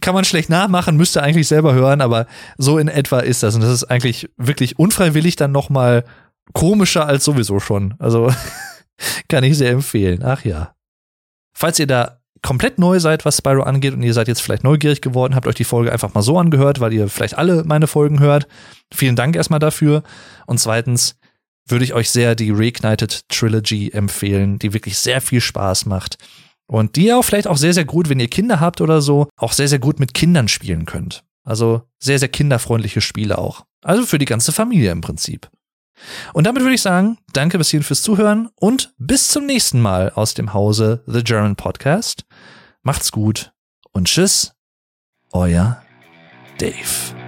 kann 0.00 0.14
man 0.14 0.24
schlecht 0.24 0.50
nachmachen, 0.50 0.96
müsste 0.96 1.22
eigentlich 1.22 1.46
selber 1.46 1.72
hören, 1.74 2.00
aber 2.00 2.26
so 2.58 2.78
in 2.78 2.88
etwa 2.88 3.20
ist 3.20 3.44
das. 3.44 3.54
Und 3.54 3.60
das 3.60 3.70
ist 3.70 3.84
eigentlich 3.84 4.28
wirklich 4.38 4.76
unfreiwillig 4.76 5.36
dann 5.36 5.52
nochmal 5.52 6.02
komischer 6.52 7.06
als 7.06 7.24
sowieso 7.24 7.60
schon. 7.60 7.94
Also, 8.00 8.34
kann 9.28 9.44
ich 9.44 9.56
sehr 9.56 9.70
empfehlen. 9.70 10.24
Ach 10.24 10.44
ja. 10.44 10.74
Falls 11.54 11.78
ihr 11.78 11.86
da 11.86 12.19
komplett 12.42 12.78
neu 12.78 13.00
seid, 13.00 13.24
was 13.24 13.38
Spyro 13.38 13.62
angeht 13.62 13.94
und 13.94 14.02
ihr 14.02 14.14
seid 14.14 14.28
jetzt 14.28 14.40
vielleicht 14.40 14.64
neugierig 14.64 15.00
geworden, 15.00 15.34
habt 15.34 15.46
euch 15.46 15.54
die 15.54 15.64
Folge 15.64 15.92
einfach 15.92 16.14
mal 16.14 16.22
so 16.22 16.38
angehört, 16.38 16.80
weil 16.80 16.92
ihr 16.92 17.08
vielleicht 17.08 17.36
alle 17.36 17.64
meine 17.64 17.86
Folgen 17.86 18.20
hört. 18.20 18.46
Vielen 18.92 19.16
Dank 19.16 19.36
erstmal 19.36 19.60
dafür. 19.60 20.02
Und 20.46 20.58
zweitens 20.58 21.16
würde 21.66 21.84
ich 21.84 21.94
euch 21.94 22.10
sehr 22.10 22.34
die 22.34 22.50
Reignited 22.50 23.28
Trilogy 23.28 23.90
empfehlen, 23.90 24.58
die 24.58 24.72
wirklich 24.72 24.98
sehr 24.98 25.20
viel 25.20 25.40
Spaß 25.40 25.86
macht. 25.86 26.16
Und 26.66 26.96
die 26.96 27.06
ihr 27.06 27.18
auch 27.18 27.24
vielleicht 27.24 27.48
auch 27.48 27.56
sehr, 27.56 27.74
sehr 27.74 27.84
gut, 27.84 28.08
wenn 28.08 28.20
ihr 28.20 28.28
Kinder 28.28 28.60
habt 28.60 28.80
oder 28.80 29.00
so, 29.00 29.28
auch 29.36 29.52
sehr, 29.52 29.68
sehr 29.68 29.80
gut 29.80 29.98
mit 29.98 30.14
Kindern 30.14 30.48
spielen 30.48 30.86
könnt. 30.86 31.24
Also 31.44 31.82
sehr, 31.98 32.18
sehr 32.18 32.28
kinderfreundliche 32.28 33.00
Spiele 33.00 33.38
auch. 33.38 33.64
Also 33.82 34.04
für 34.06 34.18
die 34.18 34.26
ganze 34.26 34.52
Familie 34.52 34.92
im 34.92 35.00
Prinzip. 35.00 35.50
Und 36.32 36.46
damit 36.46 36.62
würde 36.62 36.74
ich 36.74 36.82
sagen, 36.82 37.18
danke 37.32 37.58
bis 37.58 37.70
hierhin 37.70 37.84
fürs 37.84 38.02
Zuhören 38.02 38.48
und 38.56 38.94
bis 38.98 39.28
zum 39.28 39.46
nächsten 39.46 39.80
Mal 39.80 40.10
aus 40.10 40.34
dem 40.34 40.54
Hause 40.54 41.02
The 41.06 41.22
German 41.22 41.56
Podcast. 41.56 42.24
Macht's 42.82 43.12
gut 43.12 43.52
und 43.92 44.06
tschüss, 44.06 44.54
euer 45.32 45.82
Dave. 46.58 47.19